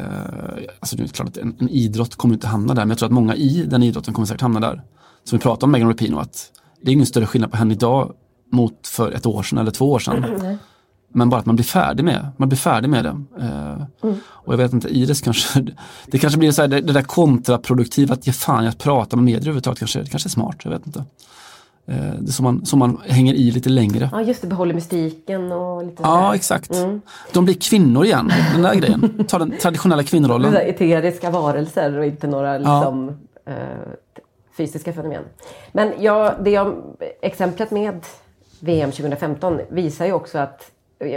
Alltså 0.80 0.96
det 0.96 1.02
är 1.02 1.08
klart 1.08 1.28
att 1.28 1.36
en, 1.36 1.56
en 1.60 1.68
idrott 1.68 2.16
kommer 2.16 2.34
inte 2.34 2.46
hamna 2.46 2.74
där 2.74 2.82
men 2.82 2.88
jag 2.88 2.98
tror 2.98 3.06
att 3.06 3.12
många 3.12 3.34
i 3.34 3.62
den 3.70 3.82
idrotten 3.82 4.14
kommer 4.14 4.26
säkert 4.26 4.40
hamna 4.42 4.60
där. 4.60 4.82
Som 5.24 5.38
vi 5.38 5.42
pratade 5.42 5.64
om 5.64 5.70
Megan 5.72 5.88
Rapinoe 5.88 6.20
att 6.20 6.50
det 6.82 6.90
är 6.90 6.92
ingen 6.92 7.06
större 7.06 7.26
skillnad 7.26 7.50
på 7.50 7.56
henne 7.56 7.74
idag 7.74 8.12
mot 8.52 8.86
för 8.86 9.12
ett 9.12 9.26
år 9.26 9.42
sedan 9.42 9.58
eller 9.58 9.70
två 9.70 9.92
år 9.92 9.98
sedan. 9.98 10.24
Men 11.14 11.30
bara 11.30 11.40
att 11.40 11.46
man 11.46 11.56
blir 11.56 11.64
färdig 11.64 12.04
med, 12.04 12.26
man 12.36 12.48
blir 12.48 12.58
färdig 12.58 12.88
med 12.90 13.04
det. 13.04 13.16
Eh, 13.40 14.06
Och 14.20 14.52
jag 14.52 14.58
vet 14.58 14.72
inte, 14.72 14.88
Iris 14.88 15.20
kanske, 15.20 15.66
det 16.06 16.18
kanske 16.18 16.38
blir 16.38 16.52
så 16.52 16.62
här, 16.62 16.68
det, 16.68 16.80
det 16.80 16.92
där 16.92 17.02
kontraproduktiva 17.02 18.14
att 18.14 18.26
ge 18.26 18.32
fan 18.32 18.66
att 18.66 18.78
prata 18.78 19.16
med 19.16 19.24
medier 19.24 19.40
överhuvudtaget 19.40 19.78
kanske, 19.78 20.00
det 20.02 20.10
kanske 20.10 20.26
är 20.26 20.30
smart, 20.30 20.56
jag 20.62 20.70
vet 20.70 20.86
inte. 20.86 21.04
Eh, 21.88 22.24
så 22.26 22.42
man, 22.42 22.66
så 22.66 22.76
man 22.76 23.00
hänger 23.06 23.34
i 23.34 23.50
lite 23.50 23.68
längre. 23.68 24.08
Ja, 24.12 24.22
just 24.22 24.40
det, 24.40 24.46
behåller 24.46 24.74
mystiken 24.74 25.52
och 25.52 25.84
lite 25.84 26.02
Ja, 26.02 26.20
sådär. 26.20 26.34
exakt. 26.34 26.70
De 27.32 27.44
blir 27.44 27.54
kvinnor 27.54 28.04
igen, 28.04 28.32
den 28.52 28.62
där 28.62 28.74
grejen. 28.74 29.24
Ta 29.28 29.38
den 29.38 29.54
traditionella 29.60 30.02
kvinnorollen. 30.02 30.56
eteriska 30.56 31.30
varelser 31.30 31.98
och 31.98 32.04
inte 32.06 32.26
några 32.26 32.58
liksom, 32.58 33.08
eh, 33.46 33.54
fysiska 34.56 34.92
fenomen. 34.92 35.22
Men 35.72 35.92
ja, 35.98 36.34
det 36.44 36.50
jag, 36.50 36.74
exemplet 37.22 37.70
med 37.70 38.00
VM 38.60 38.90
2015 38.90 39.60
visar 39.68 40.06
ju 40.06 40.12
också 40.12 40.38
att 40.38 40.70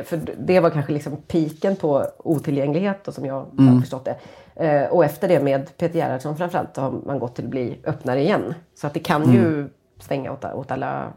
för 0.06 0.20
det 0.38 0.60
var 0.60 0.70
kanske 0.70 0.94
liksom 0.94 1.18
piken 1.28 1.76
på 1.76 2.06
otillgänglighet 2.18 3.08
och 3.08 3.14
som 3.14 3.26
jag 3.26 3.34
har 3.58 3.80
förstått 3.80 4.06
det. 4.06 4.16
Eh, 4.66 4.90
och 4.92 5.06
efter 5.06 5.28
det 5.28 5.40
med 5.44 5.78
Peter 5.78 6.00
Gerhardsson 6.00 6.38
framförallt 6.38 6.76
så 6.76 6.82
har 6.82 6.92
man 7.06 7.20
gått 7.20 7.36
till 7.36 7.44
att 7.46 7.52
bli 7.52 7.78
öppnare 7.84 8.22
igen. 8.22 8.54
Så 8.76 8.88
att 8.88 8.94
det 8.94 9.00
kan 9.00 9.34
ju 9.34 9.70
svänga 10.02 10.32
åt, 10.32 10.46
åt 10.46 10.72
alla 10.72 11.14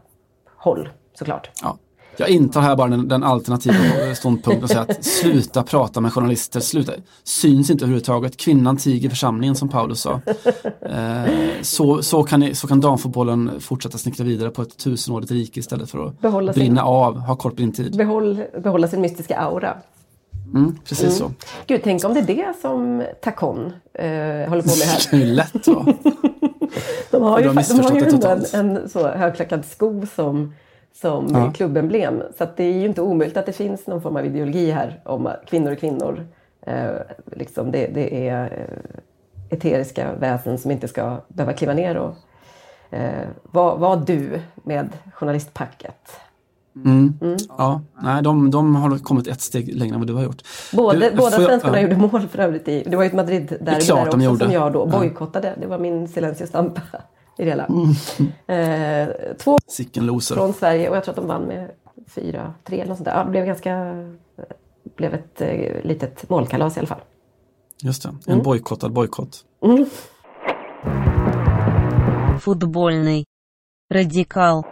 håll 0.57 0.89
såklart. 1.19 1.49
Ja. 1.61 1.77
Jag 2.17 2.29
intar 2.29 2.61
här 2.61 2.75
bara 2.75 2.87
den, 2.89 3.07
den 3.07 3.23
alternativa 3.23 4.15
ståndpunkten 4.15 4.67
säger 4.67 4.81
att 4.81 5.05
sluta 5.05 5.63
prata 5.63 6.01
med 6.01 6.13
journalister, 6.13 6.59
sluta, 6.59 6.91
syns 7.23 7.69
inte 7.69 7.83
överhuvudtaget. 7.85 8.37
Kvinnan 8.37 8.77
tiger 8.77 9.09
församlingen 9.09 9.55
som 9.55 9.69
Paulus 9.69 9.99
sa. 10.01 10.21
Eh, 10.81 11.29
så, 11.61 12.03
så, 12.03 12.23
kan 12.23 12.39
ni, 12.39 12.55
så 12.55 12.67
kan 12.67 12.81
damfotbollen 12.81 13.51
fortsätta 13.59 13.97
snickra 13.97 14.23
vidare 14.25 14.49
på 14.49 14.61
ett 14.61 14.77
tusenårigt 14.77 15.31
rike 15.31 15.59
istället 15.59 15.89
för 15.89 16.05
att 16.07 16.21
Behålla 16.21 16.53
sin- 16.53 16.59
brinna 16.61 16.83
av, 16.83 17.17
ha 17.19 17.35
kort 17.35 17.55
på 17.55 17.61
din 17.61 17.73
tid. 17.73 17.97
Behåll, 17.97 18.43
behålla 18.63 18.87
sin 18.87 19.01
mystiska 19.01 19.37
aura. 19.37 19.77
Mm, 20.53 20.75
precis 20.85 21.17
så. 21.17 21.31
Gud, 21.67 21.81
tänk 21.83 22.03
om 22.05 22.13
det 22.13 22.19
är 22.19 22.25
det 22.35 22.53
som 22.61 23.03
Tacon 23.23 23.65
eh, 23.93 24.49
håller 24.49 24.61
på 24.61 24.69
med 24.69 24.87
här. 24.87 25.07
Det 25.11 25.21
är 25.21 25.25
lätt 25.25 25.67
va? 25.67 25.85
De 27.11 27.21
har 27.23 27.39
ju, 27.39 27.45
de 27.45 27.79
har 27.79 27.95
ju 27.95 28.05
ändå 28.05 28.27
en, 28.27 28.75
en 28.77 28.89
så 28.89 29.07
högklackad 29.07 29.65
sko 29.65 30.05
som, 30.15 30.53
som 30.93 31.27
Ja. 31.33 31.51
klubbemblem. 31.55 32.23
Så 32.37 32.47
det 32.55 32.63
är 32.63 32.73
ju 32.73 32.85
inte 32.85 33.01
omöjligt 33.01 33.37
att 33.37 33.45
det 33.45 33.53
finns 33.53 33.87
någon 33.87 34.01
form 34.01 34.15
av 34.15 34.25
ideologi 34.25 34.71
här 34.71 35.01
om 35.05 35.29
kvinnor 35.45 35.71
är 35.71 35.75
kvinnor. 35.75 36.27
Eh, 36.61 36.89
liksom 37.31 37.71
det, 37.71 37.87
det 37.87 38.27
är 38.27 38.43
eh, 38.43 38.99
eteriska 39.49 40.13
väsen 40.19 40.57
som 40.57 40.71
inte 40.71 40.87
ska 40.87 41.17
behöva 41.27 41.53
kliva 41.53 41.73
ner 41.73 41.97
och 41.97 42.15
eh, 42.97 43.27
vara 43.43 43.75
var 43.75 43.97
du 43.97 44.39
med 44.55 44.89
journalistpacket. 45.13 46.19
Mm. 46.75 47.13
Mm. 47.21 47.37
Ja, 47.57 47.81
nej, 48.01 48.23
de, 48.23 48.51
de 48.51 48.75
har 48.75 48.97
kommit 48.97 49.27
ett 49.27 49.41
steg 49.41 49.75
längre 49.75 49.93
än 49.93 49.99
vad 49.99 50.07
du 50.07 50.13
har 50.13 50.23
gjort. 50.23 50.41
Både, 50.73 51.09
du, 51.09 51.15
båda 51.15 51.31
svenskarna 51.31 51.81
jag, 51.81 51.91
gjorde 51.91 52.07
mål 52.07 52.27
för 52.27 52.39
övrigt. 52.39 52.67
I, 52.67 52.83
det 52.87 52.95
var 52.95 53.03
ju 53.03 53.07
ett 53.07 53.13
Madrid 53.13 53.47
där, 53.47 53.57
där 53.59 53.75
också 53.75 54.19
gjorde. 54.21 54.45
som 54.45 54.53
jag 54.53 54.73
då 54.73 54.85
bojkottade. 54.85 55.47
Ja. 55.47 55.53
Det 55.61 55.67
var 55.67 55.79
min 55.79 56.07
silencio 56.07 56.47
stampa 56.47 56.81
i 57.37 57.43
det 57.43 57.49
hela. 57.49 57.65
Mm. 57.65 57.89
Eh, 58.47 59.15
två 59.37 59.57
från 60.35 60.53
Sverige 60.53 60.89
och 60.89 60.95
jag 60.95 61.03
tror 61.03 61.11
att 61.11 61.15
de 61.15 61.27
vann 61.27 61.43
med 61.43 61.71
4-3 62.15 62.53
eller 62.67 62.85
något 62.85 62.97
sånt 62.97 63.05
där. 63.05 63.17
Ja, 63.17 63.23
det 63.23 63.29
blev, 63.29 63.45
ganska, 63.45 64.03
blev 64.95 65.13
ett 65.13 65.41
eh, 65.41 65.83
litet 65.83 66.29
målkalas 66.29 66.77
i 66.77 66.79
alla 66.79 66.87
fall. 66.87 67.01
Just 67.81 68.03
det, 68.03 68.09
en 68.09 68.33
mm. 68.33 68.43
bojkottad 68.43 68.91
bojkott. 68.91 69.45
Mm. 69.63 69.85
Radikal. 73.93 74.63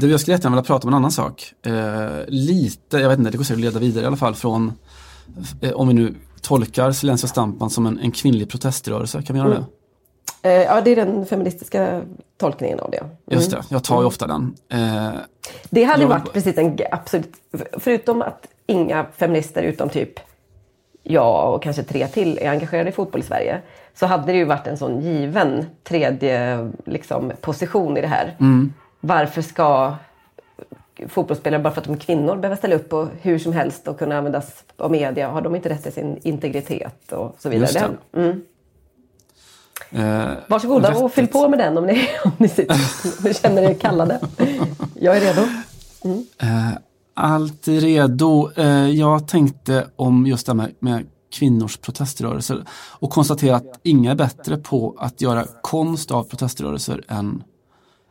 Du, 0.00 0.10
jag 0.10 0.20
skulle 0.20 0.34
jättegärna 0.34 0.56
vilja 0.56 0.66
prata 0.66 0.86
om 0.88 0.92
en 0.92 0.96
annan 0.96 1.10
sak. 1.10 1.52
Eh, 1.66 2.08
lite, 2.28 2.98
jag 2.98 3.08
vet 3.08 3.18
inte, 3.18 3.30
det 3.30 3.36
går 3.36 3.44
säkert 3.44 3.58
att 3.58 3.64
leda 3.64 3.78
vidare 3.78 4.04
i 4.04 4.06
alla 4.06 4.16
fall 4.16 4.34
från, 4.34 4.72
eh, 5.60 5.72
om 5.72 5.88
vi 5.88 5.94
nu 5.94 6.14
tolkar 6.42 6.92
Silencio 6.92 7.26
Stampan 7.28 7.70
som 7.70 7.86
en, 7.86 7.98
en 7.98 8.10
kvinnlig 8.10 8.50
proteströrelse, 8.50 9.22
kan 9.22 9.34
vi 9.36 9.42
göra 9.42 9.48
det? 9.48 9.64
Eh, 10.48 10.62
ja, 10.62 10.80
det 10.80 10.90
är 10.90 10.96
den 10.96 11.26
feministiska 11.26 12.02
tolkningen 12.38 12.80
av 12.80 12.90
det. 12.90 13.04
Just 13.34 13.50
det, 13.50 13.62
jag 13.68 13.84
tar 13.84 14.00
ju 14.00 14.06
ofta 14.06 14.26
den. 14.26 14.54
Eh, 14.68 15.08
Det 15.70 15.84
hade 15.84 16.02
Jag- 16.02 16.08
varit 16.08 16.32
precis 16.32 16.58
en 16.58 16.78
absolut... 16.90 17.32
Förutom 17.72 18.22
att 18.22 18.46
inga 18.66 19.06
feminister 19.16 19.62
utom 19.62 19.88
typ 19.88 20.12
jag 21.02 21.54
och 21.54 21.62
kanske 21.62 21.82
tre 21.82 22.06
till 22.08 22.38
är 22.38 22.50
engagerade 22.50 22.88
i 22.88 22.92
fotboll 22.92 23.20
i 23.20 23.24
Sverige. 23.24 23.60
Så 23.94 24.06
hade 24.06 24.26
det 24.32 24.38
ju 24.38 24.44
varit 24.44 24.66
en 24.66 24.78
sån 24.78 25.00
given 25.00 25.66
tredje 25.84 26.70
liksom, 26.84 27.32
position 27.40 27.96
i 27.96 28.00
det 28.00 28.06
här. 28.06 28.36
Varför 29.06 29.42
ska 29.42 29.94
fotbollsspelare, 31.08 31.62
bara 31.62 31.74
för 31.74 31.80
att 31.80 31.86
de 31.86 31.94
är 31.94 31.98
kvinnor, 32.00 32.36
behöva 32.36 32.56
ställa 32.56 32.74
upp 32.74 32.88
på 32.88 33.08
hur 33.20 33.38
som 33.38 33.52
helst 33.52 33.88
och 33.88 33.98
kunna 33.98 34.18
användas 34.18 34.64
av 34.76 34.90
media? 34.90 35.28
Har 35.28 35.40
de 35.40 35.56
inte 35.56 35.68
rätt 35.68 35.82
till 35.82 35.92
sin 35.92 36.18
integritet 36.22 37.12
och 37.12 37.36
så 37.38 37.48
vidare? 37.48 37.90
Mm. 38.16 38.42
Eh, 39.90 40.32
Varsågoda 40.46 40.88
och 40.88 40.94
rättet. 40.94 41.14
fyll 41.14 41.26
på 41.26 41.48
med 41.48 41.58
den 41.58 41.78
om 41.78 41.86
ni, 41.86 42.08
om 42.24 42.32
ni, 42.36 42.48
sitter, 42.48 42.74
om 43.04 43.24
ni 43.24 43.34
känner 43.34 43.62
er 43.62 43.74
kallade. 43.74 44.20
Jag 44.94 45.16
är 45.16 45.20
redo. 45.20 45.42
Eh, 46.38 46.70
allt 47.14 47.68
är 47.68 47.80
redo. 47.80 48.50
Eh, 48.56 48.90
jag 48.90 49.28
tänkte 49.28 49.86
om 49.96 50.26
just 50.26 50.46
det 50.46 50.52
här 50.52 50.56
med, 50.56 50.74
med 50.78 51.06
kvinnors 51.32 51.76
proteströrelser 51.76 52.64
och 52.98 53.10
konstatera 53.10 53.56
att 53.56 53.80
inga 53.82 54.10
är 54.10 54.14
bättre 54.14 54.56
på 54.56 54.96
att 54.98 55.20
göra 55.20 55.44
konst 55.62 56.10
av 56.10 56.24
proteströrelser 56.24 57.02
än, 57.08 57.42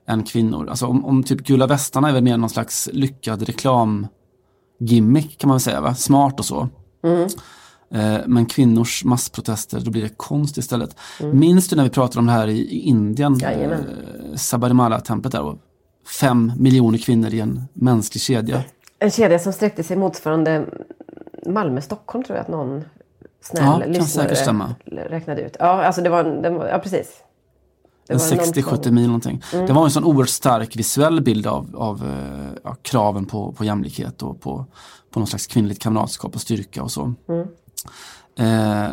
än 0.07 0.23
kvinnor. 0.23 0.69
Alltså 0.69 0.85
om, 0.85 1.05
om 1.05 1.23
typ 1.23 1.41
gula 1.41 1.67
västarna 1.67 2.09
är 2.09 2.13
väl 2.13 2.23
mer 2.23 2.37
någon 2.37 2.49
slags 2.49 2.89
lyckad 2.93 3.41
reklamgimmick 3.43 5.37
kan 5.37 5.47
man 5.47 5.55
väl 5.55 5.61
säga, 5.61 5.81
va? 5.81 5.95
smart 5.95 6.39
och 6.39 6.45
så. 6.45 6.69
Eh, 7.93 8.17
Men 8.25 8.45
kvinnors 8.45 9.03
massprotester, 9.05 9.79
då 9.79 9.91
blir 9.91 10.01
det 10.01 10.17
konst 10.17 10.57
istället. 10.57 10.95
Minns 11.33 11.67
du 11.67 11.75
när 11.75 11.83
vi 11.83 11.89
pratade 11.89 12.19
om 12.19 12.25
det 12.25 12.31
här 12.31 12.47
i, 12.47 12.59
i 12.59 12.79
Indien? 12.79 13.37
Jajamän. 13.39 13.79
Eh, 13.79 14.35
Sabarimala-templet 14.35 15.31
där. 15.31 15.41
Och 15.41 15.57
fem 16.19 16.51
miljoner 16.59 16.97
kvinnor 16.97 17.33
i 17.33 17.39
en 17.39 17.63
mänsklig 17.73 18.21
kedja. 18.21 18.63
En 18.99 19.11
kedja 19.11 19.39
som 19.39 19.53
sträckte 19.53 19.83
sig 19.83 19.97
motsvarande 19.97 20.65
Malmö-Stockholm 21.45 22.23
tror 22.23 22.37
jag 22.37 22.43
att 22.43 22.49
någon 22.51 22.83
snäll 23.41 23.63
Ja, 23.65 23.77
lyssnare 23.87 24.75
räknade 24.85 25.41
ut. 25.41 25.55
Ja, 25.59 25.65
alltså 25.83 26.01
det 26.01 26.09
var, 26.09 26.23
en- 26.23 26.41
den 26.41 26.55
var 26.55 26.67
ja 26.67 26.79
precis. 26.79 27.07
Det 27.07 27.07
En 27.07 27.11
var 27.11 27.11
någon 27.11 27.94
60-70 28.09 28.83
sån- 28.83 28.95
mil 28.95 29.05
någonting. 29.05 29.41
Det 29.51 29.73
var 29.73 29.83
en 29.85 29.91
sån 29.91 30.03
oerhört 30.03 30.29
stark 30.29 30.75
visuell 30.75 31.21
bild 31.21 31.47
av, 31.47 31.75
av 31.75 32.03
eh, 32.05 32.51
ja, 32.63 32.75
kraven 32.81 33.25
på, 33.25 33.51
på 33.51 33.63
jämlikhet 33.65 34.23
och 34.23 34.41
på, 34.41 34.65
på 35.11 35.19
någon 35.19 35.27
slags 35.27 35.47
kvinnligt 35.47 35.79
kamratskap 35.81 36.35
och 36.35 36.41
styrka 36.41 36.83
och 36.83 36.91
så. 36.91 37.13
Eh, 38.37 38.87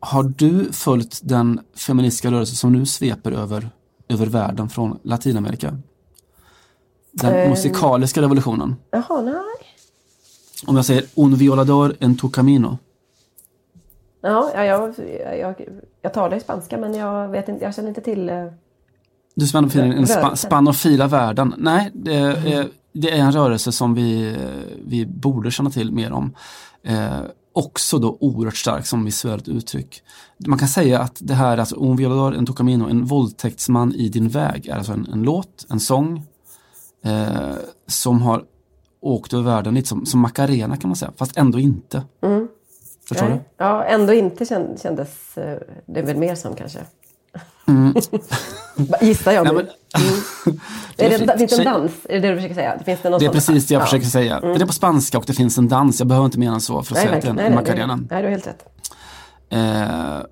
har 0.00 0.22
du 0.36 0.72
följt 0.72 1.20
den 1.22 1.60
feministiska 1.76 2.30
rörelse 2.30 2.56
som 2.56 2.72
nu 2.72 2.86
sveper 2.86 3.32
över, 3.32 3.70
över 4.08 4.26
världen 4.26 4.68
från 4.68 4.98
Latinamerika? 5.02 5.78
Den 7.12 7.34
Eh. 7.34 7.48
musikaliska 7.50 8.22
revolutionen. 8.22 8.76
Jaha, 8.90 9.20
nej. 9.22 9.34
Om 10.66 10.76
jag 10.76 10.84
säger 10.84 11.04
un 11.14 11.34
violador 11.34 11.96
en 12.00 12.16
tu 12.16 12.30
camino. 12.30 12.78
Ja, 14.20 14.50
ja, 14.54 14.64
jag, 14.64 14.94
jag, 15.40 15.54
jag 16.02 16.14
talar 16.14 16.34
ju 16.34 16.40
spanska 16.40 16.78
men 16.78 16.94
jag, 16.94 17.28
vet 17.28 17.48
inte, 17.48 17.64
jag 17.64 17.74
känner 17.74 17.88
inte 17.88 18.00
till... 18.00 18.28
eh, 18.28 18.46
Du 19.34 19.46
som 19.46 19.64
ändå 19.64 19.78
den 19.96 20.06
spa, 20.06 20.36
spanofila 20.36 21.06
världen. 21.06 21.54
Nej, 21.58 21.90
det 21.94 22.14
är, 22.14 22.68
det 22.92 23.10
är 23.10 23.18
en 23.18 23.32
rörelse 23.32 23.72
som 23.72 23.94
vi, 23.94 24.36
vi 24.86 25.06
borde 25.06 25.50
känna 25.50 25.70
till 25.70 25.92
mer 25.92 26.12
om. 26.12 26.34
Eh, 26.82 27.20
också 27.52 27.98
då 27.98 28.16
oerhört 28.20 28.56
stark 28.56 28.86
som 28.86 29.04
visuellt 29.04 29.48
uttryck. 29.48 30.02
Man 30.46 30.58
kan 30.58 30.68
säga 30.68 30.98
att 31.00 31.16
det 31.20 31.34
här, 31.34 31.58
alltså 31.58 31.76
Un 31.76 31.96
violador 31.96 32.34
en 32.34 32.46
tocamino, 32.46 32.88
en 32.88 33.04
våldtäktsman 33.04 33.94
i 33.94 34.08
din 34.08 34.28
väg, 34.28 34.66
är 34.66 34.74
alltså 34.76 34.92
en, 34.92 35.06
en 35.12 35.22
låt, 35.22 35.66
en 35.70 35.80
sång 35.80 36.22
eh, 37.04 37.54
som 37.86 38.22
har 38.22 38.44
åkt 39.00 39.32
över 39.32 39.42
världen 39.44 39.74
lite 39.74 39.88
som, 39.88 40.06
som 40.06 40.20
Macarena 40.20 40.76
kan 40.76 40.88
man 40.88 40.96
säga, 40.96 41.12
fast 41.16 41.36
ändå 41.36 41.58
inte. 41.58 42.02
Förstår 43.14 43.28
nej. 43.28 43.40
Ja, 43.56 43.84
ändå 43.84 44.12
inte 44.12 44.46
känd, 44.46 44.80
kändes 44.80 45.38
eh, 45.38 45.58
det 45.86 46.02
väl 46.02 46.16
mer 46.16 46.34
som 46.34 46.54
kanske. 46.54 46.78
Gissar 49.00 49.32
jag 49.32 49.46
nu. 49.46 49.52
men, 49.52 49.66
det 50.96 51.04
Är 51.06 51.20
är 51.22 51.26
det, 51.26 51.38
finns 51.38 51.50
det 51.56 51.58
en 51.62 51.64
dans? 51.64 51.92
Är 52.08 52.12
det 52.14 52.20
det 52.20 52.28
du 52.28 52.36
försöker 52.36 52.54
säga? 52.54 52.78
Finns 52.84 53.00
det, 53.02 53.10
någon 53.10 53.20
Det 53.20 53.26
är 53.26 53.30
precis 53.30 53.66
det 53.66 53.74
jag 53.74 53.80
Ja. 53.80 53.84
försöker 53.84 54.06
säga. 54.06 54.40
Det 54.40 54.62
är 54.62 54.66
på 54.66 54.72
spanska 54.72 55.18
och 55.18 55.24
det 55.26 55.32
finns 55.32 55.58
en 55.58 55.68
dans. 55.68 55.98
Jag 55.98 56.08
behöver 56.08 56.24
inte 56.26 56.38
mena 56.38 56.54
än 56.54 56.60
så 56.60 56.82
för 56.82 56.94
att 56.94 56.98
Nej, 56.98 57.06
säga 57.06 57.30
att 57.30 57.36
det 57.36 57.42
är 57.42 57.46
en 57.46 57.54
Macarena. 57.54 57.96
nej, 57.96 58.06
du 58.08 58.14
har 58.14 58.30
helt 58.30 58.46
rätt. 58.46 58.64
eh, 59.50 60.26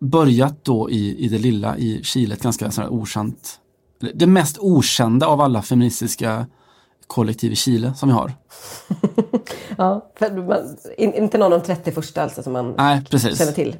börjat 0.00 0.64
då 0.64 0.90
i, 0.90 1.24
i 1.24 1.28
det 1.28 1.38
lilla 1.38 1.76
i 1.76 2.00
Chile, 2.04 2.34
ett 2.34 2.42
ganska 2.42 2.70
sådär 2.70 2.88
okänt, 2.92 3.58
det 4.14 4.26
mest 4.26 4.58
okända 4.58 5.26
av 5.26 5.40
alla 5.40 5.62
feministiska 5.62 6.46
kollektiv 7.06 7.52
i 7.52 7.56
Chile 7.56 7.94
som 7.94 8.08
vi 8.08 8.14
har. 8.14 8.32
Ja, 9.78 10.12
man, 10.20 10.76
in, 10.98 11.14
inte 11.14 11.38
någon 11.38 11.52
av 11.52 11.60
de 11.60 11.66
31 11.66 12.18
alltså 12.18 12.42
som 12.42 12.52
man 12.52 12.74
Nej, 12.76 13.04
precis. 13.10 13.38
känner 13.38 13.52
till. 13.52 13.76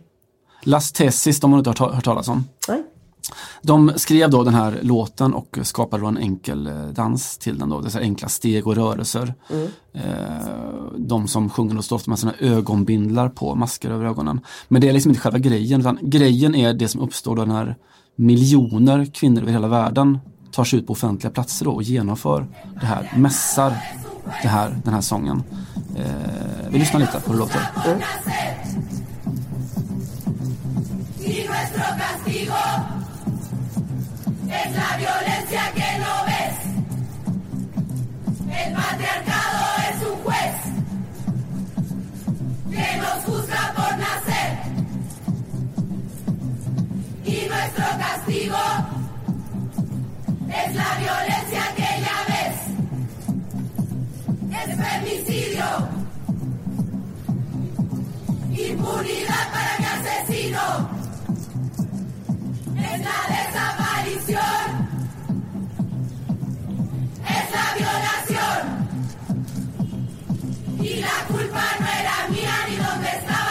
Las 0.63 0.93
Tessis, 0.93 1.41
de 1.41 1.53
har 1.53 1.63
du 1.63 1.71
inte 1.71 1.83
hört, 1.85 1.95
hört 1.95 2.05
talas 2.05 2.29
om. 2.29 2.45
Nej. 2.69 2.83
De 3.63 3.93
skrev 3.97 4.31
då 4.31 4.43
den 4.43 4.55
här 4.55 4.79
låten 4.83 5.35
och 5.35 5.59
skapade 5.63 6.03
då 6.03 6.07
en 6.07 6.19
enkel 6.19 6.67
eh, 6.67 6.87
dans 6.87 7.39
till 7.39 7.59
den 7.59 7.69
då, 7.69 7.81
dessa 7.81 7.99
enkla 7.99 8.29
steg 8.29 8.67
och 8.67 8.77
rörelser. 8.77 9.35
Eh, 9.93 10.03
de 10.97 11.29
som 11.29 11.51
sjunger 11.51 11.75
då 11.75 11.83
står 11.83 11.97
ofta 11.97 12.11
med 12.11 12.19
sina 12.19 12.35
ögonbindlar 12.41 13.29
på, 13.29 13.55
masker 13.55 13.91
över 13.91 14.05
ögonen. 14.05 14.41
Men 14.69 14.81
det 14.81 14.89
är 14.89 14.93
liksom 14.93 15.11
inte 15.11 15.21
själva 15.21 15.39
grejen, 15.39 15.81
utan 15.81 15.99
grejen 16.03 16.55
är 16.55 16.75
det 16.75 16.89
som 16.89 17.01
uppstår 17.01 17.37
då 17.37 17.45
när 17.45 17.77
miljoner 18.17 19.05
kvinnor 19.05 19.43
över 19.43 19.53
hela 19.53 19.69
världen 19.69 20.19
tar 20.57 20.65
sig 20.65 20.79
ut 20.79 20.87
på 20.87 20.93
offentliga 20.93 21.33
platser 21.33 21.65
då 21.65 21.71
och 21.71 21.83
genomför 21.83 22.47
det 22.81 22.87
här, 22.87 23.13
mässar 23.17 23.77
det 24.43 24.49
här, 24.49 24.77
den 24.85 24.95
här 24.95 25.01
sången. 25.01 25.43
Eh, 25.97 26.05
vi 26.71 26.79
lyssnar 26.79 27.01
lite 27.01 27.21
på 27.21 27.33
hur 27.33 27.39
det 27.39 27.39
låter. 27.39 27.61
Y 31.25 31.49
castigo 48.27 48.96
Es 50.49 50.75
la 50.75 50.95
violencia 50.99 51.75
que 51.77 51.89
ya 52.01 52.25
ves. 52.29 52.57
Es 54.53 54.69
femicidio. 54.77 55.69
Impunidad 58.53 59.45
para 59.53 59.73
mi 59.79 59.87
asesino. 59.87 60.65
Es 62.77 62.99
la 63.01 63.19
desaparición. 63.37 64.67
Es 67.29 67.47
la 67.53 67.67
violación. 67.79 68.63
Y 70.81 71.01
la 71.01 71.17
culpa 71.29 71.65
no 71.81 71.87
era 71.87 72.29
mía 72.31 72.57
ni 72.69 72.77
donde 72.77 73.09
estaba. 73.09 73.46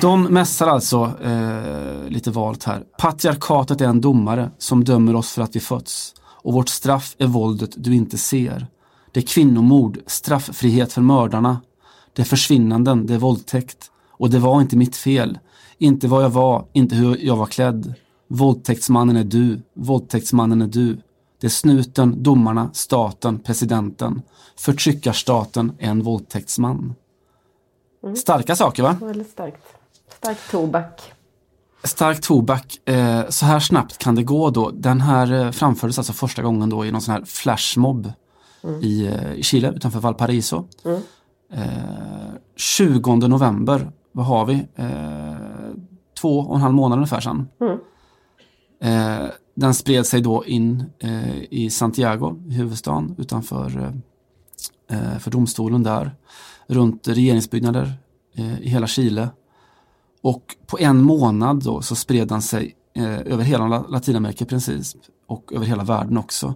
De 0.00 0.22
mässar 0.22 0.66
alltså, 0.66 1.12
eh, 1.22 2.08
lite 2.08 2.30
valt 2.30 2.64
här, 2.64 2.84
patriarkatet 2.98 3.80
är 3.80 3.84
en 3.84 4.00
domare 4.00 4.50
som 4.58 4.84
dömer 4.84 5.16
oss 5.16 5.32
för 5.32 5.42
att 5.42 5.56
vi 5.56 5.60
fötts. 5.60 6.14
Och 6.24 6.52
vårt 6.52 6.68
straff 6.68 7.16
är 7.18 7.26
våldet 7.26 7.70
du 7.76 7.94
inte 7.94 8.18
ser. 8.18 8.66
Det 9.12 9.20
är 9.20 9.26
kvinnomord, 9.26 9.98
strafffrihet 10.06 10.92
för 10.92 11.00
mördarna. 11.00 11.60
Det 12.12 12.22
är 12.22 12.26
försvinnanden, 12.26 13.06
det 13.06 13.14
är 13.14 13.18
våldtäkt. 13.18 13.90
Och 14.10 14.30
det 14.30 14.38
var 14.38 14.60
inte 14.60 14.76
mitt 14.76 14.96
fel. 14.96 15.38
Inte 15.78 16.08
vad 16.08 16.24
jag 16.24 16.30
var, 16.30 16.64
inte 16.72 16.94
hur 16.96 17.16
jag 17.16 17.36
var 17.36 17.46
klädd. 17.46 17.94
Våldtäktsmannen 18.28 19.16
är 19.16 19.24
du, 19.24 19.62
våldtäktsmannen 19.74 20.62
är 20.62 20.66
du. 20.66 20.98
Det 21.40 21.46
är 21.46 21.50
snuten, 21.50 22.22
domarna, 22.22 22.70
staten, 22.72 23.38
presidenten. 23.38 24.22
Förtryckarstaten 24.56 25.72
är 25.78 25.90
en 25.90 26.02
våldtäktsman. 26.02 26.94
Starka 28.16 28.56
saker 28.56 28.82
va? 28.82 28.96
Väldigt 29.00 29.30
starkt. 29.30 29.77
Stark 30.16 30.38
tobak. 30.50 31.12
Stark 31.84 32.20
tobak, 32.20 32.88
eh, 32.88 33.28
så 33.28 33.46
här 33.46 33.60
snabbt 33.60 33.98
kan 33.98 34.14
det 34.14 34.22
gå 34.22 34.50
då. 34.50 34.70
Den 34.70 35.00
här 35.00 35.32
eh, 35.32 35.50
framfördes 35.50 35.98
alltså 35.98 36.12
första 36.12 36.42
gången 36.42 36.70
då 36.70 36.86
i 36.86 36.92
någon 36.92 37.00
sån 37.00 37.14
här 37.14 37.24
flashmob 37.24 38.12
i, 38.82 39.06
eh, 39.06 39.32
i 39.32 39.42
Chile 39.42 39.72
utanför 39.76 40.00
Valparaiso. 40.00 40.64
Eh, 41.52 41.62
20 42.56 43.16
november, 43.16 43.90
vad 44.12 44.26
har 44.26 44.46
vi? 44.46 44.66
Eh, 44.74 45.36
två 46.20 46.38
och 46.38 46.54
en 46.56 46.60
halv 46.62 46.74
månad 46.74 46.96
ungefär 46.98 47.20
sedan. 47.20 47.48
Eh, 48.82 49.26
den 49.54 49.74
spred 49.74 50.06
sig 50.06 50.20
då 50.20 50.44
in 50.44 50.84
eh, 50.98 51.42
i 51.50 51.70
Santiago, 51.70 52.36
i 52.48 52.52
huvudstaden, 52.54 53.14
utanför 53.18 53.92
eh, 54.88 54.98
eh, 54.98 55.18
för 55.18 55.30
domstolen 55.30 55.82
där. 55.82 56.16
Runt 56.66 57.08
regeringsbyggnader 57.08 57.92
i 58.60 58.68
hela 58.68 58.86
Chile. 58.86 59.28
Och 60.22 60.56
på 60.66 60.78
en 60.78 61.02
månad 61.02 61.64
då 61.64 61.82
så 61.82 61.94
spred 61.96 62.28
den 62.28 62.42
sig 62.42 62.76
eh, 62.96 63.18
över 63.18 63.44
hela 63.44 63.68
La- 63.68 63.86
Latinamerika 63.88 64.44
i 64.44 64.48
princip 64.48 64.86
och 65.26 65.52
över 65.52 65.66
hela 65.66 65.84
världen 65.84 66.18
också. 66.18 66.54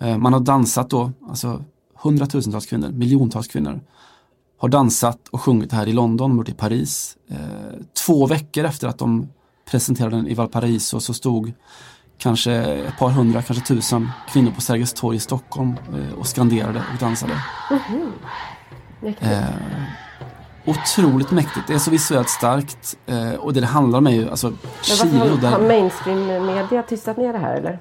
Eh, 0.00 0.18
man 0.18 0.32
har 0.32 0.40
dansat 0.40 0.90
då, 0.90 1.12
alltså 1.28 1.64
hundratusentals 2.02 2.66
kvinnor, 2.66 2.88
miljontals 2.88 3.48
kvinnor 3.48 3.80
har 4.58 4.68
dansat 4.68 5.28
och 5.28 5.40
sjungit 5.40 5.72
här 5.72 5.86
i 5.86 5.92
London, 5.92 6.36
gjort 6.36 6.48
i 6.48 6.52
Paris. 6.52 7.16
Eh, 7.28 7.36
två 8.06 8.26
veckor 8.26 8.64
efter 8.64 8.88
att 8.88 8.98
de 8.98 9.28
presenterade 9.70 10.16
den 10.16 10.26
i 10.26 10.34
Valparaiso 10.34 11.00
så 11.00 11.14
stod 11.14 11.52
kanske 12.18 12.52
ett 12.52 12.98
par 12.98 13.10
hundra, 13.10 13.42
kanske 13.42 13.64
tusen 13.64 14.08
kvinnor 14.32 14.50
på 14.50 14.60
Sergels 14.60 14.92
torg 14.92 15.16
i 15.16 15.20
Stockholm 15.20 15.74
eh, 15.94 16.18
och 16.18 16.26
skanderade 16.26 16.78
och 16.92 16.98
dansade. 17.00 17.32
Mäktigt. 19.00 19.32
Eh, 19.32 19.44
otroligt 20.70 21.30
mäktigt, 21.30 21.66
det 21.66 21.74
är 21.74 21.78
så 21.78 21.90
visuellt 21.90 22.28
starkt 22.30 22.96
eh, 23.06 23.32
och 23.34 23.52
det 23.52 23.60
det 23.60 23.66
handlar 23.66 23.98
om 23.98 24.06
är 24.06 24.10
ju 24.10 24.30
alltså 24.30 24.52
Chile 24.82 25.18
har, 25.18 25.28
har 25.28 25.36
där, 25.36 25.68
mainstream-media 25.68 26.82
tystat 26.82 27.16
ner 27.16 27.32
det 27.32 27.38
här 27.38 27.54
eller? 27.56 27.78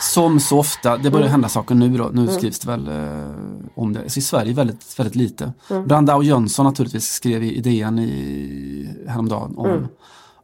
som 0.00 0.40
så 0.40 0.58
ofta, 0.58 0.96
det 0.96 1.10
börjar 1.10 1.28
hända 1.28 1.48
saker 1.48 1.74
nu 1.74 1.96
då, 1.98 2.10
nu 2.12 2.22
Mm. 2.22 2.34
skrivs 2.34 2.58
det 2.58 2.68
väl 2.70 2.88
eh, 2.88 3.30
om 3.74 3.92
det, 3.92 4.10
så 4.10 4.18
i 4.18 4.22
Sverige 4.22 4.54
väldigt, 4.54 4.98
väldigt 4.98 5.16
lite. 5.16 5.52
Mm. 5.70 5.86
Brandao 5.86 6.22
Jönsson 6.22 6.66
naturligtvis 6.66 7.08
skrev 7.12 7.42
i 7.42 7.56
idén 7.56 7.98
i, 7.98 8.88
häromdagen 9.08 9.54
om, 9.56 9.66
Mm. 9.66 9.86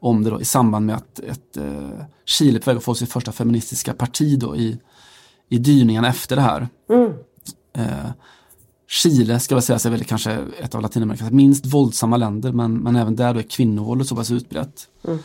om 0.00 0.24
det 0.24 0.30
då, 0.30 0.40
i 0.40 0.44
samband 0.44 0.86
med 0.86 0.96
att 0.96 1.18
ett, 1.18 1.56
eh, 1.56 2.04
Chile 2.24 2.58
på 2.60 2.70
väg 2.70 2.76
att 2.76 2.84
få 2.84 2.94
sitt 2.94 3.12
första 3.12 3.32
feministiska 3.32 3.92
parti 3.92 4.38
då 4.38 4.56
i, 4.56 4.78
i 5.48 5.58
dyningen 5.58 6.04
efter 6.04 6.36
det 6.36 6.42
här. 6.42 6.68
Mm. 6.90 7.12
Eh, 7.76 8.10
Chile 8.90 9.40
ska 9.40 9.54
väl 9.54 9.62
säga 9.62 9.78
sig 9.78 9.90
väl 9.90 10.04
kanske 10.04 10.32
ett 10.58 10.74
av 10.74 10.82
Latinamerikas 10.82 11.30
minst 11.30 11.66
våldsamma 11.66 12.16
länder 12.16 12.52
men, 12.52 12.78
men 12.78 12.96
även 12.96 13.16
där 13.16 13.34
då 13.34 13.40
är 13.40 13.44
kvinnovåldet 13.44 14.06
så 14.06 14.16
pass 14.16 14.30
utbrett. 14.30 14.88
Mm. 15.04 15.18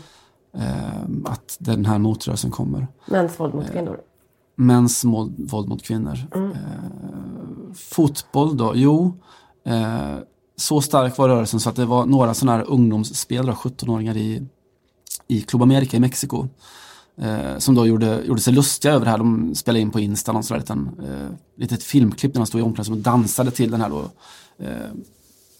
Eh, 0.53 1.31
att 1.31 1.57
den 1.59 1.85
här 1.85 1.97
motrörelsen 1.97 2.51
kommer. 2.51 2.87
Mäns 3.05 3.39
våld 3.39 3.53
mot 3.53 3.71
kvinnor. 3.71 3.99
Mäns 4.55 5.03
mål, 5.03 5.31
våld 5.37 5.67
mot 5.67 5.83
kvinnor. 5.83 6.19
Mm. 6.35 6.51
Eh, 6.51 6.57
fotboll 7.75 8.57
då, 8.57 8.71
jo. 8.75 9.13
Eh, 9.63 10.15
så 10.55 10.81
stark 10.81 11.17
var 11.17 11.29
rörelsen 11.29 11.59
så 11.59 11.69
att 11.69 11.75
det 11.75 11.85
var 11.85 12.05
några 12.05 12.33
sådana 12.33 12.57
här 12.57 12.69
ungdomsspelare, 12.69 13.55
17-åringar 13.55 14.17
i, 14.17 14.47
i 15.27 15.41
Club 15.41 15.61
America 15.61 15.97
i 15.97 15.99
Mexiko. 15.99 16.47
Eh, 17.17 17.57
som 17.57 17.75
då 17.75 17.87
gjorde, 17.87 18.21
gjorde 18.25 18.41
sig 18.41 18.53
lustiga 18.53 18.93
över 18.93 19.05
det 19.05 19.11
här. 19.11 19.17
De 19.17 19.55
spelade 19.55 19.79
in 19.79 19.91
på 19.91 19.99
Insta 19.99 20.31
någon 20.31 20.43
sån 20.43 20.55
där 20.55 20.59
liten, 20.59 20.89
eh, 21.03 21.59
litet 21.61 21.83
filmklipp 21.83 22.33
där 22.33 22.39
de 22.39 22.47
stod 22.47 22.61
i 22.61 22.63
omklädningsrummet 22.63 23.07
och 23.07 23.11
dansade 23.11 23.51
till 23.51 23.71
den 23.71 23.81
här 23.81 23.89
då. 23.89 24.09
Eh, 24.59 24.69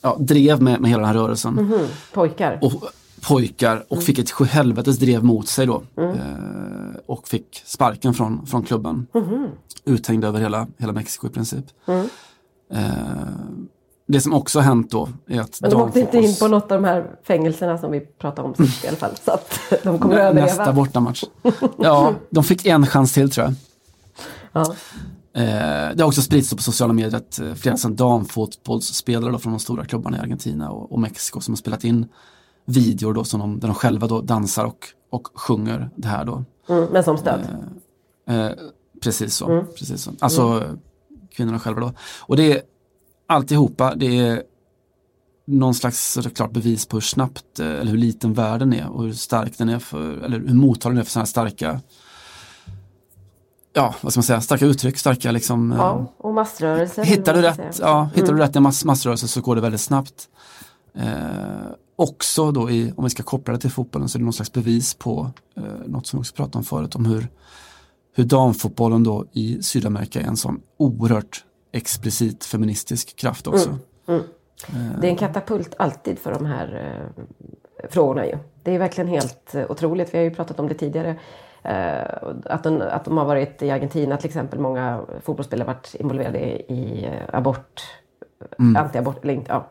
ja, 0.01 0.17
drev 0.19 0.61
med, 0.61 0.81
med 0.81 0.89
hela 0.89 1.01
den 1.01 1.07
här 1.07 1.15
rörelsen. 1.15 1.53
Mhm. 1.53 1.87
Pojkar. 2.13 2.59
Och 2.61 2.83
pojkar 3.21 3.85
och 3.87 4.03
fick 4.03 4.19
ett 4.19 4.31
sjuhelvetes 4.31 4.97
drev 4.97 5.23
mot 5.23 5.47
sig 5.47 5.65
då. 5.65 5.83
Mm. 5.97 6.09
Eh, 6.09 6.95
och 7.05 7.27
fick 7.27 7.63
sparken 7.65 8.13
från, 8.13 8.45
från 8.45 8.63
klubben. 8.63 9.07
Mhm. 9.13 9.47
Uthängd 9.85 10.25
över 10.25 10.39
hela, 10.39 10.67
hela 10.77 10.93
Mexiko 10.93 11.27
i 11.27 11.29
princip. 11.29 11.65
Mm. 11.85 12.09
Eh, 12.73 12.83
det 14.07 14.21
som 14.21 14.33
också 14.33 14.59
har 14.59 14.63
hänt 14.63 14.91
då 14.91 15.09
är 15.27 15.39
att 15.39 15.61
Men 15.61 15.71
de 15.71 15.81
åkte 15.81 15.99
inte 15.99 16.17
in 16.17 16.35
på 16.39 16.47
något 16.47 16.71
av 16.71 16.81
de 16.81 16.87
här 16.87 17.11
fängelserna 17.23 17.77
som 17.77 17.91
vi 17.91 17.99
pratade 17.99 18.47
om 18.47 18.55
sist 18.55 18.83
i 18.83 18.87
alla 18.87 18.97
fall. 18.97 19.11
Så 19.25 19.31
att 19.31 19.59
de 19.83 19.99
kommer 19.99 20.15
att 20.15 20.21
överleva. 20.21 20.45
Nästa 20.45 20.73
bortamatch. 20.73 21.23
Ja, 21.77 22.13
de 22.29 22.43
fick 22.43 22.65
en 22.65 22.87
chans 22.87 23.13
till 23.13 23.29
tror 23.29 23.45
jag. 23.45 23.55
Ja. 24.51 24.75
Eh, 25.41 25.95
det 25.95 25.99
har 25.99 26.07
också 26.07 26.21
spridits 26.21 26.55
på 26.55 26.61
sociala 26.61 26.93
medier 26.93 27.15
att 27.15 27.39
eh, 27.39 27.53
flera 27.53 27.77
sådana 27.77 27.95
damfotbollsspelare 27.95 29.31
då 29.31 29.37
från 29.37 29.53
de 29.53 29.59
stora 29.59 29.85
klubbarna 29.85 30.17
i 30.17 30.19
Argentina 30.19 30.71
och, 30.71 30.91
och 30.91 30.99
Mexiko 30.99 31.41
som 31.41 31.53
har 31.53 31.57
spelat 31.57 31.83
in 31.83 32.07
videor 32.65 33.13
då 33.13 33.23
som 33.23 33.39
de, 33.39 33.59
där 33.59 33.67
de 33.67 33.75
själva 33.75 34.07
då 34.07 34.21
dansar 34.21 34.65
och, 34.65 34.87
och 35.09 35.27
sjunger 35.35 35.89
det 35.95 36.07
här 36.07 36.25
då. 36.25 36.43
Mm, 36.69 36.85
men 36.91 37.03
som 37.03 37.17
stöd. 37.17 37.39
Eh, 38.29 38.49
precis 39.03 39.35
så. 39.35 39.51
Mm. 39.51 39.65
Precis 39.77 40.01
så. 40.01 40.11
Alltså 40.19 40.63
kvinnorna 41.31 41.59
själva 41.59 41.81
då. 41.81 41.91
Och 42.19 42.37
det 42.37 42.61
alltihopa, 43.27 43.95
det 43.95 44.19
är 44.19 44.43
någon 45.47 45.75
slags 45.75 46.13
såklart 46.13 46.51
bevis 46.51 46.85
på 46.85 46.95
hur 46.97 47.01
snabbt 47.01 47.59
eh, 47.59 47.67
eller 47.67 47.91
hur 47.91 47.97
liten 47.97 48.33
världen 48.33 48.73
är 48.73 48.87
och 48.89 49.03
hur 49.03 49.13
stark 49.13 49.57
den 49.57 49.69
är 49.69 49.79
för, 49.79 50.17
eller 50.17 50.39
hur 50.39 50.53
mottaglig 50.53 50.95
den 50.95 51.01
är 51.01 51.03
för 51.05 51.11
sådana 51.11 51.23
här 51.23 51.27
starka 51.27 51.81
Ja, 53.73 53.95
vad 54.01 54.11
ska 54.13 54.17
man 54.19 54.23
säga, 54.23 54.41
starka 54.41 54.65
uttryck, 54.65 54.97
starka 54.97 55.31
liksom 55.31 55.71
eh, 55.71 55.77
Ja, 55.77 56.13
och 56.17 56.33
massrörelser. 56.33 57.03
Hittar 57.03 57.33
du 57.33 57.41
rätt, 57.41 57.79
ja, 57.81 58.09
hittar 58.15 58.27
Mm. 58.27 58.35
du 58.37 58.41
rätt 58.43 58.55
i 58.55 58.59
mass, 58.59 58.85
massrörelse 58.85 59.27
så 59.27 59.41
går 59.41 59.55
det 59.55 59.61
väldigt 59.61 59.81
snabbt. 59.81 60.29
Eh, 60.93 61.09
också 61.95 62.51
då 62.51 62.69
i, 62.71 62.93
om 62.97 63.03
vi 63.03 63.09
ska 63.09 63.23
koppla 63.23 63.53
det 63.53 63.59
till 63.59 63.71
fotbollen 63.71 64.09
så 64.09 64.17
är 64.17 64.19
det 64.19 64.23
någon 64.23 64.33
slags 64.33 64.51
bevis 64.53 64.93
på 64.93 65.31
eh, 65.57 65.63
något 65.85 66.07
som 66.07 66.19
vi 66.19 66.21
också 66.21 66.35
pratade 66.35 66.57
om 66.57 66.63
förut 66.63 66.95
om 66.95 67.05
hur, 67.05 67.27
hur 68.15 68.23
damfotbollen 68.23 69.03
då 69.03 69.25
i 69.31 69.61
Sydamerika 69.63 70.21
är 70.21 70.25
en 70.25 70.37
sån 70.37 70.61
oerhört 70.77 71.43
explicit 71.75 72.45
feministisk 72.45 73.15
kraft 73.15 73.47
också. 73.47 73.69
Mm. 74.07 74.21
Mm. 74.69 75.01
Det 75.01 75.07
är 75.07 75.11
en 75.11 75.17
katapult 75.17 75.73
alltid 75.77 76.19
för 76.19 76.33
de 76.33 76.45
här 76.45 76.97
eh, 77.17 77.23
frågorna 77.89 78.25
ju. 78.25 78.37
Det 78.63 78.71
är 78.75 78.79
verkligen 78.79 79.07
helt 79.07 79.55
eh, 79.55 79.71
otroligt. 79.71 80.13
Vi 80.13 80.17
har 80.17 80.23
ju 80.25 80.31
pratat 80.35 80.59
om 80.59 80.67
det 80.67 80.73
tidigare. 80.73 81.15
Eh, 81.63 82.27
att, 82.45 82.63
de, 82.63 82.81
att 82.81 83.05
de 83.05 83.17
har 83.17 83.25
varit 83.25 83.61
i 83.61 83.71
Argentina 83.71 84.17
till 84.17 84.27
exempel. 84.27 84.59
Många 84.59 85.01
fotbollsspelare 85.23 85.67
har 85.67 85.73
varit 85.73 85.95
involverade 85.99 86.39
i, 86.73 87.05
eh, 87.05 87.35
abort, 87.39 87.81
Mm. 88.59 88.75
anti-abort, 88.83 89.23
eller 89.23 89.33
inte, 89.33 89.51
ja, 89.51 89.69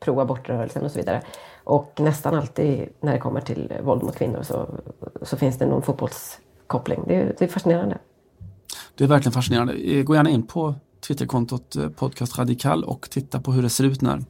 pro-abortrörelsen 0.00 0.84
och 0.84 0.90
så 0.90 0.98
vidare. 0.98 1.22
Och 1.64 1.92
nästan 1.98 2.34
alltid 2.34 2.88
när 3.00 3.12
det 3.12 3.18
kommer 3.18 3.40
till 3.40 3.72
eh, 3.76 3.82
våld 3.84 4.02
mot 4.02 4.16
kvinnor 4.16 4.42
så, 4.42 4.68
så 5.22 5.36
finns 5.36 5.58
det 5.58 5.66
någon 5.66 5.82
fotbollskoppling. 5.82 7.04
Det, 7.06 7.14
är- 7.16 7.34
det 7.38 7.44
är 7.44 7.48
fascinerande. 7.48 7.98
Det 8.94 9.04
är 9.04 9.08
verkligen 9.08 9.32
fascinerande. 9.32 9.72
Eh, 9.74 10.02
Gå 10.04 10.14
gärna 10.14 10.30
in 10.30 10.42
på 10.42 10.74
Twitterkontot 11.06 11.76
eh, 11.76 11.88
Podcast 11.88 12.38
Radikal 12.38 12.84
och 12.84 13.10
titta 13.10 13.40
på 13.40 13.52
hur 13.52 13.62
det 13.62 13.70
ser 13.70 13.84
ut 13.84 14.02
när 14.02 14.24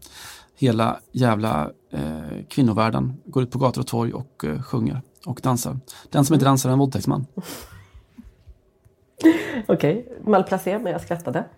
hela 0.57 1.01
jävla 1.13 1.71
eh, 1.93 2.45
kvinnovärlden 2.49 3.17
går 3.25 3.43
ut 3.43 3.51
på 3.51 3.59
gator 3.59 3.81
och 3.81 3.87
torg 3.87 4.13
och 4.13 4.45
eh, 4.45 4.63
sjunger 4.63 5.03
och 5.27 5.41
dansar. 5.43 5.79
Den 6.11 6.25
som 6.25 6.35
inte 6.35 6.47
dansar 6.47 6.69
är 6.69 6.73
en 6.73 6.79
våldtäktsman. 6.79 7.27
Okej, 9.67 10.19
malplacé 10.25 10.79
men 10.79 10.93
jag 10.93 11.01
skrattade. 11.01 11.45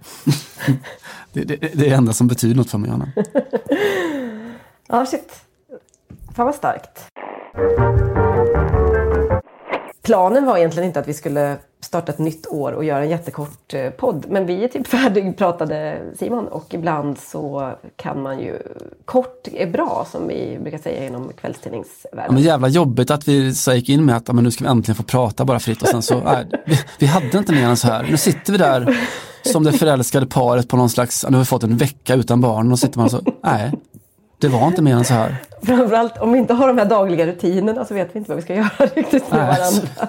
Det, 1.32 1.44
det, 1.44 1.56
det 1.56 1.72
är 1.72 1.76
det 1.76 1.90
enda 1.90 2.12
som 2.12 2.28
betyder 2.28 2.54
något 2.54 2.70
för 2.70 2.78
mig, 2.78 2.90
Anna. 2.90 3.12
Ja, 4.90 5.06
shit. 5.06 5.32
Fan 6.34 6.46
vad 6.46 6.54
starkt. 6.54 7.08
Planen 10.08 10.46
var 10.46 10.56
egentligen 10.56 10.86
inte 10.86 11.00
att 11.00 11.08
vi 11.08 11.14
skulle 11.14 11.56
starta 11.80 12.12
ett 12.12 12.18
nytt 12.18 12.46
år 12.46 12.72
och 12.72 12.84
göra 12.84 13.02
en 13.02 13.10
jättekort 13.10 13.74
eh, 13.74 13.90
podd. 13.90 14.26
Men 14.28 14.46
vi 14.46 14.64
är 14.64 14.68
typ 14.68 14.86
färdigpratade 14.88 15.98
Simon 16.18 16.48
och 16.48 16.74
ibland 16.74 17.18
så 17.18 17.72
kan 17.96 18.22
man 18.22 18.38
ju... 18.38 18.58
Kort 19.04 19.48
är 19.52 19.66
bra 19.66 20.06
som 20.10 20.28
vi 20.28 20.58
brukar 20.62 20.78
säga 20.78 21.06
inom 21.06 21.32
Ja, 22.12 22.32
men 22.32 22.42
jävla 22.42 22.68
jobbigt 22.68 23.10
att 23.10 23.28
vi 23.28 23.54
så 23.54 23.72
gick 23.72 23.88
in 23.88 24.04
med 24.04 24.16
att 24.16 24.32
men 24.32 24.44
nu 24.44 24.50
ska 24.50 24.64
vi 24.64 24.70
äntligen 24.70 24.96
få 24.96 25.02
prata 25.02 25.44
bara 25.44 25.60
fritt 25.60 25.82
och 25.82 25.88
sen 25.88 26.02
så, 26.02 26.20
nej, 26.20 26.46
vi, 26.66 26.78
vi 26.98 27.06
hade 27.06 27.38
inte 27.38 27.52
mer 27.52 27.66
än 27.66 27.76
så 27.76 27.88
här. 27.88 28.06
Nu 28.10 28.16
sitter 28.16 28.52
vi 28.52 28.58
där 28.58 28.98
som 29.42 29.64
det 29.64 29.72
förälskade 29.72 30.26
paret 30.26 30.68
på 30.68 30.76
någon 30.76 30.90
slags, 30.90 31.26
nu 31.28 31.36
har 31.36 31.38
vi 31.38 31.46
fått 31.46 31.62
en 31.62 31.76
vecka 31.76 32.14
utan 32.14 32.40
barn 32.40 32.72
och 32.72 32.78
sitter 32.78 32.98
man 32.98 33.10
så, 33.10 33.20
nej, 33.44 33.72
det 34.38 34.48
var 34.48 34.66
inte 34.66 34.82
mer 34.82 34.94
än 34.94 35.04
så 35.04 35.14
här. 35.14 35.36
Framförallt 35.62 36.18
om 36.18 36.32
vi 36.32 36.38
inte 36.38 36.54
har 36.54 36.68
de 36.68 36.78
här 36.78 36.84
dagliga 36.84 37.26
rutinerna 37.26 37.84
så 37.84 37.94
vet 37.94 38.14
vi 38.14 38.18
inte 38.18 38.30
vad 38.30 38.36
vi 38.36 38.42
ska 38.42 38.54
göra 38.54 38.68
riktigt 38.94 39.30
med 39.30 39.46
varandra. 39.46 40.08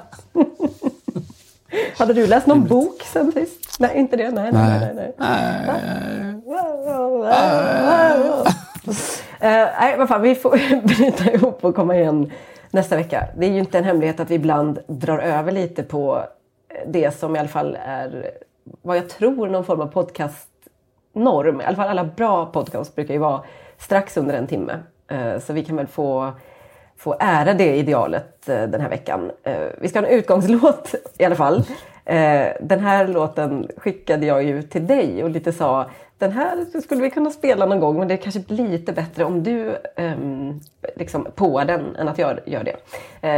Hade 1.97 2.13
du 2.13 2.27
läst 2.27 2.47
någon 2.47 2.67
bok 2.67 3.01
sen 3.13 3.31
sist? 3.31 3.79
Nej, 3.79 3.91
inte 3.95 4.17
det. 4.17 4.31
Nej, 4.31 4.51
nej, 4.53 4.79
nej. 4.95 5.13
nej, 5.17 5.17
nej. 5.17 6.39
Eh, 9.41 9.67
nej, 9.79 9.97
vad 9.97 10.07
fan, 10.07 10.21
vi 10.21 10.35
får 10.35 10.81
bryta 10.87 11.31
ihop 11.31 11.65
och 11.65 11.75
komma 11.75 11.95
igen 11.95 12.31
nästa 12.71 12.95
vecka. 12.95 13.27
Det 13.37 13.45
är 13.45 13.49
ju 13.49 13.59
inte 13.59 13.77
en 13.77 13.83
hemlighet 13.83 14.19
att 14.19 14.31
vi 14.31 14.35
ibland 14.35 14.79
drar 14.87 15.19
över 15.19 15.51
lite 15.51 15.83
på 15.83 16.23
det 16.87 17.19
som 17.19 17.35
i 17.35 17.39
alla 17.39 17.49
fall 17.49 17.77
är 17.85 18.31
vad 18.81 18.97
jag 18.97 19.09
tror 19.09 19.47
någon 19.47 19.65
form 19.65 19.81
av 19.81 19.87
podcastnorm. 19.87 21.61
I 21.61 21.63
alla 21.63 21.75
fall 21.75 21.87
alla 21.87 22.03
bra 22.03 22.45
podcasts 22.45 22.95
brukar 22.95 23.13
ju 23.13 23.19
vara 23.19 23.41
strax 23.79 24.17
under 24.17 24.35
en 24.35 24.47
timme. 24.47 24.79
Eh, 25.09 25.39
så 25.39 25.53
vi 25.53 25.63
kan 25.63 25.75
väl 25.75 25.87
få, 25.87 26.31
få 26.97 27.15
ära 27.19 27.53
det 27.53 27.75
idealet 27.75 28.49
eh, 28.49 28.63
den 28.63 28.81
här 28.81 28.89
veckan. 28.89 29.31
Eh, 29.43 29.67
vi 29.81 29.87
ska 29.87 29.99
ha 29.99 30.07
en 30.07 30.13
utgångslåt 30.13 30.95
i 31.17 31.25
alla 31.25 31.35
fall. 31.35 31.63
Den 32.61 32.79
här 32.79 33.07
låten 33.07 33.67
skickade 33.77 34.25
jag 34.25 34.43
ju 34.43 34.61
till 34.61 34.87
dig 34.87 35.23
och 35.23 35.29
lite 35.29 35.53
sa 35.53 35.89
den 36.17 36.31
här 36.31 36.81
skulle 36.81 37.01
vi 37.01 37.09
kunna 37.09 37.29
spela 37.29 37.65
någon 37.65 37.79
gång 37.79 37.99
men 37.99 38.07
det 38.07 38.13
är 38.13 38.17
kanske 38.17 38.43
lite 38.47 38.93
bättre 38.93 39.23
om 39.23 39.43
du 39.43 39.75
um, 39.97 40.59
liksom 40.95 41.27
påar 41.35 41.65
den 41.65 41.95
än 41.95 42.07
att 42.07 42.17
jag 42.17 42.39
gör 42.45 42.63
det. 42.63 42.75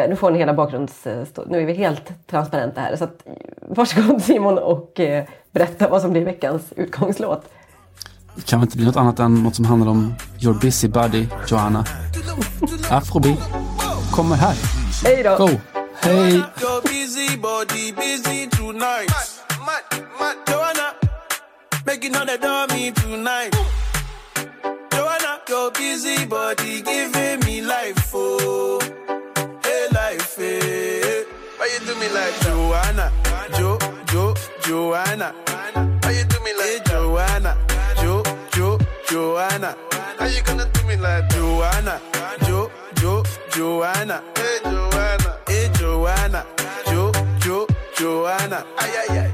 Nu 0.07 0.15
får 0.15 0.31
ni 0.31 0.39
hela 0.39 0.53
bakgrunds... 0.53 1.07
Nu 1.47 1.61
är 1.61 1.65
vi 1.65 1.73
helt 1.73 2.27
transparenta 2.27 2.81
här 2.81 2.95
så 2.95 3.03
att, 3.03 3.27
varsågod 3.61 4.21
Simon 4.21 4.57
och 4.57 4.99
berätta 5.51 5.87
vad 5.87 6.01
som 6.01 6.11
blir 6.11 6.25
veckans 6.25 6.73
utgångslåt. 6.75 7.45
Det 8.41 8.47
kan 8.47 8.59
väl 8.59 8.67
inte 8.67 8.77
bli 8.77 8.85
något 8.85 8.95
annat 8.95 9.19
än 9.19 9.43
något 9.43 9.55
som 9.55 9.65
handlar 9.65 9.91
om 9.91 10.15
Your 10.39 10.53
Busy 10.59 10.87
Body, 10.87 11.27
Joanna. 11.47 11.85
Afrobeat 12.89 13.39
kommer 14.11 14.35
här. 14.35 14.55
Hej 15.03 15.23
då! 15.23 15.35
Go! 15.37 15.49
Hej! 15.99 16.33
Your 16.33 16.81
busy 16.81 17.37
body 17.37 17.91
busy 17.91 18.47
tonight. 18.49 19.09
Mad, 19.09 19.65
mad, 19.65 20.03
mad. 20.19 20.35
Joanna, 20.47 20.93
making 21.85 22.15
all 22.15 22.25
the 22.25 22.37
dummy 22.37 22.91
tonight. 22.91 23.55
Joanna, 24.91 25.39
your 25.49 25.71
busy 25.71 26.25
body 26.25 26.81
giving 26.81 27.39
me 27.45 27.61
life, 27.61 28.15
oh, 28.15 28.79
hey 29.63 29.87
life, 29.91 30.35
hey. 30.37 31.23
Why 31.57 31.69
you 31.73 31.85
do 31.85 31.95
me 31.99 32.07
like 32.09 32.35
Joanna? 32.41 33.11
Jo, 33.57 33.77
Jo, 34.11 34.33
Joanna. 34.65 35.33
How 36.03 36.09
you 36.09 36.23
do 36.25 36.39
me 36.43 36.53
like 36.57 36.83
Joanna? 36.89 37.55
Jo, 39.11 39.17
Jo, 39.17 39.35
Joanna. 39.35 39.75
How 40.17 40.25
you 40.27 40.41
gonna 40.43 40.69
do 40.71 40.87
me 40.87 40.95
like 40.95 41.27
Joanna? 41.29 41.99
Jo, 42.45 42.71
Jo, 42.95 43.23
Joanna. 43.49 44.23
Hey 44.37 44.59
Joanna. 44.63 45.37
Hey 45.47 45.69
Joanna. 45.73 46.45
Jo, 46.87 47.11
Jo, 47.39 47.67
Joanna. 47.97 48.65
Ay, 48.77 48.91
ay, 49.01 49.19
ay. 49.19 49.31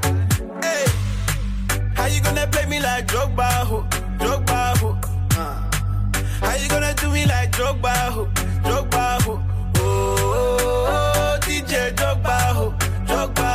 Hey. 0.62 0.86
How 1.94 2.06
you 2.06 2.20
gonna 2.22 2.46
play 2.48 2.66
me 2.66 2.80
like 2.80 3.06
Drogba, 3.06 3.48
ho? 3.68 3.86
Drogba, 4.18 4.76
ho? 4.78 4.98
Uh. 5.38 5.54
How 6.40 6.56
you 6.56 6.68
gonna 6.68 6.92
do 6.94 7.10
me 7.10 7.24
like 7.26 7.52
Drogba, 7.52 7.94
ho? 8.10 8.26
Drogba, 8.64 9.22
ho? 9.22 9.40
Oh, 9.76 10.16
oh, 10.18 10.86
oh, 10.90 11.38
DJ 11.42 11.94
Drogba, 11.94 12.38
ho? 12.56 12.74
Drogba, 13.06 13.47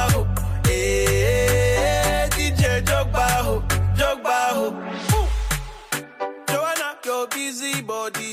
body 7.86 8.33